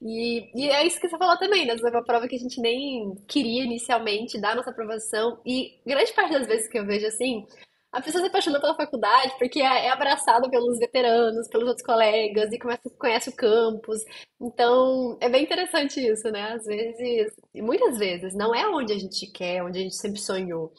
E, 0.00 0.50
e 0.54 0.70
é 0.70 0.86
isso 0.86 1.00
que 1.00 1.08
você 1.08 1.18
falou 1.18 1.36
também, 1.36 1.66
né? 1.66 1.74
É 1.74 1.90
uma 1.90 2.04
prova 2.04 2.28
que 2.28 2.36
a 2.36 2.38
gente 2.38 2.60
nem 2.60 3.16
queria 3.26 3.64
inicialmente 3.64 4.40
dar 4.40 4.54
nossa 4.54 4.70
aprovação. 4.70 5.40
E 5.44 5.80
grande 5.84 6.12
parte 6.12 6.34
das 6.34 6.46
vezes 6.46 6.68
que 6.68 6.78
eu 6.78 6.86
vejo 6.86 7.06
assim, 7.06 7.44
a 7.96 8.02
pessoa 8.02 8.20
se 8.20 8.28
apaixona 8.28 8.60
pela 8.60 8.76
faculdade 8.76 9.32
porque 9.38 9.62
é, 9.62 9.86
é 9.86 9.90
abraçada 9.90 10.50
pelos 10.50 10.78
veteranos, 10.78 11.48
pelos 11.48 11.66
outros 11.66 11.86
colegas 11.86 12.52
e 12.52 12.58
começa, 12.58 12.82
conhece 12.98 13.30
o 13.30 13.34
campus. 13.34 14.02
Então, 14.38 15.16
é 15.18 15.30
bem 15.30 15.44
interessante 15.44 15.98
isso, 16.06 16.30
né? 16.30 16.52
Às 16.52 16.66
vezes, 16.66 17.32
muitas 17.54 17.96
vezes, 17.96 18.34
não 18.34 18.54
é 18.54 18.68
onde 18.68 18.92
a 18.92 18.98
gente 18.98 19.26
quer, 19.32 19.62
onde 19.62 19.78
a 19.78 19.82
gente 19.82 19.96
sempre 19.96 20.20
sonhou. 20.20 20.74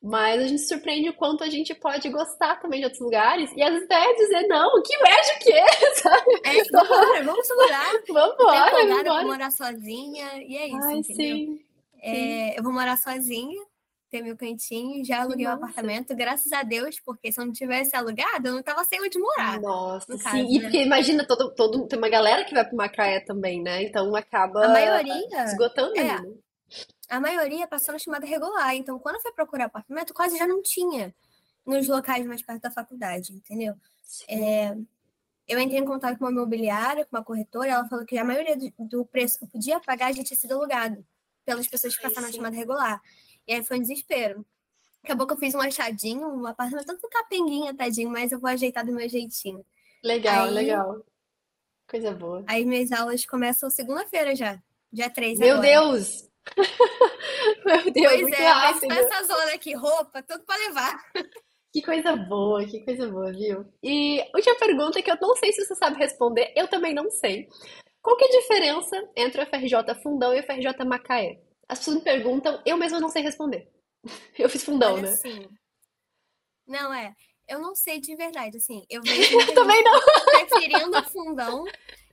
Mas 0.00 0.40
a 0.40 0.46
gente 0.46 0.62
surpreende 0.62 1.08
o 1.08 1.16
quanto 1.16 1.42
a 1.42 1.50
gente 1.50 1.74
pode 1.74 2.08
gostar 2.08 2.60
também 2.60 2.78
de 2.78 2.86
outros 2.86 3.02
lugares 3.02 3.50
e 3.56 3.62
às 3.62 3.72
vezes 3.72 3.90
até 3.90 4.14
dizer, 4.14 4.46
não, 4.46 4.80
que 4.80 4.94
inveja 4.94 5.38
que 5.42 5.52
é, 5.52 5.66
sabe? 5.96 6.40
É, 6.44 6.64
vambora, 6.70 7.22
vamos 7.24 7.48
morar. 7.48 7.92
vambora, 8.08 8.70
vambora. 8.70 9.08
Eu 9.08 9.14
vou 9.14 9.24
morar 9.24 9.50
sozinha 9.50 10.28
e 10.36 10.56
é 10.56 10.68
isso, 10.68 10.86
Ai, 10.86 10.96
entendeu? 10.98 11.36
Sim. 11.36 11.60
É, 12.00 12.58
eu 12.58 12.62
vou 12.62 12.72
morar 12.72 12.96
sozinha 12.96 13.60
ter 14.10 14.22
meu 14.22 14.36
cantinho, 14.36 15.04
já 15.04 15.22
aluguei 15.22 15.46
o 15.46 15.50
um 15.50 15.52
apartamento, 15.52 16.14
graças 16.14 16.52
a 16.52 16.62
Deus, 16.62 17.00
porque 17.00 17.30
se 17.30 17.40
eu 17.40 17.46
não 17.46 17.52
tivesse 17.52 17.94
alugado, 17.94 18.48
eu 18.48 18.54
não 18.54 18.62
tava 18.62 18.84
sem 18.84 19.00
onde 19.00 19.18
morar. 19.18 19.60
Nossa, 19.60 20.16
sim. 20.16 20.22
Caso, 20.22 20.36
e 20.36 20.58
né? 20.58 20.60
porque 20.62 20.82
imagina, 20.82 21.26
todo, 21.26 21.54
todo, 21.54 21.86
tem 21.86 21.98
uma 21.98 22.08
galera 22.08 22.44
que 22.44 22.52
vai 22.52 22.66
pro 22.66 22.76
Macaé 22.76 23.20
também, 23.20 23.62
né? 23.62 23.84
Então 23.84 24.14
acaba 24.16 24.66
a 24.66 24.68
maioria, 24.68 25.44
esgotando 25.44 25.96
é, 25.96 26.10
ali, 26.10 26.28
né? 26.28 26.34
A 27.08 27.20
maioria 27.20 27.66
passou 27.66 27.92
na 27.92 27.98
chamada 27.98 28.26
regular. 28.26 28.74
Então, 28.74 28.98
quando 28.98 29.16
eu 29.16 29.22
fui 29.22 29.32
procurar 29.32 29.66
apartamento, 29.66 30.12
quase 30.12 30.36
já 30.36 30.46
não 30.46 30.60
tinha 30.60 31.14
nos 31.64 31.88
locais 31.88 32.26
mais 32.26 32.42
perto 32.42 32.62
da 32.62 32.70
faculdade, 32.70 33.32
entendeu? 33.32 33.74
É, 34.28 34.76
eu 35.46 35.58
entrei 35.58 35.80
em 35.80 35.84
contato 35.84 36.18
com 36.18 36.24
uma 36.24 36.30
imobiliária, 36.30 37.04
com 37.04 37.16
uma 37.16 37.24
corretora, 37.24 37.70
ela 37.70 37.88
falou 37.88 38.04
que 38.04 38.18
a 38.18 38.24
maioria 38.24 38.56
do, 38.56 38.72
do 38.78 39.04
preço 39.04 39.38
que 39.38 39.44
eu 39.44 39.48
podia 39.48 39.80
pagar 39.80 40.12
já 40.12 40.22
tinha 40.22 40.36
sido 40.36 40.52
alugado 40.52 41.04
pelas 41.44 41.66
pessoas 41.66 41.96
que 41.96 42.02
passaram 42.02 42.28
na 42.28 42.32
chamada 42.32 42.56
regular. 42.56 43.00
E 43.50 43.54
aí 43.54 43.64
foi 43.64 43.78
um 43.78 43.80
desespero. 43.80 44.46
Acabou 45.02 45.26
que 45.26 45.32
eu 45.32 45.36
fiz 45.36 45.56
um 45.56 45.60
achadinho, 45.60 46.24
um 46.28 46.46
apartamento 46.46 46.86
todo 46.86 47.10
capenguinha, 47.10 47.74
tadinho, 47.74 48.08
mas 48.08 48.30
eu 48.30 48.38
vou 48.38 48.48
ajeitar 48.48 48.86
do 48.86 48.92
meu 48.92 49.08
jeitinho. 49.08 49.66
Legal, 50.04 50.46
aí, 50.46 50.54
legal. 50.54 51.04
Coisa 51.88 52.12
boa. 52.12 52.44
Aí 52.46 52.64
minhas 52.64 52.92
aulas 52.92 53.26
começam 53.26 53.68
segunda-feira 53.68 54.36
já. 54.36 54.62
Dia 54.92 55.10
3 55.10 55.40
Meu 55.40 55.56
agora. 55.56 55.68
Deus! 55.68 56.30
Meu 57.66 57.90
Deus, 57.90 58.20
pois 58.20 58.32
é, 58.38 58.46
rápido. 58.46 58.86
mas 58.86 58.98
essa 58.98 59.24
zona 59.24 59.52
aqui, 59.52 59.74
roupa, 59.74 60.22
tudo 60.22 60.44
para 60.44 60.68
levar. 60.68 61.04
Que 61.72 61.82
coisa 61.82 62.14
boa, 62.14 62.64
que 62.64 62.84
coisa 62.84 63.08
boa, 63.08 63.32
viu? 63.32 63.66
E 63.82 64.24
última 64.32 64.56
pergunta 64.60 65.02
que 65.02 65.10
eu 65.10 65.18
não 65.20 65.34
sei 65.34 65.52
se 65.52 65.64
você 65.64 65.74
sabe 65.74 65.98
responder, 65.98 66.52
eu 66.54 66.68
também 66.68 66.94
não 66.94 67.10
sei. 67.10 67.48
Qual 68.00 68.16
que 68.16 68.24
é 68.24 68.28
a 68.28 68.40
diferença 68.40 69.10
entre 69.16 69.42
o 69.42 69.46
FRJ 69.46 70.00
Fundão 70.02 70.32
e 70.32 70.38
o 70.38 70.42
FRJ 70.44 70.84
Macaé? 70.84 71.49
As 71.70 71.78
pessoas 71.78 71.96
me 71.98 72.02
perguntam, 72.02 72.60
eu 72.66 72.76
mesma 72.76 72.98
não 72.98 73.08
sei 73.08 73.22
responder. 73.22 73.70
Eu 74.38 74.48
fiz 74.48 74.64
fundão, 74.64 74.94
Olha, 74.94 75.02
né? 75.02 75.08
Assim, 75.10 75.48
não, 76.66 76.92
é. 76.94 77.14
Eu 77.48 77.58
não 77.58 77.74
sei 77.74 78.00
de 78.00 78.14
verdade, 78.14 78.56
assim. 78.56 78.86
Eu 78.88 79.02
vejo 79.04 79.40
eu 79.40 79.54
também 79.54 79.82
não. 79.82 80.00
preferindo 80.24 81.02
fundão. 81.10 81.64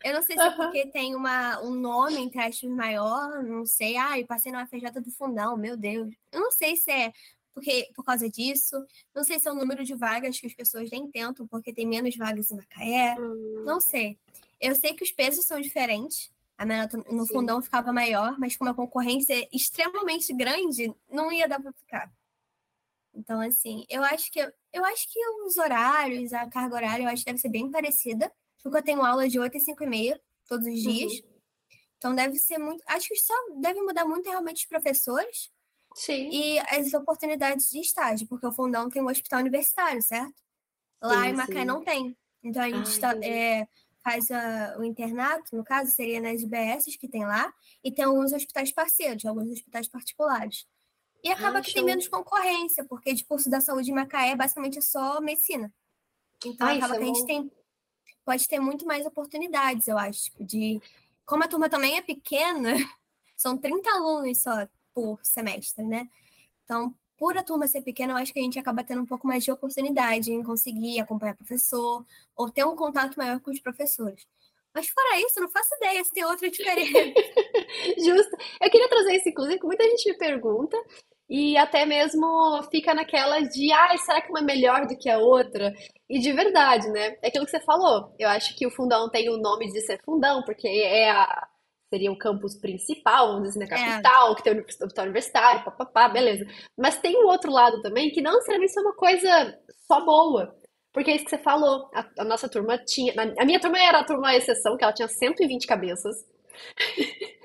Eu 0.03 0.13
não 0.13 0.23
sei 0.23 0.35
se 0.35 0.43
é 0.43 0.51
porque 0.51 0.87
tem 0.87 1.15
uma, 1.15 1.61
um 1.61 1.71
nome, 1.71 2.17
entre 2.17 2.39
aspas, 2.39 2.69
maior, 2.69 3.43
não 3.43 3.65
sei. 3.65 3.97
Ah, 3.97 4.19
eu 4.19 4.25
passei 4.25 4.51
na 4.51 4.65
FJ 4.65 4.99
do 4.99 5.11
fundão, 5.11 5.55
meu 5.55 5.77
Deus. 5.77 6.13
Eu 6.31 6.39
não 6.41 6.51
sei 6.51 6.75
se 6.75 6.91
é 6.91 7.13
porque, 7.53 7.89
por 7.95 8.03
causa 8.03 8.29
disso. 8.29 8.75
Não 9.15 9.23
sei 9.23 9.39
se 9.39 9.47
é 9.47 9.51
o 9.51 9.55
número 9.55 9.83
de 9.83 9.95
vagas 9.95 10.39
que 10.39 10.45
as 10.45 10.53
pessoas 10.53 10.89
nem 10.91 11.09
tentam, 11.09 11.47
porque 11.47 11.73
tem 11.73 11.87
menos 11.87 12.15
vagas 12.15 12.51
em 12.51 12.55
Macaé. 12.55 13.15
Hum. 13.19 13.63
Não 13.65 13.79
sei. 13.79 14.17
Eu 14.59 14.75
sei 14.75 14.93
que 14.93 15.03
os 15.03 15.11
pesos 15.11 15.45
são 15.45 15.59
diferentes. 15.59 16.31
A 16.57 16.65
minha 16.65 16.81
nota 16.81 16.97
no 16.97 17.25
Sim. 17.25 17.33
fundão 17.33 17.61
ficava 17.61 17.93
maior, 17.93 18.37
mas 18.39 18.55
com 18.57 18.65
uma 18.65 18.73
concorrência 18.73 19.47
extremamente 19.53 20.33
grande, 20.33 20.93
não 21.09 21.31
ia 21.31 21.47
dar 21.47 21.61
para 21.61 21.71
ficar. 21.73 22.11
Então, 23.13 23.39
assim, 23.41 23.85
eu 23.89 24.03
acho 24.03 24.31
que 24.31 24.39
eu 24.39 24.85
acho 24.85 25.11
que 25.11 25.19
os 25.45 25.57
horários, 25.57 26.33
a 26.33 26.47
carga 26.49 26.75
horária, 26.75 27.03
eu 27.03 27.09
acho 27.09 27.23
que 27.23 27.31
deve 27.31 27.39
ser 27.39 27.49
bem 27.49 27.69
parecida, 27.69 28.31
porque 28.61 28.77
eu 28.77 28.83
tenho 28.83 29.03
aula 29.03 29.27
de 29.27 29.39
8 29.39 29.57
e 29.57 29.59
5 29.59 29.83
e 29.83 29.87
meia 29.87 30.21
todos 30.47 30.67
os 30.67 30.81
dias. 30.81 31.13
Uhum. 31.13 31.37
Então 31.97 32.15
deve 32.15 32.35
ser 32.37 32.57
muito. 32.57 32.83
Acho 32.87 33.07
que 33.07 33.15
só 33.15 33.33
deve 33.59 33.81
mudar 33.81 34.05
muito 34.05 34.29
realmente 34.29 34.63
os 34.63 34.65
professores 34.65 35.51
Sim. 35.95 36.29
e 36.31 36.59
as 36.59 36.93
oportunidades 36.93 37.69
de 37.69 37.79
estágio, 37.79 38.27
porque 38.27 38.45
o 38.45 38.51
fundão 38.51 38.89
tem 38.89 39.01
um 39.01 39.09
hospital 39.09 39.39
universitário, 39.39 40.01
certo? 40.01 40.35
Lá 41.01 41.23
sim, 41.23 41.29
em 41.29 41.33
Macaé 41.33 41.59
sim. 41.59 41.65
não 41.65 41.83
tem. 41.83 42.17
Então 42.43 42.61
a 42.61 42.69
gente 42.69 42.89
está 42.89 43.15
faz 44.07 44.31
a, 44.31 44.77
o 44.79 44.85
internato, 44.85 45.53
no 45.53 45.65
caso, 45.65 45.91
seria 45.91 46.21
nas 46.21 46.41
IBS 46.41 46.95
que 46.97 47.09
tem 47.09 47.25
lá, 47.25 47.53
e 47.83 47.91
tem 47.91 48.05
alguns 48.05 48.31
hospitais 48.31 48.71
parceiros, 48.71 49.25
alguns 49.25 49.49
hospitais 49.49 49.85
particulares. 49.85 50.65
E 51.21 51.29
acaba 51.29 51.59
que 51.59 51.71
show. 51.71 51.73
tem 51.73 51.83
menos 51.83 52.07
concorrência, 52.07 52.85
porque 52.85 53.13
de 53.13 53.25
curso 53.25 53.49
da 53.49 53.59
saúde 53.59 53.91
em 53.91 53.93
Macaé 53.93 54.33
basicamente 54.33 54.77
é 54.77 54.81
só 54.81 55.19
medicina. 55.19 55.73
Então 56.45 56.67
acaba 56.67 56.95
é 56.95 56.97
que 56.99 57.03
a 57.03 57.07
gente 57.07 57.25
tem 57.25 57.51
pode 58.23 58.47
ter 58.47 58.61
muito 58.61 58.85
mais 58.85 59.05
oportunidades, 59.05 59.89
eu 59.89 59.97
acho, 59.97 60.31
de 60.39 60.81
como 61.25 61.43
a 61.43 61.47
turma 61.47 61.69
também 61.69 61.97
é 61.97 62.01
pequena, 62.01 62.75
são 63.35 63.57
30 63.57 63.89
alunos 63.89 64.41
só 64.41 64.67
por 64.93 65.19
semestre, 65.21 65.83
né? 65.83 66.07
Então, 66.63 66.95
por 67.17 67.37
a 67.37 67.43
turma 67.43 67.67
ser 67.67 67.81
pequena, 67.81 68.13
eu 68.13 68.17
acho 68.17 68.31
que 68.31 68.39
a 68.39 68.43
gente 68.43 68.59
acaba 68.59 68.83
tendo 68.83 69.01
um 69.01 69.05
pouco 69.05 69.27
mais 69.27 69.43
de 69.43 69.51
oportunidade 69.51 70.31
em 70.31 70.43
conseguir 70.43 70.99
acompanhar 70.99 71.33
o 71.33 71.37
professor 71.37 72.05
ou 72.35 72.49
ter 72.49 72.65
um 72.65 72.75
contato 72.75 73.15
maior 73.17 73.39
com 73.39 73.51
os 73.51 73.59
professores. 73.59 74.25
Mas 74.73 74.87
fora 74.89 75.19
isso, 75.19 75.39
não 75.39 75.49
faço 75.49 75.73
ideia 75.77 76.03
se 76.03 76.13
tem 76.13 76.23
outra 76.23 76.49
diferença. 76.49 76.91
Justo. 77.97 78.37
Eu 78.61 78.69
queria 78.69 78.87
trazer 78.87 79.15
isso, 79.15 79.29
inclusive, 79.29 79.59
que 79.59 79.65
muita 79.65 79.83
gente 79.83 80.11
me 80.11 80.17
pergunta 80.17 80.77
e 81.29 81.57
até 81.57 81.85
mesmo 81.85 82.25
fica 82.69 82.93
naquela 82.93 83.41
de, 83.41 83.71
ah, 83.71 83.97
será 83.97 84.21
que 84.21 84.29
uma 84.29 84.39
é 84.39 84.43
melhor 84.43 84.85
do 84.85 84.97
que 84.97 85.09
a 85.09 85.17
outra? 85.17 85.73
E 86.07 86.19
de 86.19 86.31
verdade, 86.31 86.89
né? 86.89 87.17
É 87.21 87.27
aquilo 87.27 87.45
que 87.45 87.51
você 87.51 87.59
falou. 87.61 88.13
Eu 88.19 88.29
acho 88.29 88.55
que 88.55 88.67
o 88.67 88.71
fundão 88.71 89.09
tem 89.09 89.29
o 89.29 89.37
nome 89.37 89.71
de 89.71 89.81
ser 89.81 89.99
fundão, 90.05 90.43
porque 90.43 90.67
é 90.67 91.09
a, 91.09 91.47
seria 91.89 92.11
o 92.11 92.17
campus 92.17 92.55
principal, 92.55 93.33
vamos 93.33 93.49
dizer, 93.49 93.59
na 93.59 93.65
assim, 93.65 93.83
é. 93.83 93.89
capital, 93.89 94.31
é. 94.31 94.35
que 94.35 94.43
tem 94.43 94.53
o 94.53 94.61
hospital 94.61 95.05
universitário, 95.05 95.63
papapá, 95.63 96.09
beleza. 96.09 96.45
Mas 96.77 96.99
tem 96.99 97.15
o 97.15 97.27
outro 97.27 97.51
lado 97.51 97.81
também, 97.81 98.11
que 98.11 98.21
não 98.21 98.33
necessariamente 98.33 98.77
é 98.77 98.81
uma 98.81 98.95
coisa 98.95 99.59
só 99.87 100.03
boa. 100.03 100.55
Porque 100.91 101.11
é 101.11 101.15
isso 101.15 101.25
que 101.25 101.31
você 101.31 101.37
falou. 101.37 101.89
A, 101.93 102.05
a 102.19 102.23
nossa 102.23 102.49
turma 102.49 102.77
tinha. 102.77 103.13
A 103.37 103.45
minha 103.45 103.59
turma 103.59 103.79
era 103.79 103.99
a 103.99 104.03
turma 104.03 104.35
exceção, 104.35 104.75
que 104.75 104.83
ela 104.83 104.93
tinha 104.93 105.07
120 105.07 105.67
cabeças. 105.67 106.25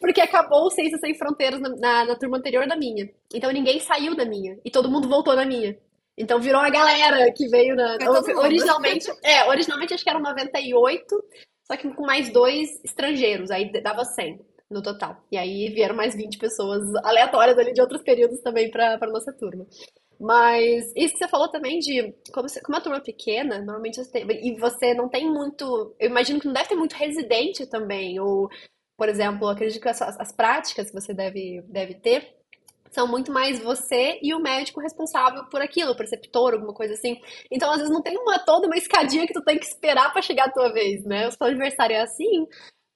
Porque 0.00 0.20
acabou 0.20 0.66
o 0.66 0.70
Ciências 0.70 1.00
Sem 1.00 1.14
Fronteiras 1.14 1.60
na, 1.60 1.68
na, 1.68 2.04
na, 2.06 2.16
turma 2.16 2.38
anterior 2.38 2.66
da 2.66 2.76
minha. 2.76 3.08
Então 3.32 3.52
ninguém 3.52 3.78
saiu 3.80 4.14
da 4.14 4.24
minha. 4.24 4.58
E 4.64 4.70
todo 4.70 4.90
mundo 4.90 5.08
voltou 5.08 5.36
na 5.36 5.44
minha. 5.44 5.76
Então 6.16 6.40
virou 6.40 6.62
a 6.62 6.70
galera 6.70 7.30
que 7.32 7.46
veio 7.48 7.76
na. 7.76 7.98
Originalmente, 8.38 9.06
é, 9.22 9.44
originalmente 9.46 9.92
acho 9.92 10.02
que 10.02 10.10
eram 10.10 10.20
98, 10.20 11.22
só 11.66 11.76
que 11.76 11.92
com 11.92 12.06
mais 12.06 12.32
dois 12.32 12.82
estrangeiros, 12.84 13.50
aí 13.50 13.70
dava 13.82 14.04
100 14.04 14.40
no 14.70 14.82
total. 14.82 15.16
E 15.30 15.36
aí 15.36 15.68
vieram 15.70 15.94
mais 15.94 16.14
20 16.14 16.38
pessoas 16.38 16.82
aleatórias 17.04 17.58
ali 17.58 17.72
de 17.72 17.80
outros 17.80 18.02
períodos 18.02 18.40
também 18.40 18.70
para 18.70 18.98
nossa 19.08 19.32
turma. 19.32 19.66
Mas 20.18 20.92
isso 20.96 21.12
que 21.14 21.18
você 21.18 21.28
falou 21.28 21.48
também 21.48 21.78
de 21.78 22.14
como, 22.32 22.48
você, 22.48 22.60
como 22.62 22.78
a 22.78 22.80
turma 22.80 22.98
é 22.98 23.02
pequena, 23.02 23.58
normalmente 23.58 23.96
você 23.96 24.10
tem, 24.10 24.46
e 24.46 24.58
você 24.58 24.94
não 24.94 25.08
tem 25.08 25.30
muito. 25.30 25.94
Eu 25.98 26.08
imagino 26.08 26.40
que 26.40 26.46
não 26.46 26.54
deve 26.54 26.68
ter 26.68 26.74
muito 26.76 26.94
residente 26.94 27.66
também. 27.66 28.18
Ou, 28.18 28.48
por 28.96 29.08
exemplo, 29.08 29.48
acredito 29.48 29.82
que 29.82 29.88
as, 29.88 30.00
as 30.00 30.32
práticas 30.32 30.88
que 30.88 30.98
você 30.98 31.12
deve, 31.12 31.62
deve 31.68 31.94
ter 31.94 32.35
são 32.96 33.06
muito 33.06 33.30
mais 33.30 33.62
você 33.62 34.18
e 34.22 34.34
o 34.34 34.40
médico 34.40 34.80
responsável 34.80 35.44
por 35.50 35.60
aquilo, 35.60 35.92
o 35.92 35.96
preceptor, 35.96 36.54
alguma 36.54 36.72
coisa 36.72 36.94
assim. 36.94 37.20
Então, 37.52 37.70
às 37.70 37.76
vezes, 37.76 37.92
não 37.92 38.02
tem 38.02 38.16
uma 38.16 38.38
toda 38.38 38.66
uma 38.66 38.76
escadinha 38.76 39.26
que 39.26 39.34
tu 39.34 39.44
tem 39.44 39.58
que 39.58 39.66
esperar 39.66 40.10
para 40.10 40.22
chegar 40.22 40.46
a 40.46 40.50
tua 40.50 40.72
vez, 40.72 41.04
né? 41.04 41.28
O 41.28 41.30
seu 41.30 41.46
aniversário 41.46 41.94
é 41.94 42.00
assim. 42.00 42.46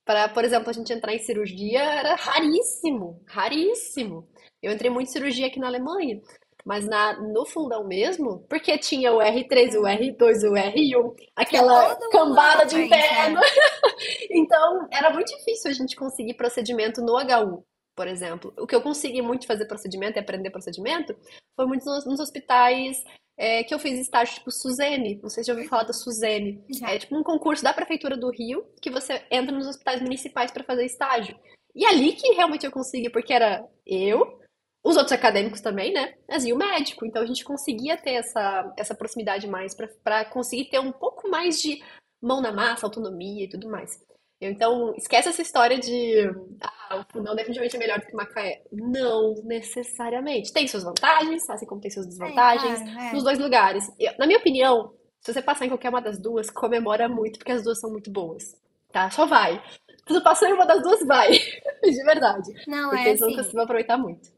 Para, 0.07 0.31
por 0.31 0.43
exemplo, 0.43 0.71
a 0.71 0.73
gente 0.73 0.91
entrar 0.91 1.13
em 1.13 1.19
cirurgia 1.19 1.83
era 1.83 2.15
raríssimo, 2.15 3.23
raríssimo. 3.29 4.27
Eu 4.63 4.73
entrei 4.73 4.91
muito 4.91 5.09
em 5.09 5.13
cirurgia 5.13 5.49
aqui 5.49 5.61
na 5.61 5.67
Alemanha. 5.67 6.19
Mas 6.65 6.87
na, 6.87 7.19
no 7.21 7.47
fundão 7.47 7.87
mesmo, 7.87 8.45
porque 8.49 8.77
tinha 8.79 9.13
o 9.13 9.19
R3, 9.19 9.77
o 9.77 9.83
R2, 9.83 10.49
o 10.49 10.53
R1, 10.53 11.15
aquela 11.35 11.97
cambada 12.11 12.65
de 12.67 12.83
inverno. 12.83 13.41
então, 14.31 14.89
era 14.93 15.11
muito 15.11 15.35
difícil 15.37 15.71
a 15.71 15.75
gente 15.75 15.97
conseguir 15.97 16.35
procedimento 16.35 17.01
no 17.01 17.17
HU, 17.17 17.65
por 18.01 18.09
exemplo. 18.09 18.51
O 18.57 18.67
que 18.67 18.75
eu 18.75 18.81
consegui 18.81 19.21
muito 19.21 19.47
fazer 19.47 19.67
procedimento 19.67 20.17
e 20.17 20.21
aprender 20.21 20.49
procedimento 20.49 21.15
foi 21.55 21.67
muito 21.67 21.85
nos, 21.85 22.07
nos 22.07 22.19
hospitais 22.19 22.97
é, 23.37 23.63
que 23.63 23.75
eu 23.75 23.79
fiz 23.79 24.01
estágio 24.01 24.37
tipo 24.37 24.51
Suzene. 24.51 25.21
Não 25.23 25.29
sei 25.29 25.45
se 25.45 25.49
já 25.49 25.53
ouviu 25.53 25.69
falar 25.69 25.83
da 25.83 25.93
Suzene. 25.93 26.65
É 26.83 26.99
tipo 26.99 27.15
um 27.15 27.23
concurso 27.23 27.63
da 27.63 27.75
Prefeitura 27.75 28.17
do 28.17 28.31
Rio 28.31 28.65
que 28.81 28.89
você 28.89 29.23
entra 29.31 29.55
nos 29.55 29.67
hospitais 29.67 30.01
municipais 30.01 30.51
para 30.51 30.65
fazer 30.65 30.87
estágio. 30.87 31.39
E 31.75 31.85
ali 31.85 32.13
que 32.15 32.33
realmente 32.33 32.65
eu 32.65 32.73
consegui, 32.73 33.11
porque 33.11 33.35
era 33.35 33.63
eu, 33.85 34.41
os 34.83 34.97
outros 34.97 35.13
acadêmicos 35.13 35.61
também, 35.61 35.93
né? 35.93 36.15
Mas 36.27 36.47
e 36.47 36.55
o 36.55 36.57
médico. 36.57 37.05
Então 37.05 37.21
a 37.21 37.27
gente 37.27 37.45
conseguia 37.45 37.99
ter 37.99 38.13
essa, 38.13 38.73
essa 38.79 38.95
proximidade 38.95 39.47
mais 39.47 39.75
para 40.03 40.25
conseguir 40.25 40.71
ter 40.71 40.79
um 40.79 40.91
pouco 40.91 41.29
mais 41.29 41.61
de 41.61 41.85
mão 42.19 42.41
na 42.41 42.51
massa, 42.51 42.87
autonomia 42.87 43.45
e 43.45 43.49
tudo 43.51 43.69
mais. 43.69 43.91
Então, 44.40 44.94
esquece 44.96 45.29
essa 45.29 45.42
história 45.42 45.79
de 45.79 46.31
ah, 46.62 46.96
o 46.96 47.12
fundão 47.12 47.35
definitivamente 47.35 47.76
é 47.76 47.79
melhor 47.79 48.00
do 48.00 48.07
que 48.07 48.14
o 48.14 48.16
Macaé. 48.16 48.62
Não 48.72 49.35
necessariamente. 49.44 50.50
Tem 50.50 50.66
suas 50.66 50.83
vantagens, 50.83 51.48
assim 51.50 51.66
como 51.66 51.81
tem 51.81 51.90
suas 51.90 52.07
desvantagens, 52.07 52.81
é, 52.81 53.09
é. 53.09 53.12
nos 53.12 53.22
dois 53.22 53.38
lugares. 53.38 53.85
Eu, 53.98 54.14
na 54.18 54.26
minha 54.26 54.38
opinião, 54.38 54.94
se 55.20 55.33
você 55.33 55.42
passar 55.42 55.66
em 55.66 55.68
qualquer 55.68 55.90
uma 55.90 56.00
das 56.00 56.18
duas, 56.18 56.48
comemora 56.48 57.07
muito, 57.07 57.38
porque 57.38 57.53
as 57.53 57.62
duas 57.62 57.79
são 57.79 57.90
muito 57.90 58.11
boas. 58.11 58.57
Tá? 58.90 59.11
Só 59.11 59.26
vai. 59.26 59.62
Se 60.09 60.14
você 60.14 60.20
passar 60.22 60.48
em 60.48 60.55
uma 60.55 60.64
das 60.64 60.83
duas, 60.83 61.07
vai. 61.07 61.33
de 61.85 62.05
verdade. 62.05 62.50
Não, 62.66 62.88
porque 62.88 63.09
é 63.09 63.11
eles 63.11 63.22
assim... 63.22 63.53
vão 63.53 63.64
aproveitar 63.64 63.98
muito. 63.98 64.31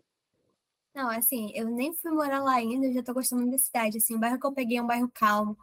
Não, 0.95 1.09
assim, 1.09 1.53
eu 1.55 1.71
nem 1.71 1.95
fui 1.95 2.11
morar 2.11 2.43
lá 2.43 2.57
ainda, 2.57 2.87
eu 2.87 2.93
já 2.93 3.03
tô 3.03 3.15
gostando 3.15 3.43
muito 3.43 3.53
da 3.53 3.59
cidade. 3.59 3.99
Assim, 3.99 4.17
o 4.17 4.19
bairro 4.19 4.39
que 4.39 4.47
eu 4.47 4.53
peguei 4.53 4.79
é 4.79 4.83
um 4.83 4.87
bairro 4.87 5.11
calmo. 5.15 5.57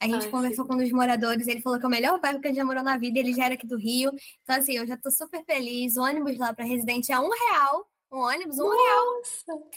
A 0.00 0.06
gente 0.06 0.24
Ai, 0.24 0.30
conversou 0.30 0.64
sim. 0.64 0.68
com 0.68 0.74
um 0.76 0.78
dos 0.78 0.90
moradores, 0.92 1.46
ele 1.46 1.60
falou 1.60 1.78
que 1.78 1.84
é 1.84 1.88
o 1.88 1.90
melhor 1.90 2.18
bairro 2.18 2.40
que 2.40 2.48
ele 2.48 2.56
já 2.56 2.64
morou 2.64 2.82
na 2.82 2.96
vida, 2.96 3.18
ele 3.18 3.34
já 3.34 3.44
era 3.44 3.54
aqui 3.54 3.66
do 3.66 3.76
Rio. 3.76 4.10
Então, 4.42 4.56
assim, 4.56 4.72
eu 4.72 4.86
já 4.86 4.96
tô 4.96 5.10
super 5.10 5.44
feliz. 5.44 5.98
O 5.98 6.02
ônibus 6.02 6.38
lá 6.38 6.54
para 6.54 6.64
residente 6.64 7.12
é 7.12 7.20
um 7.20 7.28
real. 7.28 7.86
Um 8.10 8.20
ônibus, 8.20 8.58
um 8.58 8.64
Nossa. 8.64 9.44
real. 9.46 9.70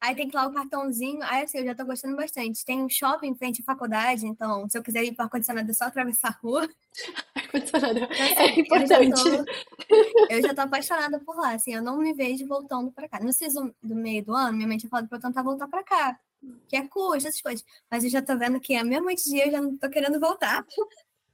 Aí 0.00 0.14
tem 0.14 0.28
que 0.28 0.36
lá 0.36 0.46
o 0.46 0.52
cartãozinho. 0.52 1.18
Aí, 1.24 1.42
assim, 1.42 1.58
eu 1.58 1.64
já 1.64 1.74
tô 1.74 1.84
gostando 1.84 2.14
bastante. 2.14 2.64
Tem 2.64 2.80
um 2.80 2.88
shopping 2.88 3.28
em 3.28 3.34
frente 3.34 3.62
à 3.62 3.64
faculdade, 3.64 4.26
então, 4.26 4.68
se 4.68 4.78
eu 4.78 4.82
quiser 4.82 5.02
ir 5.02 5.12
para 5.12 5.24
ar-condicionado, 5.24 5.68
é 5.68 5.74
só 5.74 5.86
atravessar 5.86 6.28
a 6.28 6.38
rua. 6.40 6.68
Ar-condicionado 7.34 7.98
então, 7.98 8.10
assim, 8.10 8.42
é 8.42 8.60
importante. 8.60 9.28
Eu 9.28 9.32
já, 9.32 9.44
tô, 9.44 9.50
eu 10.30 10.42
já 10.42 10.54
tô 10.54 10.60
apaixonada 10.60 11.18
por 11.18 11.36
lá, 11.36 11.54
assim, 11.54 11.74
eu 11.74 11.82
não 11.82 11.98
me 11.98 12.12
vejo 12.12 12.46
voltando 12.46 12.92
para 12.92 13.08
cá. 13.08 13.18
No 13.18 13.32
season 13.32 13.72
do 13.82 13.96
meio 13.96 14.24
do 14.24 14.34
ano, 14.36 14.52
minha 14.56 14.68
mãe 14.68 14.78
tinha 14.78 14.90
falado 14.90 15.08
pra 15.08 15.18
eu 15.18 15.22
tentar 15.22 15.42
voltar 15.42 15.66
para 15.66 15.82
cá 15.82 16.20
que 16.68 16.76
é 16.76 16.86
custo, 16.86 17.28
essas 17.28 17.40
coisas. 17.40 17.64
Mas 17.90 18.04
eu 18.04 18.10
já 18.10 18.22
tô 18.22 18.36
vendo 18.36 18.60
que 18.60 18.74
a 18.74 18.84
mesma 18.84 19.14
dia 19.14 19.46
eu 19.46 19.52
já 19.52 19.60
não 19.60 19.76
tô 19.76 19.88
querendo 19.88 20.20
voltar. 20.20 20.64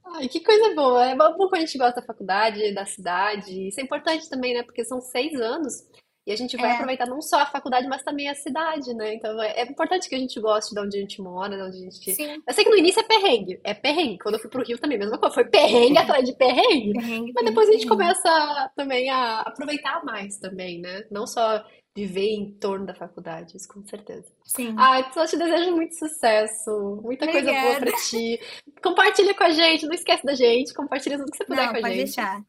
Ai, 0.05 0.29
que 0.29 0.41
coisa 0.41 0.75
boa. 0.75 1.05
É 1.05 1.17
bom 1.17 1.35
quando 1.49 1.55
a 1.57 1.61
gente 1.61 1.79
gosta 1.79 2.01
da 2.01 2.07
faculdade, 2.07 2.75
da 2.75 2.87
cidade. 2.87 3.69
Isso 3.69 3.81
é 3.81 3.83
importante 3.83 4.29
também, 4.29 4.55
né? 4.55 4.63
Porque 4.63 4.85
são 4.85 5.01
seis 5.01 5.41
anos 5.41 5.85
e 6.27 6.33
a 6.33 6.37
gente 6.37 6.57
vai 6.57 6.71
é. 6.71 6.75
aproveitar 6.75 7.07
não 7.07 7.21
só 7.23 7.41
a 7.41 7.47
faculdade, 7.47 7.89
mas 7.89 8.03
também 8.03 8.29
a 8.29 8.35
cidade, 8.35 8.93
né? 8.95 9.15
Então 9.15 9.43
é, 9.43 9.61
é 9.61 9.63
importante 9.65 10.09
que 10.09 10.15
a 10.15 10.19
gente 10.19 10.39
goste 10.39 10.75
de 10.75 10.81
onde 10.81 10.97
a 10.97 11.01
gente 11.01 11.21
mora, 11.21 11.57
de 11.57 11.63
onde 11.63 11.77
a 11.77 11.81
gente. 11.81 12.15
Sim. 12.15 12.43
Eu 12.47 12.55
sei 12.55 12.63
que 12.63 12.71
no 12.71 12.77
início 12.77 13.01
é 13.01 13.05
perrengue. 13.05 13.61
É 13.65 13.75
perrengue. 13.75 14.19
Quando 14.19 14.35
eu 14.35 14.41
fui 14.41 14.51
pro 14.51 14.63
Rio 14.63 14.79
também, 14.79 14.99
mesma 14.99 15.19
coisa. 15.19 15.35
Foi 15.35 15.45
perrengue 15.45 15.99
atrás 15.99 16.25
de 16.25 16.35
perrengue. 16.37 16.93
perrengue 16.93 17.33
mas 17.35 17.45
depois 17.45 17.69
a 17.69 17.73
gente 17.73 17.87
começa 17.87 18.71
também 18.77 19.09
a 19.09 19.41
aproveitar 19.41 20.05
mais 20.05 20.39
também, 20.39 20.81
né? 20.81 21.05
Não 21.11 21.27
só 21.27 21.65
viver 21.97 22.31
em 22.31 22.53
torno 22.53 22.87
da 22.87 22.95
faculdade, 22.95 23.57
isso 23.57 23.69
com 23.69 23.85
certeza. 23.85 24.33
Sim. 24.45 24.75
Ai, 24.79 25.11
só 25.13 25.27
te 25.27 25.37
desejo 25.37 25.73
muito 25.73 25.95
sucesso, 25.99 27.01
muita 27.03 27.25
Obrigada. 27.25 27.61
coisa 27.61 27.81
boa 27.81 27.93
pra 27.93 28.01
ti. 28.03 28.41
Compartilha 28.83 29.35
com 29.35 29.45
a 29.45 29.51
gente, 29.51 29.87
não 29.87 29.95
esquece 29.95 30.25
da 30.25 30.35
gente, 30.35 30.75
compartilha 30.75 31.19
tudo 31.19 31.31
que 31.31 31.37
você 31.37 31.45
puder 31.45 31.67
não, 31.67 31.73
com 31.73 31.79
a 31.79 31.81
pode 31.81 31.95
gente. 31.95 32.05
deixar. 32.05 32.43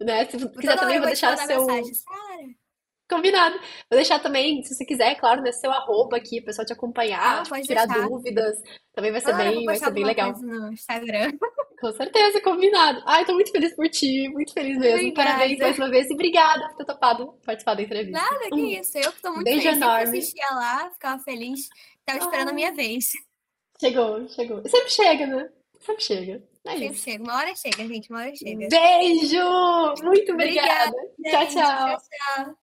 Né? 0.00 0.24
Se 0.26 0.48
quiser 0.48 0.78
também, 0.78 0.98
vou 0.98 1.06
deixar 1.06 1.36
seu. 1.36 1.66
Mensagem. 1.66 2.56
Combinado. 3.08 3.56
Vou 3.88 3.96
deixar 3.96 4.18
também, 4.18 4.62
se 4.64 4.74
você 4.74 4.84
quiser, 4.84 5.12
é 5.12 5.14
claro, 5.14 5.40
né, 5.40 5.52
seu 5.52 5.70
arroba 5.70 6.16
aqui, 6.16 6.40
o 6.40 6.44
pessoal 6.44 6.66
te 6.66 6.72
acompanhar, 6.72 7.42
ah, 7.42 7.60
tirar 7.62 7.86
deixar. 7.86 8.08
dúvidas. 8.08 8.56
Também 8.92 9.12
vai 9.12 9.20
ser 9.20 9.30
ah, 9.30 9.36
bem, 9.36 9.64
vai 9.64 9.76
ser 9.76 9.90
bem 9.92 10.04
legal. 10.04 10.32
No 10.32 10.72
Instagram. 10.72 11.32
Com 11.80 11.92
certeza, 11.92 12.40
combinado. 12.40 13.02
Ai, 13.06 13.24
tô 13.24 13.34
muito 13.34 13.50
feliz 13.50 13.74
por 13.74 13.88
ti, 13.88 14.28
muito 14.30 14.52
feliz 14.52 14.78
mesmo. 14.78 14.96
Obrigada. 14.96 15.30
Parabéns 15.30 15.58
mais 15.58 15.78
uma 15.78 15.90
vez 15.90 16.10
e 16.10 16.14
obrigada 16.14 16.68
por 16.68 16.76
ter 16.76 16.84
topado 16.86 17.32
participar 17.44 17.74
da 17.74 17.82
entrevista. 17.82 18.18
Nada, 18.18 18.48
que 18.48 18.54
um 18.54 18.66
isso. 18.66 18.98
Eu 18.98 19.12
que 19.12 19.22
tô 19.22 19.30
muito 19.30 19.44
beijo 19.44 19.62
feliz. 19.62 19.76
enorme. 19.76 20.04
Eu 20.04 20.08
assistia 20.08 20.46
lá, 20.52 20.90
ficava 20.90 21.22
feliz. 21.22 21.68
Tava 22.04 22.18
esperando 22.18 22.48
a 22.48 22.52
minha 22.52 22.72
vez. 22.72 23.10
Chegou, 23.80 24.28
chegou. 24.28 24.62
Sempre 24.68 24.90
chega, 24.90 25.26
né? 25.26 25.50
Sempre 25.80 26.02
chega. 26.02 26.42
É 26.66 26.78
Sempre 26.78 26.98
chega. 26.98 27.24
Uma 27.24 27.36
hora 27.36 27.54
chega, 27.54 27.86
gente. 27.86 28.10
Uma 28.10 28.20
hora 28.20 28.34
chega. 28.34 28.68
Beijo! 28.68 30.04
Muito 30.04 30.32
obrigada. 30.32 30.92
obrigada 31.18 31.46
tchau, 31.46 31.46
tchau. 31.46 31.52
tchau, 31.52 31.98
tchau. 31.98 32.54